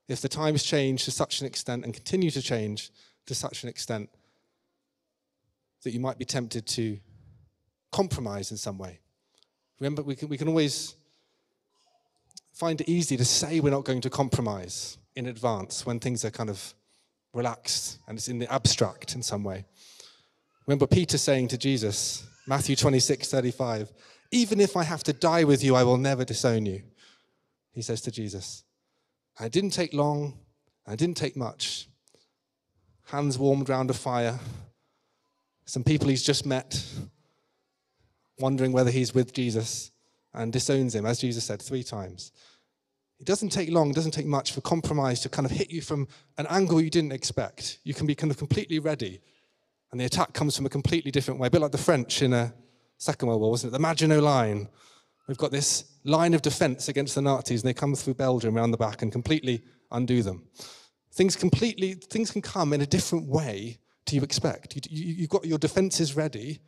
if 0.07 0.21
the 0.21 0.29
times 0.29 0.63
change 0.63 1.05
to 1.05 1.11
such 1.11 1.41
an 1.41 1.47
extent 1.47 1.85
and 1.85 1.93
continue 1.93 2.31
to 2.31 2.41
change 2.41 2.91
to 3.29 3.35
such 3.35 3.61
an 3.61 3.69
extent 3.69 4.09
that 5.83 5.91
you 5.91 5.99
might 5.99 6.17
be 6.17 6.25
tempted 6.25 6.65
to 6.65 6.97
compromise 7.91 8.49
in 8.49 8.57
some 8.57 8.79
way? 8.79 8.99
Remember, 9.79 10.01
we 10.01 10.15
can, 10.15 10.29
we 10.29 10.35
can 10.35 10.47
always 10.47 10.95
find 12.53 12.81
it 12.81 12.89
easy 12.89 13.15
to 13.17 13.23
say 13.23 13.59
we're 13.59 13.69
not 13.69 13.85
going 13.85 14.01
to 14.01 14.09
compromise 14.09 14.97
in 15.15 15.27
advance 15.27 15.85
when 15.85 15.99
things 15.99 16.25
are 16.25 16.31
kind 16.31 16.49
of 16.49 16.73
relaxed 17.33 17.99
and 18.07 18.17
it's 18.17 18.27
in 18.27 18.39
the 18.39 18.51
abstract 18.51 19.13
in 19.13 19.21
some 19.21 19.43
way. 19.43 19.63
Remember 20.65 20.87
Peter 20.87 21.19
saying 21.19 21.49
to 21.49 21.57
Jesus, 21.59 22.25
Matthew 22.47 22.75
26, 22.75 23.29
35, 23.29 23.93
even 24.31 24.59
if 24.59 24.75
I 24.75 24.83
have 24.83 25.03
to 25.03 25.13
die 25.13 25.43
with 25.43 25.63
you, 25.63 25.75
I 25.75 25.83
will 25.83 25.97
never 25.97 26.25
disown 26.25 26.65
you. 26.65 26.81
He 27.73 27.83
says 27.83 28.01
to 28.01 28.11
Jesus. 28.11 28.63
And 29.37 29.45
it 29.45 29.53
didn't 29.53 29.69
take 29.69 29.93
long, 29.93 30.39
and 30.85 30.95
it 30.95 30.97
didn't 30.97 31.17
take 31.17 31.37
much. 31.37 31.88
Hands 33.11 33.39
warmed 33.39 33.69
round 33.69 33.89
a 33.89 33.93
fire, 33.95 34.37
some 35.65 35.83
people 35.83 36.09
he's 36.09 36.21
just 36.21 36.45
met, 36.45 36.83
wondering 38.37 38.71
whether 38.71 38.91
he's 38.91 39.15
with 39.15 39.33
Jesus, 39.33 39.89
and 40.31 40.53
disowns 40.53 40.93
him, 40.93 41.07
as 41.07 41.19
Jesus 41.19 41.43
said, 41.43 41.59
three 41.59 41.81
times. 41.81 42.31
It 43.19 43.25
doesn't 43.25 43.49
take 43.49 43.71
long, 43.71 43.89
it 43.89 43.95
doesn't 43.95 44.11
take 44.11 44.27
much 44.27 44.53
for 44.53 44.61
compromise 44.61 45.21
to 45.21 45.29
kind 45.29 45.47
of 45.47 45.51
hit 45.51 45.71
you 45.71 45.81
from 45.81 46.07
an 46.37 46.45
angle 46.51 46.79
you 46.79 46.91
didn't 46.91 47.11
expect. 47.11 47.79
You 47.83 47.95
can 47.95 48.05
be 48.05 48.13
kind 48.13 48.29
of 48.29 48.37
completely 48.37 48.77
ready, 48.77 49.21
and 49.91 49.99
the 49.99 50.05
attack 50.05 50.33
comes 50.33 50.55
from 50.55 50.67
a 50.67 50.69
completely 50.69 51.09
different 51.09 51.39
way, 51.39 51.47
a 51.47 51.51
bit 51.51 51.61
like 51.61 51.71
the 51.71 51.79
French 51.79 52.21
in 52.21 52.31
a 52.31 52.53
Second 52.99 53.27
World 53.27 53.41
War, 53.41 53.49
wasn't 53.49 53.71
it? 53.71 53.73
The 53.73 53.79
Maginot 53.79 54.21
Line. 54.21 54.69
We've 55.27 55.35
got 55.35 55.49
this 55.51 55.83
line 56.03 56.35
of 56.35 56.43
defense 56.43 56.89
against 56.89 57.15
the 57.15 57.23
Nazis, 57.23 57.63
and 57.63 57.69
they 57.69 57.73
come 57.73 57.95
through 57.95 58.13
Belgium 58.13 58.55
around 58.55 58.69
the 58.69 58.77
back 58.77 59.01
and 59.01 59.11
completely 59.11 59.63
undo 59.89 60.21
them. 60.21 60.47
Things 61.19 61.35
completely, 61.35 61.95
things 61.95 62.31
can 62.31 62.41
come 62.41 62.71
in 62.71 62.79
a 62.79 62.85
different 62.85 63.27
way 63.27 63.77
to 64.05 64.15
you 64.15 64.21
expect. 64.21 64.73
You, 64.73 64.81
you, 64.89 65.13
you've 65.15 65.29
got 65.29 65.43
your 65.43 65.57
defenses 65.57 66.15
ready, 66.15 66.61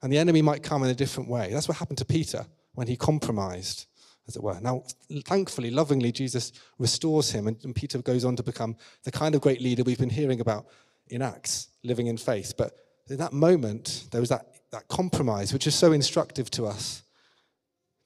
and 0.00 0.10
the 0.10 0.16
enemy 0.16 0.40
might 0.40 0.62
come 0.62 0.82
in 0.82 0.88
a 0.88 0.94
different 0.94 1.28
way. 1.28 1.50
That's 1.52 1.68
what 1.68 1.76
happened 1.76 1.98
to 1.98 2.06
Peter 2.06 2.46
when 2.72 2.86
he 2.86 2.96
compromised 2.96 3.84
as 4.26 4.34
it 4.34 4.42
were. 4.42 4.58
Now, 4.62 4.84
thankfully, 5.26 5.70
lovingly, 5.70 6.10
Jesus 6.10 6.52
restores 6.78 7.30
him, 7.32 7.48
and, 7.48 7.62
and, 7.64 7.74
Peter 7.74 7.98
goes 7.98 8.24
on 8.24 8.34
to 8.36 8.42
become 8.42 8.78
the 9.04 9.12
kind 9.12 9.34
of 9.34 9.42
great 9.42 9.60
leader 9.60 9.82
we've 9.84 9.98
been 9.98 10.08
hearing 10.08 10.40
about 10.40 10.64
in 11.08 11.20
Acts, 11.20 11.68
living 11.84 12.06
in 12.06 12.16
faith. 12.16 12.54
But 12.56 12.72
in 13.10 13.18
that 13.18 13.34
moment, 13.34 14.06
there 14.10 14.22
was 14.22 14.30
that, 14.30 14.54
that 14.70 14.88
compromise, 14.88 15.52
which 15.52 15.66
is 15.66 15.74
so 15.74 15.92
instructive 15.92 16.50
to 16.52 16.64
us 16.64 17.02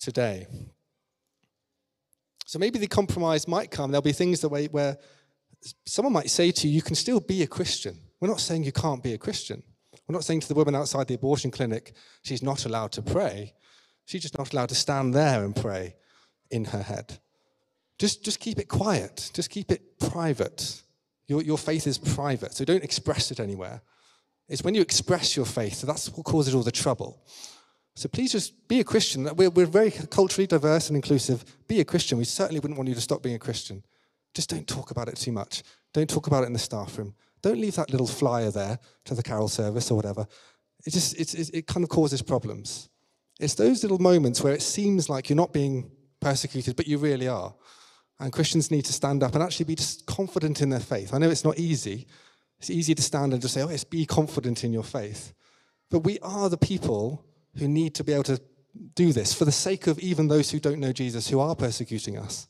today. 0.00 0.48
So 2.44 2.58
maybe 2.58 2.80
the 2.80 2.88
compromise 2.88 3.46
might 3.46 3.70
come. 3.70 3.92
There'll 3.92 4.02
be 4.02 4.10
things 4.10 4.40
that 4.40 4.48
way 4.48 4.66
where 4.66 4.98
someone 5.86 6.12
might 6.12 6.30
say 6.30 6.50
to 6.50 6.68
you, 6.68 6.74
you 6.74 6.82
can 6.82 6.94
still 6.94 7.20
be 7.20 7.42
a 7.42 7.46
Christian. 7.46 7.96
We're 8.20 8.28
not 8.28 8.40
saying 8.40 8.64
you 8.64 8.72
can't 8.72 9.02
be 9.02 9.14
a 9.14 9.18
Christian. 9.18 9.62
We're 10.06 10.14
not 10.14 10.24
saying 10.24 10.40
to 10.40 10.48
the 10.48 10.54
woman 10.54 10.74
outside 10.74 11.08
the 11.08 11.14
abortion 11.14 11.50
clinic, 11.50 11.94
she's 12.22 12.42
not 12.42 12.64
allowed 12.66 12.92
to 12.92 13.02
pray. 13.02 13.54
She's 14.04 14.22
just 14.22 14.38
not 14.38 14.52
allowed 14.52 14.70
to 14.70 14.74
stand 14.74 15.14
there 15.14 15.44
and 15.44 15.54
pray 15.54 15.94
in 16.50 16.66
her 16.66 16.82
head. 16.82 17.18
Just, 17.98 18.24
just 18.24 18.40
keep 18.40 18.58
it 18.58 18.68
quiet. 18.68 19.30
Just 19.32 19.50
keep 19.50 19.70
it 19.70 19.98
private. 19.98 20.82
Your, 21.28 21.42
your 21.42 21.58
faith 21.58 21.86
is 21.86 21.98
private, 21.98 22.52
so 22.52 22.64
don't 22.64 22.82
express 22.82 23.30
it 23.30 23.38
anywhere. 23.38 23.80
It's 24.48 24.62
when 24.62 24.74
you 24.74 24.82
express 24.82 25.36
your 25.36 25.46
faith 25.46 25.80
that 25.80 25.86
that's 25.86 26.10
what 26.10 26.24
causes 26.24 26.54
all 26.54 26.62
the 26.62 26.72
trouble. 26.72 27.22
So 27.94 28.08
please 28.08 28.32
just 28.32 28.68
be 28.68 28.80
a 28.80 28.84
Christian. 28.84 29.28
We're, 29.36 29.50
we're 29.50 29.66
very 29.66 29.90
culturally 29.90 30.46
diverse 30.46 30.88
and 30.88 30.96
inclusive. 30.96 31.44
Be 31.68 31.80
a 31.80 31.84
Christian. 31.84 32.18
We 32.18 32.24
certainly 32.24 32.60
wouldn't 32.60 32.78
want 32.78 32.88
you 32.88 32.94
to 32.94 33.00
stop 33.00 33.22
being 33.22 33.36
a 33.36 33.38
Christian. 33.38 33.82
Just 34.34 34.50
don't 34.50 34.66
talk 34.66 34.90
about 34.90 35.08
it 35.08 35.16
too 35.16 35.32
much. 35.32 35.62
Don't 35.92 36.08
talk 36.08 36.26
about 36.26 36.44
it 36.44 36.46
in 36.46 36.52
the 36.52 36.58
staff 36.58 36.96
room. 36.96 37.14
Don't 37.42 37.60
leave 37.60 37.76
that 37.76 37.90
little 37.90 38.06
flyer 38.06 38.50
there 38.50 38.78
to 39.04 39.14
the 39.14 39.22
carol 39.22 39.48
service 39.48 39.90
or 39.90 39.94
whatever. 39.94 40.26
It 40.86 40.92
just 40.92 41.18
it, 41.18 41.50
it 41.54 41.66
kind 41.66 41.84
of 41.84 41.90
causes 41.90 42.22
problems. 42.22 42.88
It's 43.40 43.54
those 43.54 43.82
little 43.82 43.98
moments 43.98 44.42
where 44.42 44.54
it 44.54 44.62
seems 44.62 45.08
like 45.08 45.28
you're 45.28 45.36
not 45.36 45.52
being 45.52 45.90
persecuted, 46.20 46.76
but 46.76 46.86
you 46.86 46.98
really 46.98 47.28
are. 47.28 47.54
And 48.20 48.32
Christians 48.32 48.70
need 48.70 48.84
to 48.84 48.92
stand 48.92 49.22
up 49.22 49.34
and 49.34 49.42
actually 49.42 49.64
be 49.64 49.76
confident 50.06 50.62
in 50.62 50.70
their 50.70 50.80
faith. 50.80 51.12
I 51.12 51.18
know 51.18 51.30
it's 51.30 51.44
not 51.44 51.58
easy. 51.58 52.06
It's 52.58 52.70
easy 52.70 52.94
to 52.94 53.02
stand 53.02 53.32
and 53.32 53.42
just 53.42 53.54
say, 53.54 53.62
oh, 53.62 53.68
yes, 53.68 53.82
be 53.82 54.06
confident 54.06 54.62
in 54.62 54.72
your 54.72 54.84
faith. 54.84 55.32
But 55.90 56.00
we 56.00 56.20
are 56.20 56.48
the 56.48 56.56
people 56.56 57.24
who 57.56 57.66
need 57.66 57.96
to 57.96 58.04
be 58.04 58.12
able 58.12 58.22
to 58.24 58.40
do 58.94 59.12
this 59.12 59.34
for 59.34 59.44
the 59.44 59.52
sake 59.52 59.88
of 59.88 59.98
even 59.98 60.28
those 60.28 60.50
who 60.50 60.60
don't 60.60 60.78
know 60.78 60.92
Jesus, 60.92 61.28
who 61.28 61.40
are 61.40 61.56
persecuting 61.56 62.16
us. 62.16 62.46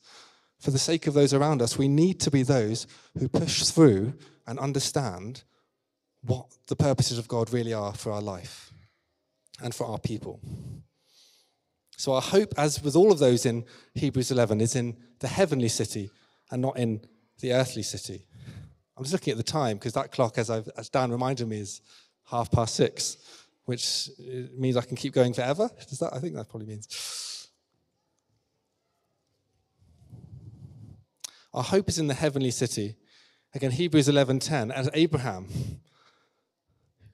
For 0.63 0.71
the 0.71 0.79
sake 0.79 1.09
of 1.09 1.15
those 1.15 1.35
around 1.35 1.61
us, 1.61 1.77
we 1.77 1.89
need 1.89 2.21
to 2.21 2.31
be 2.31 2.45
those 2.45 2.87
who 3.19 3.29
push 3.29 3.65
through 3.65 4.15
and 4.47 4.61
understand 4.61 5.43
what 6.25 6.47
the 6.69 6.77
purposes 6.77 7.19
of 7.19 7.27
God 7.27 7.53
really 7.53 7.75
are 7.75 7.93
for 7.93 8.13
our 8.13 8.23
life 8.23 8.73
and 9.61 9.75
for 9.75 9.89
our 9.89 9.99
people. 9.99 10.41
So, 11.97 12.13
our 12.13 12.21
hope, 12.21 12.55
as 12.57 12.81
with 12.81 12.95
all 12.95 13.11
of 13.11 13.19
those 13.19 13.45
in 13.45 13.65
Hebrews 13.95 14.31
11, 14.31 14.61
is 14.61 14.77
in 14.77 14.97
the 15.19 15.27
heavenly 15.27 15.69
city 15.69 16.11
and 16.53 16.63
not 16.63 16.79
in 16.79 17.01
the 17.41 17.55
earthly 17.55 17.83
city. 17.83 18.25
I'm 18.97 19.03
just 19.03 19.13
looking 19.13 19.33
at 19.33 19.39
the 19.39 19.43
time 19.43 19.79
because 19.79 19.95
that 19.95 20.13
clock, 20.13 20.39
as, 20.39 20.49
as, 20.49 20.89
Dan 20.91 21.11
reminded 21.11 21.49
me, 21.49 21.59
is 21.59 21.81
half 22.31 22.53
past 22.53 22.77
six, 22.77 23.17
which 23.65 24.11
uh, 24.21 24.47
means 24.57 24.77
I 24.77 24.83
can 24.83 24.97
keep 24.97 25.13
going 25.13 25.35
forever. 25.35 25.69
Does 25.89 25.99
that? 25.99 26.15
I 26.15 26.21
think 26.21 26.37
that 26.37 26.49
probably 26.49 26.69
means. 26.69 27.32
Our 31.55 31.63
hope 31.63 31.89
is 31.89 31.99
in 31.99 32.07
the 32.07 32.15
heavenly 32.15 32.51
city. 32.51 32.97
Again, 33.55 33.73
Hebrews 33.73 34.09
11:10, 34.09 34.71
as 34.71 34.89
Abraham 34.95 35.49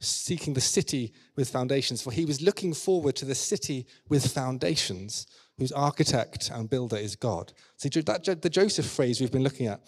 seeking 0.00 0.54
the 0.54 0.60
city 0.60 1.12
with 1.34 1.50
foundations, 1.50 2.00
for 2.00 2.12
he 2.12 2.24
was 2.24 2.40
looking 2.40 2.72
forward 2.72 3.16
to 3.16 3.24
the 3.24 3.34
city 3.34 3.84
with 4.08 4.32
foundations, 4.32 5.26
whose 5.56 5.72
architect 5.72 6.50
and 6.54 6.70
builder 6.70 6.96
is 6.96 7.16
God. 7.16 7.52
See, 7.76 7.88
that, 7.88 8.42
the 8.42 8.50
Joseph 8.50 8.86
phrase 8.86 9.20
we've 9.20 9.32
been 9.32 9.42
looking 9.42 9.66
at 9.66 9.80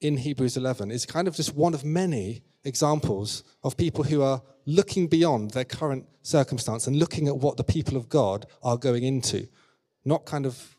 in 0.00 0.16
Hebrews 0.16 0.56
11 0.56 0.90
is 0.90 1.04
kind 1.04 1.28
of 1.28 1.36
just 1.36 1.54
one 1.54 1.74
of 1.74 1.84
many 1.84 2.42
examples 2.64 3.44
of 3.62 3.76
people 3.76 4.04
who 4.04 4.22
are 4.22 4.42
looking 4.64 5.08
beyond 5.08 5.50
their 5.50 5.64
current 5.64 6.06
circumstance 6.22 6.86
and 6.86 6.98
looking 6.98 7.28
at 7.28 7.36
what 7.36 7.58
the 7.58 7.64
people 7.64 7.98
of 7.98 8.08
God 8.08 8.46
are 8.62 8.78
going 8.78 9.04
into, 9.04 9.46
not 10.06 10.24
kind 10.24 10.46
of 10.46 10.77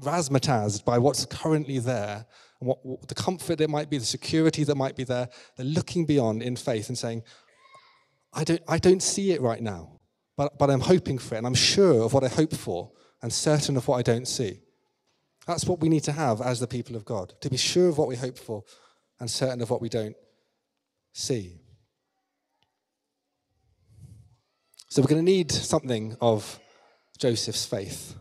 razzmatazed 0.00 0.84
by 0.84 0.98
what's 0.98 1.26
currently 1.26 1.78
there 1.78 2.26
and 2.60 2.68
what, 2.68 2.84
what 2.84 3.08
the 3.08 3.14
comfort 3.14 3.58
that 3.58 3.70
might 3.70 3.90
be, 3.90 3.98
the 3.98 4.04
security 4.04 4.64
that 4.64 4.76
might 4.76 4.96
be 4.96 5.04
there. 5.04 5.28
They're 5.56 5.66
looking 5.66 6.06
beyond 6.06 6.42
in 6.42 6.56
faith 6.56 6.88
and 6.88 6.98
saying, 6.98 7.22
I 8.32 8.44
don't, 8.44 8.62
I 8.68 8.78
don't 8.78 9.02
see 9.02 9.32
it 9.32 9.40
right 9.40 9.62
now, 9.62 10.00
but, 10.36 10.58
but 10.58 10.70
I'm 10.70 10.80
hoping 10.80 11.18
for 11.18 11.34
it, 11.34 11.38
and 11.38 11.46
I'm 11.46 11.54
sure 11.54 12.04
of 12.04 12.12
what 12.12 12.24
I 12.24 12.28
hope 12.28 12.54
for, 12.54 12.92
and 13.22 13.32
certain 13.32 13.76
of 13.76 13.88
what 13.88 13.96
I 13.96 14.02
don't 14.02 14.28
see. 14.28 14.60
That's 15.46 15.64
what 15.64 15.80
we 15.80 15.88
need 15.88 16.04
to 16.04 16.12
have 16.12 16.40
as 16.40 16.60
the 16.60 16.66
people 16.66 16.94
of 16.94 17.04
God, 17.04 17.32
to 17.40 17.48
be 17.48 17.56
sure 17.56 17.88
of 17.88 17.98
what 17.98 18.06
we 18.06 18.16
hope 18.16 18.38
for 18.38 18.64
and 19.18 19.30
certain 19.30 19.62
of 19.62 19.70
what 19.70 19.80
we 19.80 19.88
don't 19.88 20.14
see. 21.12 21.60
So 24.90 25.02
we're 25.02 25.08
going 25.08 25.24
to 25.24 25.32
need 25.32 25.50
something 25.50 26.16
of 26.20 26.60
Joseph's 27.18 27.66
faith. 27.66 28.14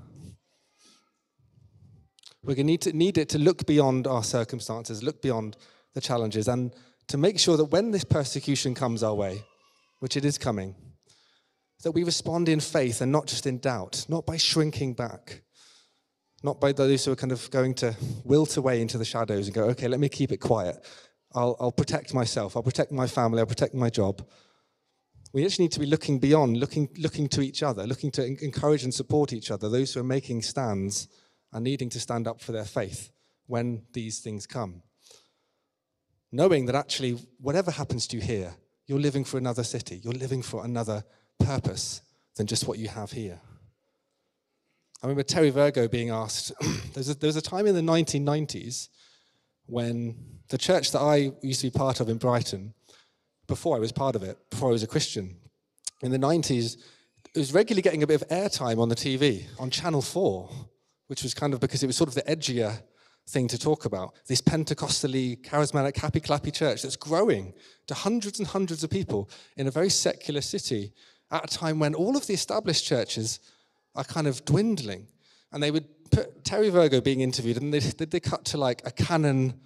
We're 2.48 2.56
going 2.56 2.78
to 2.78 2.94
need, 2.94 3.18
it 3.18 3.28
to 3.30 3.38
look 3.38 3.66
beyond 3.66 4.08
our 4.08 4.24
circumstances, 4.24 5.04
look 5.04 5.22
beyond 5.22 5.58
the 5.94 6.00
challenges, 6.00 6.48
and 6.48 6.74
to 7.10 7.18
make 7.18 7.40
sure 7.40 7.58
that 7.58 7.66
when 7.66 7.92
this 7.92 8.06
persecution 8.06 8.74
comes 8.74 9.04
our 9.04 9.14
way, 9.14 9.44
which 10.00 10.16
it 10.16 10.24
is 10.24 10.38
coming, 10.38 10.74
that 11.84 11.92
we 11.92 12.06
respond 12.06 12.48
in 12.48 12.62
faith 12.62 13.02
and 13.02 13.12
not 13.12 13.28
just 13.28 13.46
in 13.46 13.60
doubt, 13.60 14.06
not 14.08 14.26
by 14.26 14.38
shrinking 14.38 14.94
back, 14.94 15.42
not 16.42 16.62
by 16.62 16.72
those 16.72 17.04
who 17.04 17.12
are 17.12 17.18
kind 17.18 17.34
of 17.34 17.52
going 17.52 17.74
to 17.74 17.94
wilt 18.24 18.56
away 18.56 18.82
into 18.82 18.98
the 18.98 19.04
shadows 19.04 19.48
and 19.48 19.54
go, 19.54 19.66
okay, 19.66 19.90
let 19.90 20.00
me 20.00 20.08
keep 20.08 20.32
it 20.32 20.38
quiet. 20.38 20.78
I'll, 21.36 21.58
I'll 21.60 21.74
protect 21.74 22.14
myself, 22.14 22.56
I'll 22.56 22.64
protect 22.64 22.94
my 22.94 23.08
family, 23.08 23.42
I'll 23.42 23.46
protect 23.46 23.74
my 23.74 23.90
job. 23.90 24.26
We 25.34 25.44
actually 25.44 25.66
need 25.66 25.74
to 25.74 25.82
be 25.82 25.86
looking 25.86 26.18
beyond, 26.18 26.56
looking, 26.56 26.88
looking 26.98 27.28
to 27.28 27.42
each 27.42 27.62
other, 27.62 27.86
looking 27.86 28.12
to 28.12 28.26
encourage 28.26 28.86
and 28.86 28.94
support 28.94 29.34
each 29.34 29.52
other, 29.52 29.68
those 29.68 29.94
who 29.94 30.00
are 30.00 30.06
making 30.06 30.44
stands 30.44 31.10
and 31.54 31.64
needing 31.64 31.90
to 31.90 32.00
stand 32.00 32.28
up 32.28 32.42
for 32.42 32.52
their 32.52 32.66
faith 32.66 33.12
when 33.48 33.84
these 33.94 34.20
things 34.20 34.46
come. 34.46 34.82
Knowing 36.32 36.66
that 36.66 36.76
actually, 36.76 37.18
whatever 37.40 37.72
happens 37.72 38.06
to 38.08 38.18
you 38.18 38.22
here, 38.22 38.54
you're 38.86 39.00
living 39.00 39.24
for 39.24 39.38
another 39.38 39.64
city, 39.64 40.00
you're 40.04 40.14
living 40.14 40.42
for 40.42 40.66
another 40.66 41.04
purpose 41.40 42.02
than 42.36 42.48
just 42.48 42.68
what 42.68 42.78
you 42.78 42.88
have 42.88 43.12
here. 43.12 43.40
I 45.02 45.06
remember 45.06 45.24
Terry 45.24 45.50
Virgo 45.50 45.88
being 45.88 46.10
asked, 46.10 46.52
there, 46.62 46.72
was 46.96 47.10
a, 47.10 47.14
there 47.16 47.28
was 47.28 47.36
a 47.36 47.42
time 47.42 47.68
in 47.68 47.76
the 47.76 47.82
1990s 47.82 48.90
when 49.68 50.16
the 50.50 50.58
church 50.58 50.92
that 50.92 51.00
I 51.02 51.32
used 51.42 51.62
to 51.62 51.68
be 51.68 51.78
part 51.78 52.00
of 52.00 52.10
in 52.10 52.18
Brighton, 52.18 52.74
before 53.48 53.76
I 53.76 53.80
was 53.80 53.92
part 53.92 54.16
of 54.16 54.24
it, 54.24 54.38
before 54.50 54.70
I 54.70 54.72
was 54.72 54.84
a 54.84 54.88
Christian, 54.88 55.36
in 56.02 56.12
the 56.12 56.18
90s, 56.18 56.78
it 57.34 57.38
was 57.38 57.54
regularly 57.54 57.82
getting 57.82 58.04
a 58.04 58.08
bit 58.08 58.22
of 58.22 58.28
airtime 58.30 58.80
on 58.80 58.90
the 58.90 58.96
TV, 58.96 59.46
on 59.60 59.70
Channel 59.70 60.02
4 60.02 60.50
which 61.08 61.24
was 61.24 61.34
kind 61.34 61.54
of 61.54 61.60
because 61.60 61.84
it 61.84 61.88
was 61.88 61.98
sort 61.98 62.10
of 62.10 62.16
the 62.16 62.22
edgier 62.24 62.82
thing 63.28 63.48
to 63.50 63.58
talk 63.58 63.86
about. 63.86 64.14
This 64.28 64.42
Pentecostally, 64.42 65.42
charismatic, 65.42 65.98
happy 65.98 66.22
clappy 66.22 66.54
church 66.54 66.84
that's 66.84 66.96
growing 66.96 67.54
to 67.88 67.94
hundreds 67.94 68.40
and 68.40 68.48
hundreds 68.48 68.84
of 68.84 68.90
people 68.90 69.30
in 69.58 69.68
a 69.68 69.72
very 69.72 69.90
secular 69.90 70.42
city 70.42 70.94
at 71.32 71.44
a 71.44 71.58
time 71.58 71.80
when 71.80 71.94
all 71.94 72.16
of 72.16 72.26
the 72.28 72.34
established 72.34 72.86
churches 72.86 73.40
are 73.96 74.04
kind 74.04 74.28
of 74.28 74.46
dwindling. 74.46 75.08
And 75.52 75.62
they 75.62 75.72
would 75.72 75.86
put 76.10 76.46
Terry 76.46 76.70
Virgo 76.70 77.02
being 77.02 77.22
interviewed, 77.22 77.58
and 77.58 77.74
they, 77.74 77.80
they 77.80 78.20
cut 78.20 78.46
to 78.46 78.58
like 78.58 78.82
a 78.86 78.92
canon, 78.92 79.60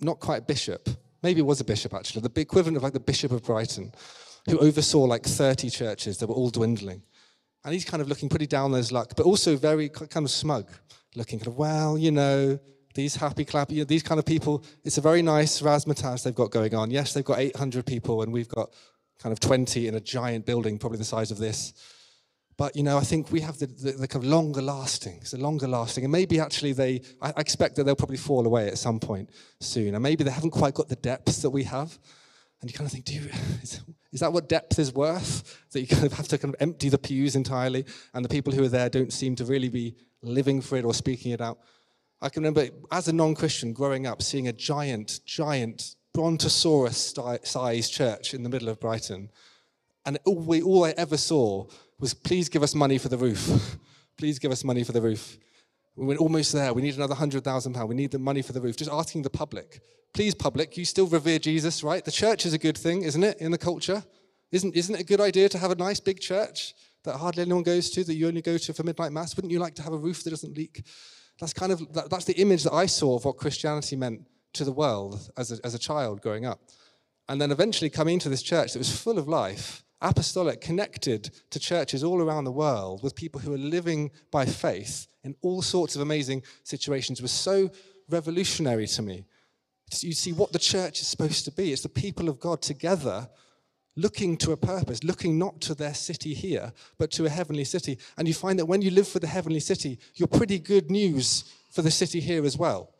not 0.00 0.18
quite 0.18 0.46
bishop, 0.46 0.88
maybe 1.22 1.40
it 1.40 1.46
was 1.46 1.60
a 1.60 1.64
bishop 1.64 1.94
actually, 1.94 2.22
the 2.22 2.40
equivalent 2.40 2.76
of 2.76 2.82
like 2.82 2.92
the 2.92 3.00
Bishop 3.00 3.32
of 3.32 3.44
Brighton, 3.44 3.92
who 4.46 4.58
oversaw 4.58 5.04
like 5.04 5.24
30 5.24 5.70
churches 5.70 6.18
that 6.18 6.28
were 6.28 6.34
all 6.34 6.50
dwindling. 6.50 7.02
And 7.64 7.74
he's 7.74 7.84
kind 7.84 8.00
of 8.00 8.08
looking 8.08 8.28
pretty 8.28 8.46
down 8.46 8.72
on 8.72 8.78
his 8.78 8.90
luck, 8.90 9.12
but 9.16 9.26
also 9.26 9.56
very 9.56 9.88
kind 9.88 10.24
of 10.24 10.30
smug, 10.30 10.66
looking 11.14 11.38
kind 11.38 11.48
of, 11.48 11.56
well, 11.56 11.98
you 11.98 12.10
know, 12.10 12.58
these 12.94 13.16
happy 13.16 13.44
clappy, 13.44 13.72
you 13.72 13.78
know, 13.78 13.84
these 13.84 14.02
kind 14.02 14.18
of 14.18 14.24
people, 14.24 14.64
it's 14.84 14.98
a 14.98 15.00
very 15.00 15.22
nice 15.22 15.60
razzmatazz 15.60 16.24
they've 16.24 16.34
got 16.34 16.50
going 16.50 16.74
on. 16.74 16.90
Yes, 16.90 17.12
they've 17.12 17.24
got 17.24 17.38
800 17.38 17.86
people, 17.86 18.22
and 18.22 18.32
we've 18.32 18.48
got 18.48 18.70
kind 19.20 19.32
of 19.32 19.40
20 19.40 19.86
in 19.86 19.94
a 19.94 20.00
giant 20.00 20.46
building, 20.46 20.78
probably 20.78 20.98
the 20.98 21.04
size 21.04 21.30
of 21.30 21.38
this. 21.38 21.74
But, 22.56 22.76
you 22.76 22.82
know, 22.82 22.98
I 22.98 23.02
think 23.02 23.32
we 23.32 23.40
have 23.40 23.58
the, 23.58 23.66
the, 23.66 23.92
the 23.92 24.08
kind 24.08 24.24
of 24.24 24.30
longer 24.30 24.60
lasting, 24.60 25.18
it's 25.20 25.30
the 25.30 25.38
longer 25.38 25.66
lasting. 25.66 26.04
And 26.04 26.12
maybe 26.12 26.40
actually 26.40 26.72
they, 26.72 27.00
I 27.22 27.30
expect 27.38 27.76
that 27.76 27.84
they'll 27.84 27.96
probably 27.96 28.18
fall 28.18 28.44
away 28.44 28.68
at 28.68 28.76
some 28.76 28.98
point 28.98 29.30
soon. 29.60 29.94
And 29.94 30.02
maybe 30.02 30.24
they 30.24 30.30
haven't 30.30 30.50
quite 30.50 30.74
got 30.74 30.88
the 30.88 30.96
depth 30.96 31.40
that 31.42 31.50
we 31.50 31.64
have. 31.64 31.98
And 32.60 32.70
you 32.70 32.76
kind 32.76 32.86
of 32.86 32.92
think, 32.92 33.06
do 33.06 33.14
you, 33.14 33.22
is, 34.12 34.20
that 34.20 34.32
what 34.32 34.48
depth 34.48 34.78
is 34.78 34.92
worth? 34.92 35.64
That 35.72 35.80
you 35.80 35.86
kind 35.94 36.04
of 36.04 36.12
have 36.14 36.28
to 36.28 36.38
kind 36.38 36.54
of 36.54 36.60
empty 36.60 36.88
the 36.88 36.98
pews 36.98 37.36
entirely, 37.36 37.84
and 38.14 38.24
the 38.24 38.28
people 38.28 38.52
who 38.52 38.64
are 38.64 38.68
there 38.68 38.88
don't 38.88 39.12
seem 39.12 39.36
to 39.36 39.44
really 39.44 39.68
be 39.68 39.94
living 40.22 40.60
for 40.60 40.76
it 40.76 40.84
or 40.84 40.94
speaking 40.94 41.32
it 41.32 41.40
out. 41.40 41.58
I 42.22 42.28
can 42.28 42.42
remember 42.42 42.68
as 42.90 43.08
a 43.08 43.12
non 43.12 43.34
Christian 43.34 43.72
growing 43.72 44.06
up, 44.06 44.22
seeing 44.22 44.48
a 44.48 44.52
giant, 44.52 45.20
giant 45.24 45.94
brontosaurus 46.12 47.14
sized 47.44 47.92
church 47.92 48.34
in 48.34 48.42
the 48.42 48.48
middle 48.48 48.68
of 48.68 48.80
Brighton. 48.80 49.30
And 50.04 50.18
all, 50.24 50.38
we, 50.38 50.62
all 50.62 50.84
I 50.84 50.90
ever 50.96 51.16
saw 51.16 51.66
was, 51.98 52.14
please 52.14 52.48
give 52.48 52.62
us 52.62 52.74
money 52.74 52.98
for 52.98 53.08
the 53.08 53.18
roof. 53.18 53.76
please 54.16 54.38
give 54.38 54.50
us 54.50 54.64
money 54.64 54.84
for 54.84 54.92
the 54.92 55.00
roof. 55.00 55.38
We 55.96 56.06
were 56.06 56.16
almost 56.16 56.52
there. 56.52 56.72
We 56.72 56.82
need 56.82 56.96
another 56.96 57.14
£100,000. 57.14 57.88
We 57.88 57.94
need 57.94 58.10
the 58.10 58.18
money 58.18 58.42
for 58.42 58.52
the 58.52 58.60
roof. 58.60 58.76
Just 58.76 58.90
asking 58.90 59.22
the 59.22 59.30
public 59.30 59.80
please, 60.12 60.34
public, 60.34 60.76
you 60.76 60.84
still 60.84 61.06
revere 61.06 61.38
Jesus, 61.38 61.82
right? 61.82 62.04
The 62.04 62.10
church 62.10 62.46
is 62.46 62.52
a 62.52 62.58
good 62.58 62.76
thing, 62.76 63.02
isn't 63.02 63.22
it, 63.22 63.38
in 63.38 63.50
the 63.50 63.58
culture? 63.58 64.02
Isn't, 64.52 64.74
isn't 64.74 64.94
it 64.94 65.00
a 65.00 65.04
good 65.04 65.20
idea 65.20 65.48
to 65.48 65.58
have 65.58 65.70
a 65.70 65.76
nice 65.76 66.00
big 66.00 66.20
church 66.20 66.74
that 67.04 67.16
hardly 67.16 67.42
anyone 67.42 67.62
goes 67.62 67.90
to, 67.90 68.04
that 68.04 68.14
you 68.14 68.26
only 68.28 68.42
go 68.42 68.58
to 68.58 68.72
for 68.74 68.82
midnight 68.82 69.12
mass? 69.12 69.36
Wouldn't 69.36 69.52
you 69.52 69.60
like 69.60 69.74
to 69.76 69.82
have 69.82 69.92
a 69.92 69.98
roof 69.98 70.24
that 70.24 70.30
doesn't 70.30 70.56
leak? 70.56 70.84
That's 71.38 71.52
kind 71.52 71.72
of, 71.72 71.92
that, 71.94 72.10
that's 72.10 72.24
the 72.24 72.34
image 72.34 72.64
that 72.64 72.74
I 72.74 72.86
saw 72.86 73.16
of 73.16 73.24
what 73.24 73.36
Christianity 73.36 73.96
meant 73.96 74.26
to 74.54 74.64
the 74.64 74.72
world 74.72 75.30
as 75.36 75.52
a, 75.52 75.58
as 75.64 75.74
a 75.74 75.78
child 75.78 76.20
growing 76.20 76.44
up. 76.44 76.60
And 77.28 77.40
then 77.40 77.52
eventually 77.52 77.88
coming 77.88 78.14
into 78.14 78.28
this 78.28 78.42
church 78.42 78.72
that 78.72 78.80
was 78.80 78.94
full 78.94 79.18
of 79.18 79.28
life, 79.28 79.84
apostolic, 80.02 80.60
connected 80.60 81.30
to 81.50 81.60
churches 81.60 82.02
all 82.02 82.20
around 82.20 82.44
the 82.44 82.52
world 82.52 83.02
with 83.02 83.14
people 83.14 83.40
who 83.40 83.54
are 83.54 83.58
living 83.58 84.10
by 84.32 84.44
faith 84.44 85.06
in 85.22 85.36
all 85.42 85.62
sorts 85.62 85.94
of 85.94 86.02
amazing 86.02 86.42
situations 86.64 87.22
was 87.22 87.30
so 87.30 87.70
revolutionary 88.08 88.86
to 88.88 89.02
me 89.02 89.24
you 90.00 90.12
see 90.12 90.32
what 90.32 90.52
the 90.52 90.58
church 90.58 91.00
is 91.00 91.08
supposed 91.08 91.44
to 91.44 91.52
be. 91.52 91.72
It's 91.72 91.82
the 91.82 91.88
people 91.88 92.28
of 92.28 92.38
God 92.38 92.62
together 92.62 93.28
looking 93.96 94.36
to 94.38 94.52
a 94.52 94.56
purpose, 94.56 95.02
looking 95.04 95.38
not 95.38 95.60
to 95.60 95.74
their 95.74 95.94
city 95.94 96.32
here, 96.32 96.72
but 96.98 97.10
to 97.12 97.26
a 97.26 97.28
heavenly 97.28 97.64
city. 97.64 97.98
And 98.16 98.26
you 98.26 98.34
find 98.34 98.58
that 98.58 98.66
when 98.66 98.82
you 98.82 98.90
live 98.90 99.08
for 99.08 99.18
the 99.18 99.26
heavenly 99.26 99.60
city, 99.60 99.98
you're 100.14 100.28
pretty 100.28 100.58
good 100.58 100.90
news 100.90 101.44
for 101.70 101.82
the 101.82 101.90
city 101.90 102.20
here 102.20 102.44
as 102.44 102.56
well. 102.56 102.94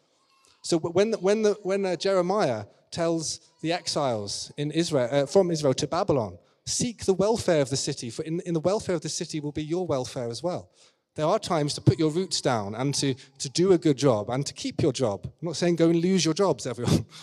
So 0.63 0.79
when, 0.79 1.13
when, 1.15 1.43
the, 1.43 1.57
when 1.63 1.87
uh, 1.87 1.97
Jeremiah 1.97 2.65
tells 2.91 3.41
the 3.63 3.73
exiles 3.73 4.53
in 4.57 4.71
Israel, 4.73 5.09
uh, 5.11 5.27
from 5.27 5.51
Israel 5.51 5.75
to 5.75 5.87
Babylon, 5.87 6.39
seek 6.67 7.05
the 7.05 7.15
welfare 7.15 7.63
of 7.63 7.71
the 7.71 7.77
city, 7.77 8.11
for 8.11 8.23
in, 8.23 8.41
in 8.41 8.55
the 8.55 8.61
welfare 8.61 8.95
of 8.95 9.01
the 9.01 9.09
city 9.09 9.41
will 9.41 9.53
be 9.53 9.65
your 9.65 9.87
welfare 9.87 10.29
as 10.29 10.43
well. 10.43 10.71
There 11.17 11.27
are 11.27 11.39
times 11.39 11.75
to 11.75 11.81
put 11.81 11.99
your 11.99 12.11
roots 12.11 12.41
down 12.41 12.75
and 12.75 12.95
to, 12.97 13.15
to 13.39 13.49
do 13.49 13.73
a 13.73 13.79
good 13.79 13.99
job 13.99 14.31
and 14.31 14.47
to 14.47 14.55
keep 14.55 14.81
your 14.81 14.93
job. 14.93 15.25
I'm 15.25 15.47
not 15.49 15.57
saying 15.57 15.77
go 15.77 15.91
and 15.91 16.01
lose 16.01 16.25
your 16.25 16.35
jobs, 16.35 16.67
everyone. 16.67 17.05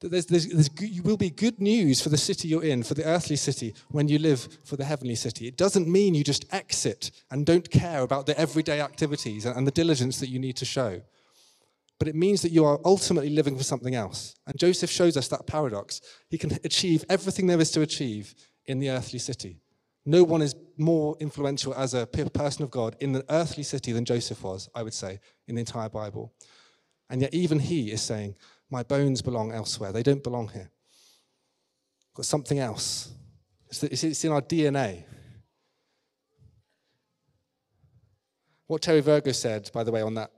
There's, 0.00 0.26
there's, 0.26 0.48
there's, 0.48 0.70
you 0.80 1.02
will 1.04 1.16
be 1.16 1.30
good 1.30 1.60
news 1.60 2.00
for 2.00 2.08
the 2.08 2.16
city 2.16 2.48
you're 2.48 2.64
in, 2.64 2.82
for 2.82 2.94
the 2.94 3.04
earthly 3.04 3.36
city, 3.36 3.72
when 3.90 4.08
you 4.08 4.18
live 4.18 4.48
for 4.64 4.76
the 4.76 4.84
heavenly 4.84 5.14
city. 5.14 5.46
It 5.46 5.56
doesn't 5.56 5.86
mean 5.86 6.14
you 6.14 6.24
just 6.24 6.44
exit 6.52 7.12
and 7.30 7.46
don't 7.46 7.70
care 7.70 8.02
about 8.02 8.26
the 8.26 8.36
everyday 8.36 8.80
activities 8.80 9.44
and, 9.44 9.56
and 9.56 9.64
the 9.64 9.70
diligence 9.70 10.18
that 10.18 10.28
you 10.28 10.40
need 10.40 10.56
to 10.56 10.64
show. 10.64 11.02
But 12.00 12.08
it 12.08 12.16
means 12.16 12.42
that 12.42 12.50
you 12.50 12.64
are 12.64 12.80
ultimately 12.84 13.30
living 13.30 13.56
for 13.56 13.62
something 13.62 13.94
else. 13.94 14.34
And 14.48 14.58
Joseph 14.58 14.90
shows 14.90 15.16
us 15.16 15.28
that 15.28 15.46
paradox. 15.46 16.00
He 16.28 16.36
can 16.36 16.58
achieve 16.64 17.04
everything 17.08 17.46
there 17.46 17.60
is 17.60 17.70
to 17.70 17.82
achieve 17.82 18.34
in 18.66 18.80
the 18.80 18.90
earthly 18.90 19.20
city. 19.20 19.60
No 20.04 20.24
one 20.24 20.42
is 20.42 20.54
more 20.76 21.16
influential 21.20 21.74
as 21.74 21.94
a 21.94 22.06
person 22.06 22.64
of 22.64 22.70
God 22.70 22.96
in 23.00 23.12
the 23.12 23.24
earthly 23.28 23.62
city 23.62 23.92
than 23.92 24.04
Joseph 24.04 24.42
was, 24.42 24.68
I 24.74 24.82
would 24.82 24.94
say, 24.94 25.20
in 25.46 25.54
the 25.54 25.60
entire 25.60 25.88
Bible. 25.88 26.32
And 27.08 27.20
yet, 27.20 27.32
even 27.32 27.58
he 27.58 27.92
is 27.92 28.02
saying, 28.02 28.34
My 28.70 28.82
bones 28.82 29.22
belong 29.22 29.52
elsewhere. 29.52 29.92
They 29.92 30.02
don't 30.02 30.24
belong 30.24 30.48
here. 30.48 30.70
Got 32.14 32.26
something 32.26 32.58
else. 32.58 33.12
It's 33.70 34.24
in 34.24 34.32
our 34.32 34.42
DNA. 34.42 35.04
What 38.66 38.82
Terry 38.82 39.00
Virgo 39.00 39.32
said, 39.32 39.70
by 39.72 39.84
the 39.84 39.92
way, 39.92 40.02
on 40.02 40.14
that 40.14 40.30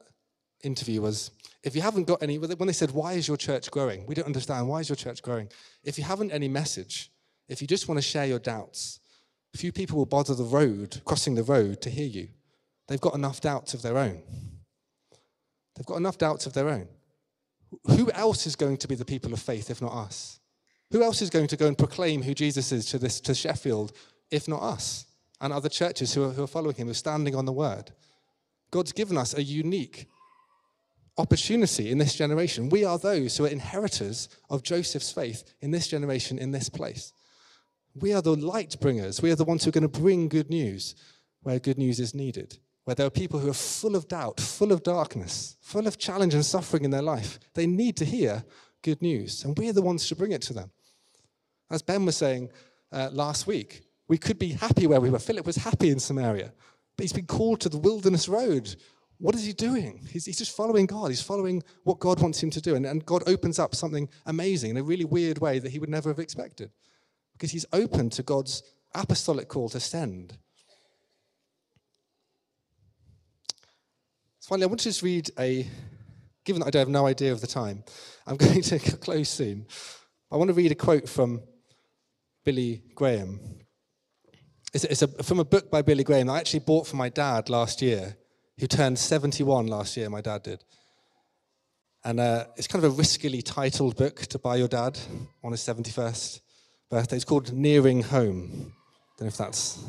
interview 0.62 1.00
was 1.00 1.30
if 1.62 1.74
you 1.74 1.80
haven't 1.80 2.04
got 2.04 2.22
any, 2.22 2.38
when 2.38 2.66
they 2.66 2.72
said, 2.72 2.90
Why 2.90 3.14
is 3.14 3.26
your 3.26 3.38
church 3.38 3.70
growing? 3.70 4.04
We 4.06 4.14
don't 4.14 4.26
understand. 4.26 4.68
Why 4.68 4.80
is 4.80 4.88
your 4.88 4.96
church 4.96 5.22
growing? 5.22 5.48
If 5.82 5.96
you 5.96 6.04
haven't 6.04 6.30
any 6.30 6.48
message, 6.48 7.10
if 7.48 7.62
you 7.62 7.66
just 7.66 7.88
want 7.88 7.98
to 7.98 8.02
share 8.02 8.26
your 8.26 8.38
doubts, 8.38 9.00
few 9.56 9.72
people 9.72 9.98
will 9.98 10.06
bother 10.06 10.34
the 10.34 10.44
road, 10.44 11.00
crossing 11.04 11.34
the 11.34 11.42
road, 11.42 11.80
to 11.82 11.90
hear 11.90 12.06
you. 12.06 12.28
they've 12.88 13.00
got 13.00 13.14
enough 13.14 13.40
doubts 13.40 13.74
of 13.74 13.82
their 13.82 13.96
own. 13.96 14.22
They've 15.74 15.86
got 15.86 15.96
enough 15.96 16.18
doubts 16.18 16.46
of 16.46 16.52
their 16.52 16.68
own. 16.68 16.88
Who 17.86 18.10
else 18.12 18.46
is 18.46 18.56
going 18.56 18.76
to 18.78 18.88
be 18.88 18.94
the 18.94 19.04
people 19.04 19.32
of 19.32 19.40
faith 19.40 19.70
if 19.70 19.82
not 19.82 19.92
us? 19.92 20.38
Who 20.92 21.02
else 21.02 21.22
is 21.22 21.30
going 21.30 21.48
to 21.48 21.56
go 21.56 21.66
and 21.66 21.76
proclaim 21.76 22.22
who 22.22 22.34
Jesus 22.34 22.70
is 22.70 22.86
to, 22.86 22.98
this, 22.98 23.20
to 23.22 23.34
Sheffield 23.34 23.92
if 24.30 24.46
not 24.46 24.62
us 24.62 25.06
and 25.40 25.52
other 25.52 25.68
churches 25.68 26.14
who 26.14 26.24
are, 26.24 26.30
who 26.30 26.44
are 26.44 26.48
following 26.48 26.76
him, 26.76 26.86
who 26.86 26.92
are 26.92 26.94
standing 26.94 27.34
on 27.34 27.46
the 27.46 27.52
word? 27.52 27.90
God's 28.70 28.92
given 28.92 29.18
us 29.18 29.34
a 29.34 29.42
unique 29.42 30.06
opportunity 31.16 31.90
in 31.90 31.98
this 31.98 32.14
generation. 32.14 32.68
We 32.68 32.84
are 32.84 32.98
those 32.98 33.36
who 33.36 33.44
are 33.44 33.48
inheritors 33.48 34.28
of 34.50 34.62
Joseph's 34.62 35.12
faith 35.12 35.54
in 35.60 35.70
this 35.70 35.88
generation, 35.88 36.38
in 36.38 36.50
this 36.50 36.68
place. 36.68 37.12
We 37.94 38.12
are 38.12 38.22
the 38.22 38.34
light 38.34 38.76
bringers. 38.80 39.22
We 39.22 39.30
are 39.30 39.36
the 39.36 39.44
ones 39.44 39.64
who 39.64 39.68
are 39.68 39.72
going 39.72 39.88
to 39.88 40.00
bring 40.00 40.28
good 40.28 40.50
news 40.50 40.96
where 41.42 41.58
good 41.60 41.78
news 41.78 42.00
is 42.00 42.14
needed. 42.14 42.58
Where 42.84 42.94
there 42.94 43.06
are 43.06 43.10
people 43.10 43.38
who 43.38 43.48
are 43.48 43.54
full 43.54 43.96
of 43.96 44.08
doubt, 44.08 44.40
full 44.40 44.72
of 44.72 44.82
darkness, 44.82 45.56
full 45.60 45.86
of 45.86 45.96
challenge 45.96 46.34
and 46.34 46.44
suffering 46.44 46.84
in 46.84 46.90
their 46.90 47.02
life. 47.02 47.38
They 47.54 47.66
need 47.66 47.96
to 47.98 48.04
hear 48.04 48.44
good 48.82 49.00
news, 49.00 49.44
and 49.44 49.56
we're 49.56 49.72
the 49.72 49.80
ones 49.80 50.06
to 50.08 50.16
bring 50.16 50.32
it 50.32 50.42
to 50.42 50.52
them. 50.52 50.70
As 51.70 51.80
Ben 51.80 52.04
was 52.04 52.16
saying 52.16 52.50
uh, 52.92 53.08
last 53.12 53.46
week, 53.46 53.82
we 54.06 54.18
could 54.18 54.38
be 54.38 54.50
happy 54.50 54.86
where 54.86 55.00
we 55.00 55.08
were. 55.08 55.18
Philip 55.18 55.46
was 55.46 55.56
happy 55.56 55.88
in 55.88 55.98
Samaria, 55.98 56.52
but 56.96 57.04
he's 57.04 57.12
been 57.12 57.26
called 57.26 57.60
to 57.60 57.68
the 57.70 57.78
wilderness 57.78 58.28
road 58.28 58.76
what 59.18 59.36
is 59.36 59.46
he 59.46 59.52
doing? 59.52 60.00
He's, 60.10 60.26
he's, 60.26 60.38
just 60.38 60.56
following 60.56 60.86
God. 60.86 61.08
He's 61.08 61.22
following 61.22 61.62
what 61.84 62.00
God 62.00 62.20
wants 62.20 62.42
him 62.42 62.50
to 62.50 62.60
do. 62.60 62.74
And, 62.74 62.84
and 62.84 63.06
God 63.06 63.22
opens 63.28 63.60
up 63.60 63.74
something 63.74 64.08
amazing 64.26 64.70
in 64.70 64.76
a 64.76 64.82
really 64.82 65.04
weird 65.04 65.38
way 65.38 65.60
that 65.60 65.70
he 65.70 65.78
would 65.78 65.88
never 65.88 66.10
have 66.10 66.18
expected 66.18 66.72
because 67.44 67.52
he's 67.52 67.66
open 67.74 68.08
to 68.08 68.22
God's 68.22 68.62
apostolic 68.94 69.48
call 69.48 69.68
to 69.68 69.78
send. 69.78 70.38
Finally, 74.40 74.64
I 74.64 74.68
want 74.68 74.80
to 74.80 74.88
just 74.88 75.02
read 75.02 75.30
a, 75.38 75.66
given 76.46 76.60
that 76.60 76.68
I 76.68 76.70
don't 76.70 76.80
have 76.80 76.88
no 76.88 77.06
idea 77.06 77.32
of 77.32 77.42
the 77.42 77.46
time, 77.46 77.84
I'm 78.26 78.36
going 78.38 78.62
to 78.62 78.78
close 78.78 79.28
soon. 79.28 79.66
I 80.32 80.38
want 80.38 80.48
to 80.48 80.54
read 80.54 80.72
a 80.72 80.74
quote 80.74 81.06
from 81.06 81.42
Billy 82.46 82.82
Graham. 82.94 83.40
It's, 84.72 84.84
it's 84.84 85.02
a, 85.02 85.08
from 85.22 85.38
a 85.38 85.44
book 85.44 85.70
by 85.70 85.82
Billy 85.82 86.02
Graham 86.02 86.28
that 86.28 86.32
I 86.32 86.38
actually 86.38 86.60
bought 86.60 86.86
for 86.86 86.96
my 86.96 87.10
dad 87.10 87.50
last 87.50 87.82
year 87.82 88.16
who 88.58 88.66
turned 88.66 88.98
71 88.98 89.66
last 89.66 89.98
year, 89.98 90.08
my 90.08 90.22
dad 90.22 90.44
did. 90.44 90.64
And 92.04 92.20
uh, 92.20 92.46
it's 92.56 92.68
kind 92.68 92.82
of 92.82 92.98
a 92.98 93.02
riskily 93.02 93.42
titled 93.44 93.96
book 93.96 94.20
to 94.28 94.38
buy 94.38 94.56
your 94.56 94.68
dad 94.68 94.98
on 95.42 95.50
his 95.50 95.60
71st 95.60 96.40
birthday. 96.94 97.16
It's 97.16 97.24
called 97.24 97.52
Nearing 97.52 98.02
Home. 98.02 98.72
Don't 99.18 99.22
know 99.22 99.26
if 99.26 99.36
that's 99.36 99.82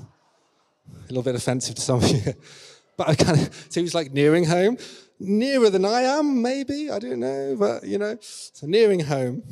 a 0.90 1.08
little 1.10 1.22
bit 1.22 1.36
offensive 1.36 1.76
to 1.76 1.82
some 1.82 2.04
of 2.04 2.10
you. 2.10 2.34
But 2.98 3.10
I 3.10 3.16
kind 3.16 3.40
of, 3.42 3.76
was 3.76 3.94
like 3.94 4.14
nearing 4.14 4.46
home, 4.46 4.78
nearer 5.20 5.70
than 5.70 5.84
I 5.84 6.04
am, 6.04 6.42
maybe, 6.42 6.90
I 6.90 6.98
don't 6.98 7.20
know, 7.20 7.58
but 7.60 7.84
you 7.84 7.98
know. 7.98 8.18
So 8.22 8.66
nearing 8.66 9.02
home, 9.02 9.44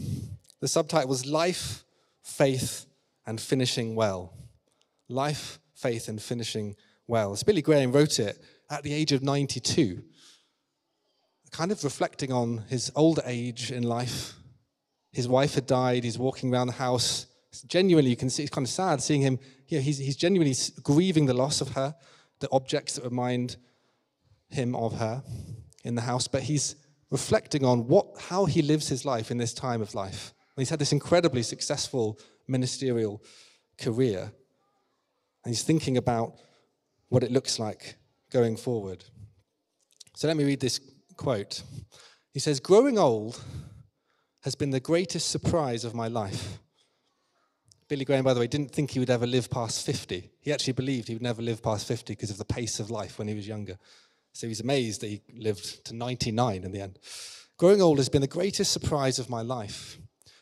the 0.61 0.67
subtitle 0.69 1.09
was 1.09 1.25
Life, 1.25 1.83
Faith, 2.23 2.85
and 3.27 3.39
Finishing 3.41 3.95
Well. 3.95 4.33
Life, 5.09 5.59
Faith, 5.75 6.07
and 6.07 6.21
Finishing 6.21 6.77
Well. 7.05 7.35
So 7.35 7.45
Billy 7.45 7.61
Graham 7.61 7.91
wrote 7.91 8.17
it 8.17 8.41
at 8.69 8.81
the 8.81 8.93
age 8.93 9.11
of 9.11 9.21
92, 9.21 10.01
kind 11.51 11.71
of 11.71 11.83
reflecting 11.83 12.31
on 12.31 12.63
his 12.69 12.89
older 12.95 13.23
age 13.25 13.71
in 13.71 13.83
life. 13.83 14.35
His 15.11 15.27
wife 15.27 15.55
had 15.55 15.67
died, 15.67 16.05
he's 16.05 16.17
walking 16.17 16.51
around 16.51 16.67
the 16.67 16.73
house. 16.73 17.27
Genuinely, 17.61 18.09
you 18.09 18.15
can 18.15 18.29
see 18.29 18.43
it's 18.43 18.51
kind 18.51 18.65
of 18.65 18.71
sad 18.71 19.01
seeing 19.01 19.21
him. 19.21 19.39
You 19.67 19.77
know, 19.77 19.83
he's, 19.83 19.99
he's 19.99 20.15
genuinely 20.15 20.55
grieving 20.81 21.25
the 21.27 21.33
loss 21.33 21.61
of 21.61 21.69
her, 21.69 21.95
the 22.39 22.49
objects 22.51 22.95
that 22.95 23.03
remind 23.03 23.57
him 24.49 24.75
of 24.75 24.97
her 24.97 25.23
in 25.83 25.95
the 25.95 26.01
house, 26.01 26.27
but 26.27 26.43
he's 26.43 26.75
reflecting 27.11 27.63
on 27.63 27.87
what, 27.87 28.07
how 28.19 28.45
he 28.45 28.61
lives 28.61 28.87
his 28.87 29.05
life 29.05 29.29
in 29.29 29.37
this 29.37 29.53
time 29.53 29.81
of 29.81 29.93
life. 29.93 30.33
He's 30.57 30.69
had 30.69 30.79
this 30.79 30.91
incredibly 30.91 31.43
successful 31.43 32.19
ministerial 32.47 33.23
career, 33.77 34.31
and 35.43 35.53
he's 35.53 35.63
thinking 35.63 35.97
about 35.97 36.33
what 37.09 37.23
it 37.23 37.31
looks 37.31 37.59
like 37.59 37.95
going 38.31 38.55
forward. 38.57 39.03
So 40.15 40.27
let 40.27 40.37
me 40.37 40.43
read 40.43 40.59
this 40.59 40.79
quote. 41.17 41.63
He 42.31 42.39
says, 42.39 42.59
Growing 42.59 42.97
old 42.97 43.41
has 44.43 44.55
been 44.55 44.71
the 44.71 44.79
greatest 44.79 45.29
surprise 45.29 45.85
of 45.85 45.93
my 45.95 46.07
life. 46.07 46.59
Billy 47.87 48.05
Graham, 48.05 48.23
by 48.23 48.33
the 48.33 48.39
way, 48.39 48.47
didn't 48.47 48.71
think 48.71 48.91
he 48.91 48.99
would 48.99 49.09
ever 49.09 49.27
live 49.27 49.49
past 49.49 49.85
50. 49.85 50.31
He 50.39 50.51
actually 50.51 50.73
believed 50.73 51.07
he 51.07 51.15
would 51.15 51.21
never 51.21 51.41
live 51.41 51.61
past 51.61 51.87
50 51.87 52.13
because 52.13 52.29
of 52.29 52.37
the 52.37 52.45
pace 52.45 52.79
of 52.79 52.89
life 52.89 53.19
when 53.19 53.27
he 53.27 53.33
was 53.33 53.47
younger. 53.47 53.77
So 54.33 54.47
he's 54.47 54.61
amazed 54.61 55.01
that 55.01 55.07
he 55.07 55.21
lived 55.35 55.85
to 55.85 55.95
99 55.95 56.63
in 56.63 56.71
the 56.71 56.81
end. 56.81 56.99
Growing 57.57 57.81
old 57.81 57.97
has 57.97 58.09
been 58.09 58.21
the 58.21 58.27
greatest 58.27 58.71
surprise 58.71 59.19
of 59.19 59.29
my 59.29 59.41
life. 59.41 59.97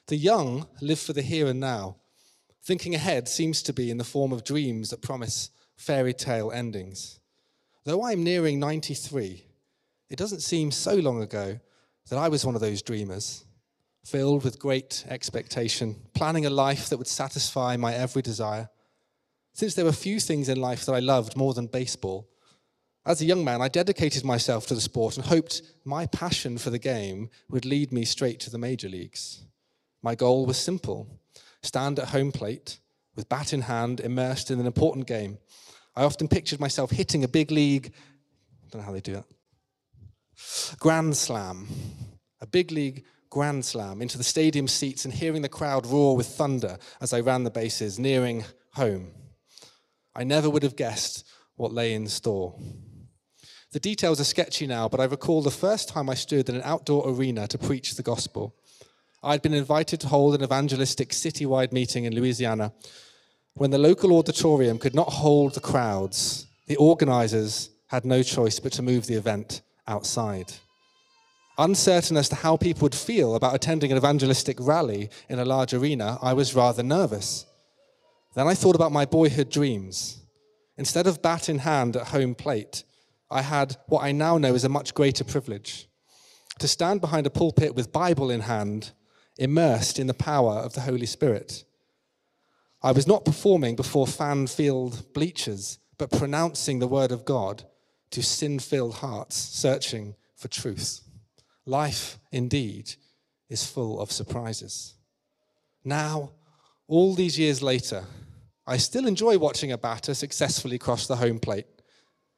The 0.08 0.16
young 0.16 0.68
live 0.82 1.00
for 1.00 1.14
the 1.14 1.22
here 1.22 1.48
and 1.48 1.60
now. 1.60 1.98
Thinking 2.64 2.96
ahead 2.96 3.28
seems 3.28 3.62
to 3.64 3.74
be 3.74 3.89
in 3.89 3.98
the 3.98 4.04
form 4.04 4.32
of 4.32 4.44
dreams 4.44 4.89
that 4.89 5.02
promise 5.02 5.50
fairy 5.76 6.14
tale 6.14 6.52
endings. 6.52 7.20
Though 7.84 8.04
I'm 8.06 8.24
nearing 8.24 8.60
93, 8.60 9.44
it 10.10 10.18
doesn't 10.18 10.42
seem 10.42 10.72
so 10.72 10.96
long 10.96 11.22
ago 11.22 11.60
that 12.10 12.18
I 12.18 12.30
was 12.30 12.46
one 12.46 12.56
of 12.56 12.62
those 12.62 12.82
dreamers, 12.82 13.46
filled 14.04 14.43
with 14.43 14.60
great 14.60 15.06
expectation, 15.08 15.95
planning 16.14 16.45
a 16.45 16.49
life 16.49 16.89
that 16.89 16.97
would 16.97 17.08
satisfy 17.08 17.78
my 17.78 17.93
every 17.93 18.22
desire. 18.22 18.70
Since 19.54 19.76
there 19.76 19.86
were 19.86 19.91
few 19.91 20.20
things 20.20 20.49
in 20.49 20.60
life 20.60 20.86
that 20.86 20.93
I 20.93 20.99
loved 20.99 21.38
more 21.38 21.54
than 21.54 21.68
baseball, 21.68 22.28
as 23.06 23.22
a 23.22 23.26
young 23.26 23.43
man, 23.43 23.62
I 23.62 23.68
dedicated 23.68 24.24
myself 24.24 24.68
to 24.68 24.76
the 24.76 24.82
sport 24.82 25.18
and 25.18 25.26
hoped 25.26 25.62
my 25.84 26.06
passion 26.06 26.58
for 26.58 26.70
the 26.70 26.80
game 26.80 27.30
would 27.49 27.66
lead 27.66 27.91
me 27.91 28.06
straight 28.06 28.39
to 28.41 28.52
the 28.52 28.60
major 28.60 28.89
leagues. 28.89 29.43
My 30.02 30.16
goal 30.16 30.45
was 30.45 30.58
simple 30.58 31.08
stand 31.64 31.99
at 31.99 32.10
home 32.10 32.32
plate 32.32 32.80
with 33.16 33.30
bat 33.30 33.54
in 33.54 33.62
hand, 33.62 33.99
immersed 33.99 34.49
in 34.49 34.60
an 34.60 34.66
important 34.66 35.06
game 35.06 35.38
I 35.95 36.04
often 36.04 36.28
pictured 36.28 36.60
myself 36.60 36.91
hitting 36.91 37.24
a 37.24 37.28
big 37.28 37.52
league, 37.52 37.91
I 38.64 38.70
don't 38.70 38.82
know 38.82 38.86
how 38.86 38.93
they 38.93 39.02
do 39.02 39.14
that, 39.14 39.26
grand 40.80 41.18
slam, 41.18 41.68
a 42.39 42.47
big 42.47 42.72
league 42.72 43.04
grand 43.32 43.66
slam 43.66 44.02
into 44.02 44.20
the 44.20 44.24
stadium 44.24 44.68
seats 44.68 45.06
and 45.06 45.14
hearing 45.14 45.42
the 45.42 45.50
crowd 45.50 45.88
roar 45.88 46.16
with 46.16 46.28
thunder 46.28 46.78
as 47.02 47.14
I 47.14 47.22
ran 47.22 47.44
the 47.44 47.50
bases, 47.50 47.98
nearing 47.98 48.46
home. 48.74 49.12
I 50.16 50.24
never 50.24 50.50
would 50.50 50.62
have 50.62 50.76
guessed 50.76 51.28
what 51.56 51.74
lay 51.74 51.96
in 51.96 52.08
store. 52.08 52.54
The 53.72 53.80
details 53.80 54.20
are 54.20 54.26
sketchy 54.26 54.68
now, 54.68 54.88
but 54.88 55.00
I 55.00 55.06
recall 55.06 55.42
the 55.42 55.50
first 55.50 55.90
time 55.90 56.10
I 56.10 56.14
stood 56.14 56.50
in 56.50 56.56
an 56.56 56.62
outdoor 56.64 57.10
arena 57.10 57.48
to 57.48 57.58
preach 57.58 57.96
the 57.96 58.04
gospel. 58.04 58.54
I'd 59.24 59.42
been 59.42 59.54
invited 59.54 60.00
to 60.02 60.08
hold 60.08 60.36
an 60.36 60.44
evangelistic 60.44 61.10
citywide 61.10 61.72
meeting 61.72 62.04
in 62.04 62.14
Louisiana 62.14 62.74
when 63.54 63.72
the 63.72 63.78
local 63.78 64.18
auditorium 64.18 64.78
could 64.78 64.96
not 64.96 65.10
hold 65.10 65.54
the 65.54 65.60
crowds, 65.60 66.48
the 66.68 66.78
organizers 66.78 67.70
had 67.88 68.06
no 68.06 68.24
choice 68.24 68.60
but 68.60 68.72
to 68.74 68.82
move 68.82 69.08
the 69.08 69.16
event 69.16 69.62
outside. 69.88 70.54
Uncertain 71.62 72.18
as 72.18 72.28
to 72.28 72.34
how 72.34 72.57
people 72.57 72.82
would 72.82 72.95
feel 72.95 73.36
about 73.36 73.53
attending 73.53 73.91
an 73.91 73.97
evangelistic 73.97 74.57
rally 74.59 75.12
in 75.30 75.38
a 75.38 75.45
large 75.45 75.76
arena, 75.76 76.18
I 76.20 76.34
was 76.34 76.55
rather 76.55 76.82
nervous. 76.82 77.45
Then 78.34 78.47
I 78.47 78.55
thought 78.55 78.76
about 78.76 78.91
my 78.91 79.05
boyhood 79.05 79.51
dreams. 79.51 80.24
Instead 80.76 81.05
of 81.05 81.22
bat 81.22 81.49
in 81.49 81.59
hand 81.59 81.95
at 81.95 82.07
home 82.07 82.34
plate, 82.34 82.84
I 83.30 83.43
had 83.43 83.78
what 83.86 84.01
I 84.01 84.12
now 84.12 84.39
know 84.39 84.55
is 84.55 84.64
a 84.64 84.70
much 84.70 84.95
greater 84.95 85.24
privilege 85.24 85.88
to 86.57 86.68
stand 86.68 86.99
behind 86.99 87.28
a 87.28 87.30
pulpit 87.30 87.76
with 87.76 87.91
Bible 87.91 88.32
in 88.32 88.41
hand, 88.41 88.91
immersed 89.38 89.99
in 89.99 90.07
the 90.07 90.16
power 90.16 90.53
of 90.53 90.74
the 90.74 90.82
Holy 90.82 91.05
Spirit. 91.05 91.64
I 92.82 92.91
was 92.91 93.05
not 93.05 93.24
performing 93.24 93.76
before 93.76 94.07
fan 94.07 94.47
filled 94.47 95.14
bleachers, 95.14 95.78
but 95.99 96.09
pronouncing 96.09 96.80
the 96.80 96.88
word 96.88 97.12
of 97.12 97.24
God 97.24 97.66
to 98.09 98.24
sin 98.24 98.57
filled 98.57 98.95
hearts 98.95 99.36
searching 99.36 100.16
for 100.36 100.47
truth. 100.47 101.01
Life, 101.66 102.18
indeed, 102.32 102.95
is 103.49 103.66
full 103.66 103.99
of 103.99 104.12
surprises. 104.12 104.95
Now, 105.84 106.32
all 106.88 107.14
these 107.14 107.38
years 107.38 107.62
later, 107.62 108.03
I 108.66 108.78
still 108.78 109.07
enjoy 109.07 109.38
watching 109.38 109.72
a 109.72 109.78
batter 109.78 110.14
successfully 110.14 110.78
cross 110.78 111.07
the 111.07 111.16
home 111.16 111.39
plate, 111.39 111.68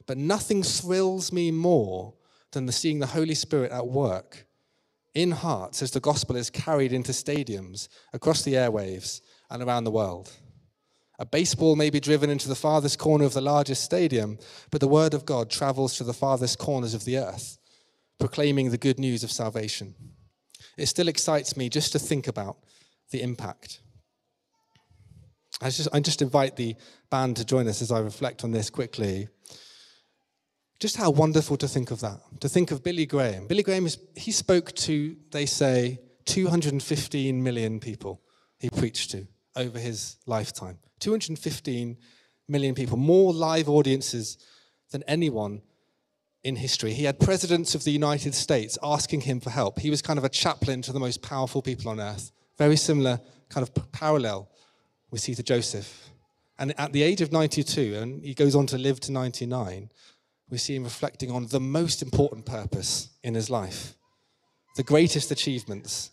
but 0.06 0.18
nothing 0.18 0.64
thrills 0.64 1.32
me 1.32 1.52
more 1.52 2.14
than 2.52 2.66
the 2.66 2.72
seeing 2.72 3.00
the 3.00 3.08
Holy 3.08 3.36
Spirit 3.36 3.72
at 3.72 3.88
work 3.88 4.46
in 5.14 5.32
hearts 5.32 5.82
as 5.82 5.92
the 5.92 6.00
gospel 6.00 6.36
is 6.36 6.50
carried 6.50 6.92
into 6.92 7.12
stadiums, 7.12 7.88
across 8.14 8.42
the 8.42 8.54
airwaves, 8.54 9.22
and 9.50 9.62
around 9.62 9.84
the 9.84 9.92
world. 9.92 10.32
A 11.20 11.26
baseball 11.26 11.76
may 11.76 11.90
be 11.90 12.00
driven 12.00 12.30
into 12.30 12.50
the 12.50 12.56
farthest 12.56 12.98
corner 12.98 13.26
of 13.26 13.34
the 13.34 13.42
largest 13.42 13.84
stadium, 13.84 14.40
but 14.72 14.82
the 14.82 14.88
word 14.88 15.14
of 15.14 15.26
God 15.26 15.50
travels 15.50 15.98
to 15.98 16.04
the 16.04 16.14
farthest 16.14 16.58
corners 16.58 16.96
of 16.96 17.06
the 17.06 17.18
earth, 17.18 17.60
proclaiming 18.20 18.72
the 18.72 18.78
good 18.78 19.00
news 19.00 19.24
of 19.24 19.32
salvation. 19.32 19.96
It 20.78 20.88
still 20.88 21.08
excites 21.08 21.56
me 21.56 21.70
just 21.70 21.92
to 21.92 22.00
think 22.00 22.28
about 22.28 22.58
the 23.12 23.22
impact. 23.22 23.80
I 25.62 25.70
just, 25.70 25.88
I 25.94 26.00
just 26.00 26.22
invite 26.22 26.56
the 26.56 26.76
band 27.10 27.38
to 27.38 27.46
join 27.46 27.68
us 27.68 27.82
as 27.82 27.92
I 27.92 28.00
reflect 28.00 28.44
on 28.44 28.52
this 28.52 28.70
quickly. 28.70 29.28
Just 30.80 30.98
how 30.98 31.12
wonderful 31.12 31.58
to 31.58 31.68
think 31.68 31.92
of 31.92 32.02
that. 32.02 32.20
To 32.42 32.50
think 32.50 32.72
of 32.72 32.84
Billy 32.84 33.06
Graham. 33.06 33.48
Billy 33.48 33.64
Graham, 33.64 33.86
is, 33.86 33.98
he 34.16 34.32
spoke 34.32 34.74
to, 34.74 35.16
they 35.32 35.46
say, 35.46 36.00
215 36.26 37.44
million 37.44 37.80
people 37.80 38.22
he 38.58 38.70
preached 38.70 39.12
to 39.12 39.28
over 39.56 39.78
his 39.78 40.18
lifetime. 40.26 40.80
215 41.00 41.98
million 42.48 42.76
people, 42.76 42.98
more 42.98 43.34
live 43.34 43.70
audiences 43.70 44.38
than 44.92 45.04
anyone 45.04 45.62
in 46.44 46.56
history. 46.58 46.94
He 46.94 47.06
had 47.06 47.20
presidents 47.20 47.74
of 47.74 47.84
the 47.84 47.92
United 47.92 48.36
States 48.36 48.78
asking 48.84 49.22
him 49.22 49.40
for 49.40 49.50
help. 49.50 49.80
He 49.80 49.90
was 49.90 50.02
kind 50.02 50.20
of 50.20 50.26
a 50.26 50.30
chaplain 50.30 50.82
to 50.84 50.92
the 50.92 51.00
most 51.00 51.22
powerful 51.22 51.62
people 51.62 51.90
on 51.90 52.00
earth. 52.00 52.32
Very 52.58 52.76
similar 52.76 53.20
kind 53.50 53.68
of 53.68 53.92
parallel 53.92 54.50
we 55.10 55.20
see 55.20 55.36
to 55.36 55.44
Joseph. 55.44 56.10
And 56.60 56.78
at 56.80 56.92
the 56.92 57.04
age 57.04 57.22
of 57.22 57.32
92, 57.32 57.96
and 57.96 58.24
he 58.24 58.34
goes 58.34 58.56
on 58.56 58.68
to 58.68 58.78
live 58.78 59.00
to 59.02 59.12
99, 59.12 59.90
we 60.50 60.58
see 60.58 60.76
him 60.76 60.84
reflecting 60.84 61.32
on 61.32 61.48
the 61.48 61.60
most 61.60 62.02
important 62.02 62.46
purpose 62.46 63.10
in 63.24 63.34
his 63.34 63.50
life. 63.50 63.96
The 64.76 64.84
greatest 64.84 65.32
achievements 65.32 66.12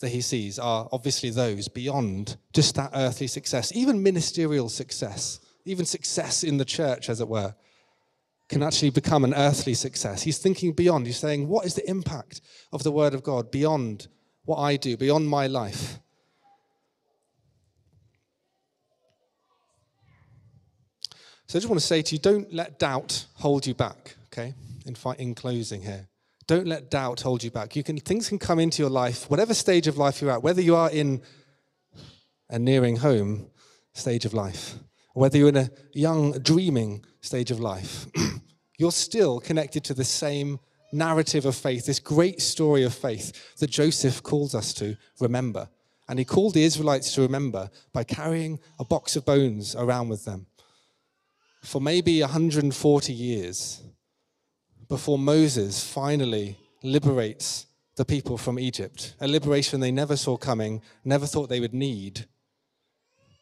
that 0.00 0.10
he 0.10 0.20
sees 0.20 0.58
are 0.58 0.88
obviously 0.92 1.30
those 1.30 1.68
beyond 1.68 2.36
just 2.52 2.74
that 2.76 2.90
earthly 2.94 3.26
success, 3.26 3.72
even 3.74 4.02
ministerial 4.02 4.68
success, 4.68 5.40
even 5.64 5.84
success 5.84 6.44
in 6.44 6.58
the 6.58 6.64
church, 6.64 7.08
as 7.08 7.20
it 7.20 7.28
were, 7.28 7.54
can 8.48 8.62
actually 8.62 8.90
become 8.90 9.24
an 9.24 9.34
earthly 9.34 9.74
success. 9.74 10.22
He's 10.22 10.38
thinking 10.38 10.72
beyond. 10.72 11.06
He's 11.06 11.18
saying, 11.18 11.48
What 11.48 11.66
is 11.66 11.74
the 11.74 11.88
impact 11.88 12.40
of 12.72 12.82
the 12.82 12.92
Word 12.92 13.14
of 13.14 13.22
God 13.22 13.50
beyond 13.50 14.08
what 14.44 14.58
I 14.58 14.76
do, 14.76 14.96
beyond 14.96 15.28
my 15.28 15.46
life? 15.46 15.98
So 21.48 21.58
I 21.58 21.60
just 21.60 21.68
want 21.68 21.80
to 21.80 21.86
say 21.86 22.02
to 22.02 22.14
you 22.14 22.18
don't 22.18 22.52
let 22.52 22.78
doubt 22.78 23.26
hold 23.34 23.66
you 23.66 23.74
back, 23.74 24.16
okay? 24.26 24.54
In, 24.84 24.96
in 25.18 25.34
closing 25.34 25.82
here. 25.82 26.08
Don't 26.46 26.66
let 26.66 26.90
doubt 26.90 27.20
hold 27.20 27.42
you 27.42 27.50
back. 27.50 27.74
You 27.74 27.82
can, 27.82 27.98
things 27.98 28.28
can 28.28 28.38
come 28.38 28.58
into 28.58 28.82
your 28.82 28.90
life, 28.90 29.30
whatever 29.30 29.54
stage 29.54 29.86
of 29.86 29.96
life 29.96 30.20
you're 30.20 30.30
at, 30.30 30.42
whether 30.42 30.60
you 30.60 30.76
are 30.76 30.90
in 30.90 31.22
a 32.48 32.58
nearing 32.58 32.96
home 32.96 33.50
stage 33.92 34.24
of 34.24 34.34
life, 34.34 34.74
whether 35.14 35.38
you're 35.38 35.48
in 35.48 35.56
a 35.56 35.70
young, 35.92 36.32
dreaming 36.32 37.04
stage 37.20 37.50
of 37.50 37.58
life, 37.58 38.06
you're 38.78 38.92
still 38.92 39.40
connected 39.40 39.84
to 39.84 39.94
the 39.94 40.04
same 40.04 40.58
narrative 40.92 41.46
of 41.46 41.56
faith, 41.56 41.86
this 41.86 41.98
great 41.98 42.40
story 42.40 42.82
of 42.84 42.94
faith 42.94 43.56
that 43.58 43.70
Joseph 43.70 44.22
calls 44.22 44.54
us 44.54 44.72
to 44.74 44.96
remember. 45.20 45.68
And 46.08 46.18
he 46.18 46.24
called 46.24 46.54
the 46.54 46.64
Israelites 46.64 47.12
to 47.14 47.22
remember 47.22 47.70
by 47.92 48.04
carrying 48.04 48.60
a 48.78 48.84
box 48.84 49.16
of 49.16 49.24
bones 49.24 49.74
around 49.74 50.08
with 50.08 50.24
them 50.24 50.46
for 51.66 51.80
maybe 51.80 52.20
140 52.20 53.12
years 53.12 53.82
before 54.88 55.18
Moses 55.18 55.82
finally 55.82 56.56
liberates 56.84 57.66
the 57.96 58.04
people 58.04 58.38
from 58.38 58.58
Egypt, 58.58 59.14
a 59.20 59.26
liberation 59.26 59.80
they 59.80 59.90
never 59.90 60.16
saw 60.16 60.36
coming, 60.36 60.80
never 61.04 61.26
thought 61.26 61.48
they 61.48 61.58
would 61.58 61.74
need. 61.74 62.26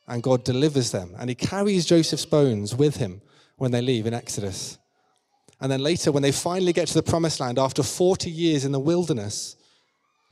And 0.06 0.22
God 0.22 0.42
delivers 0.42 0.90
them. 0.90 1.14
And 1.18 1.28
he 1.28 1.34
carries 1.34 1.84
Joseph's 1.84 2.24
bones 2.24 2.74
with 2.74 2.96
him 2.96 3.20
when 3.56 3.72
they 3.72 3.82
leave 3.82 4.06
in 4.06 4.14
Exodus. 4.14 4.78
And 5.60 5.70
then 5.70 5.80
later, 5.80 6.12
when 6.12 6.22
they 6.22 6.32
finally 6.32 6.72
get 6.72 6.88
to 6.88 6.94
the 6.94 7.02
promised 7.02 7.40
land 7.40 7.58
after 7.58 7.82
40 7.82 8.30
years 8.30 8.64
in 8.64 8.72
the 8.72 8.80
wilderness, 8.80 9.56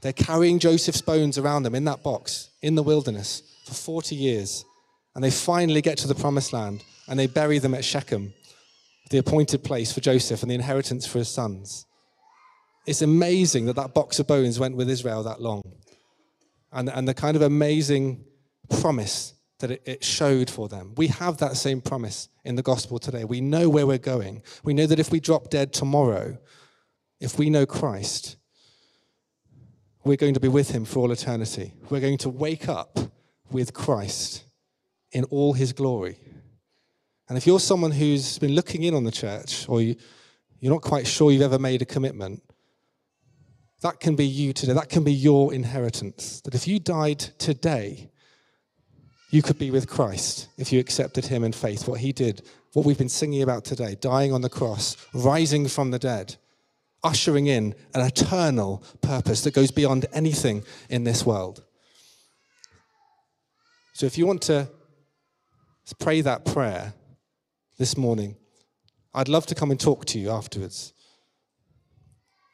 they're 0.01 0.13
carrying 0.13 0.59
Joseph's 0.59 1.01
bones 1.01 1.39
around 1.39 1.63
them 1.63 1.75
in 1.75 1.85
that 1.85 2.03
box 2.03 2.51
in 2.61 2.75
the 2.75 2.83
wilderness 2.83 3.43
for 3.65 3.75
40 3.75 4.15
years. 4.15 4.65
And 5.15 5.23
they 5.23 5.31
finally 5.31 5.81
get 5.81 5.99
to 5.99 6.09
the 6.09 6.15
promised 6.15 6.53
land 6.53 6.83
and 7.09 7.19
they 7.19 7.27
bury 7.27 7.59
them 7.59 7.75
at 7.75 7.85
Shechem 7.85 8.35
the 9.11 9.19
appointed 9.19 9.63
place 9.63 9.93
for 9.93 10.01
Joseph 10.01 10.43
and 10.43 10.51
the 10.51 10.55
inheritance 10.55 11.07
for 11.07 11.19
his 11.19 11.29
sons. 11.29 11.87
It's 12.87 13.03
amazing 13.03 13.67
that 13.67 13.77
that 13.77 13.95
box 13.95 14.19
of 14.19 14.27
bones 14.27 14.59
went 14.59 14.75
with 14.75 14.91
Israel 14.91 15.23
that 15.23 15.41
long. 15.41 15.63
And, 16.73 16.89
and 16.89 17.07
the 17.07 17.15
kind 17.15 17.37
of 17.37 17.43
amazing 17.43 18.25
promise 18.81 19.35
that 19.63 19.71
it, 19.89 20.05
showed 20.05 20.51
for 20.51 20.69
them. 20.69 20.93
We 20.97 21.07
have 21.07 21.39
that 21.39 21.57
same 21.57 21.81
promise 21.81 22.29
in 22.45 22.57
the 22.57 22.63
gospel 22.63 22.99
today. 22.99 23.25
We 23.25 23.41
know 23.41 23.69
where 23.69 23.87
we're 23.87 23.97
going. 23.97 24.43
We 24.63 24.75
know 24.75 24.87
that 24.87 24.99
if 24.99 25.11
we 25.11 25.21
drop 25.21 25.51
dead 25.51 25.73
tomorrow, 25.73 26.37
if 27.21 27.39
we 27.39 27.49
know 27.49 27.65
Christ, 27.65 28.37
we're 30.05 30.17
going 30.17 30.35
to 30.35 30.41
be 30.41 30.49
with 30.49 30.71
him 30.73 30.85
for 30.85 30.99
all 30.99 31.13
eternity. 31.13 31.75
We're 31.89 32.01
going 32.01 32.19
to 32.19 32.29
wake 32.29 32.69
up 32.69 32.99
with 33.51 33.73
Christ 33.73 34.45
in 35.13 35.25
all 35.25 35.53
his 35.53 35.73
glory. 35.73 36.19
And 37.29 37.39
if 37.39 37.47
you're 37.47 37.61
someone 37.61 37.93
who's 37.93 38.39
been 38.39 38.55
looking 38.55 38.83
in 38.83 38.95
on 38.95 39.05
the 39.05 39.13
church 39.13 39.69
or 39.69 39.81
you, 39.81 39.95
you're 40.59 40.73
not 40.73 40.83
quite 40.83 41.07
sure 41.07 41.31
you've 41.31 41.43
ever 41.43 41.59
made 41.59 41.83
a 41.83 41.87
commitment, 41.87 42.43
that 43.83 44.01
can 44.01 44.17
be 44.17 44.27
you 44.27 44.53
today. 44.53 44.73
That 44.73 44.89
can 44.89 45.05
be 45.05 45.13
your 45.13 45.55
inheritance. 45.55 46.41
That 46.43 46.55
if 46.55 46.67
you 46.67 46.79
died 46.81 47.19
today, 47.19 48.12
you 49.33 49.43
could 49.43 49.59
be 49.59 49.73
with 49.73 49.89
Christ 49.89 50.49
if 50.57 50.73
you 50.73 50.79
accepted 50.79 51.27
him 51.27 51.43
in 51.43 51.53
faith, 51.53 51.89
what 51.89 51.99
he 51.99 52.13
did, 52.13 52.43
what 52.75 52.87
we've 52.87 52.99
been 52.99 53.09
singing 53.09 53.43
about 53.43 53.65
today, 53.65 53.97
dying 54.01 54.33
on 54.33 54.43
the 54.43 54.49
cross, 54.49 54.97
rising 55.13 55.67
from 55.67 55.91
the 55.91 55.99
dead, 55.99 56.37
ushering 57.03 57.49
in 57.49 57.75
an 57.95 58.07
eternal 58.07 58.85
purpose 59.01 59.43
that 59.43 59.55
goes 59.55 59.73
beyond 59.73 60.07
anything 60.13 60.63
in 60.89 61.03
this 61.03 61.27
world. 61.27 61.65
So 63.95 64.07
if 64.07 64.17
you 64.17 64.27
want 64.27 64.43
to 64.43 64.69
pray 65.99 66.21
that 66.21 66.45
prayer, 66.45 66.95
this 67.83 67.97
morning, 67.97 68.37
I'd 69.13 69.29
love 69.29 69.47
to 69.47 69.57
come 69.57 69.73
and 69.73 69.81
talk 69.81 70.05
to 70.07 70.19
you 70.19 70.31
afterwards. 70.31 70.93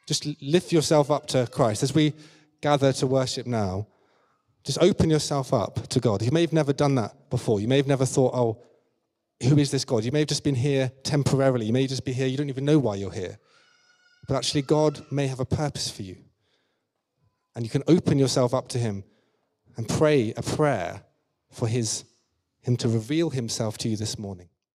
Just 0.07 0.25
lift 0.41 0.71
yourself 0.71 1.11
up 1.11 1.27
to 1.27 1.47
Christ. 1.51 1.83
As 1.83 1.93
we 1.93 2.13
gather 2.61 2.91
to 2.93 3.05
worship 3.05 3.45
now, 3.45 3.85
just 4.69 4.83
open 4.83 5.09
yourself 5.09 5.51
up 5.51 5.87
to 5.87 5.99
God. 5.99 6.21
You 6.21 6.29
may 6.29 6.41
have 6.41 6.53
never 6.53 6.73
done 6.73 6.93
that 6.93 7.31
before. 7.31 7.59
You 7.59 7.67
may 7.67 7.77
have 7.77 7.87
never 7.87 8.05
thought, 8.05 8.35
oh, 8.35 8.61
who 9.41 9.57
is 9.57 9.71
this 9.71 9.83
God? 9.83 10.03
You 10.03 10.11
may 10.11 10.19
have 10.19 10.27
just 10.27 10.43
been 10.43 10.53
here 10.53 10.91
temporarily. 11.01 11.65
You 11.65 11.73
may 11.73 11.87
just 11.87 12.05
be 12.05 12.13
here, 12.13 12.27
you 12.27 12.37
don't 12.37 12.49
even 12.49 12.65
know 12.65 12.77
why 12.77 12.93
you're 12.93 13.11
here. 13.11 13.39
But 14.27 14.35
actually, 14.35 14.61
God 14.61 15.03
may 15.11 15.25
have 15.25 15.39
a 15.39 15.45
purpose 15.45 15.89
for 15.89 16.03
you. 16.03 16.17
And 17.55 17.65
you 17.65 17.71
can 17.71 17.81
open 17.87 18.19
yourself 18.19 18.53
up 18.53 18.67
to 18.67 18.77
Him 18.77 19.03
and 19.75 19.89
pray 19.89 20.35
a 20.37 20.43
prayer 20.43 21.01
for 21.51 21.67
his, 21.67 22.05
Him 22.61 22.77
to 22.77 22.89
reveal 22.89 23.31
Himself 23.31 23.75
to 23.79 23.89
you 23.89 23.97
this 23.97 24.19
morning. 24.19 24.49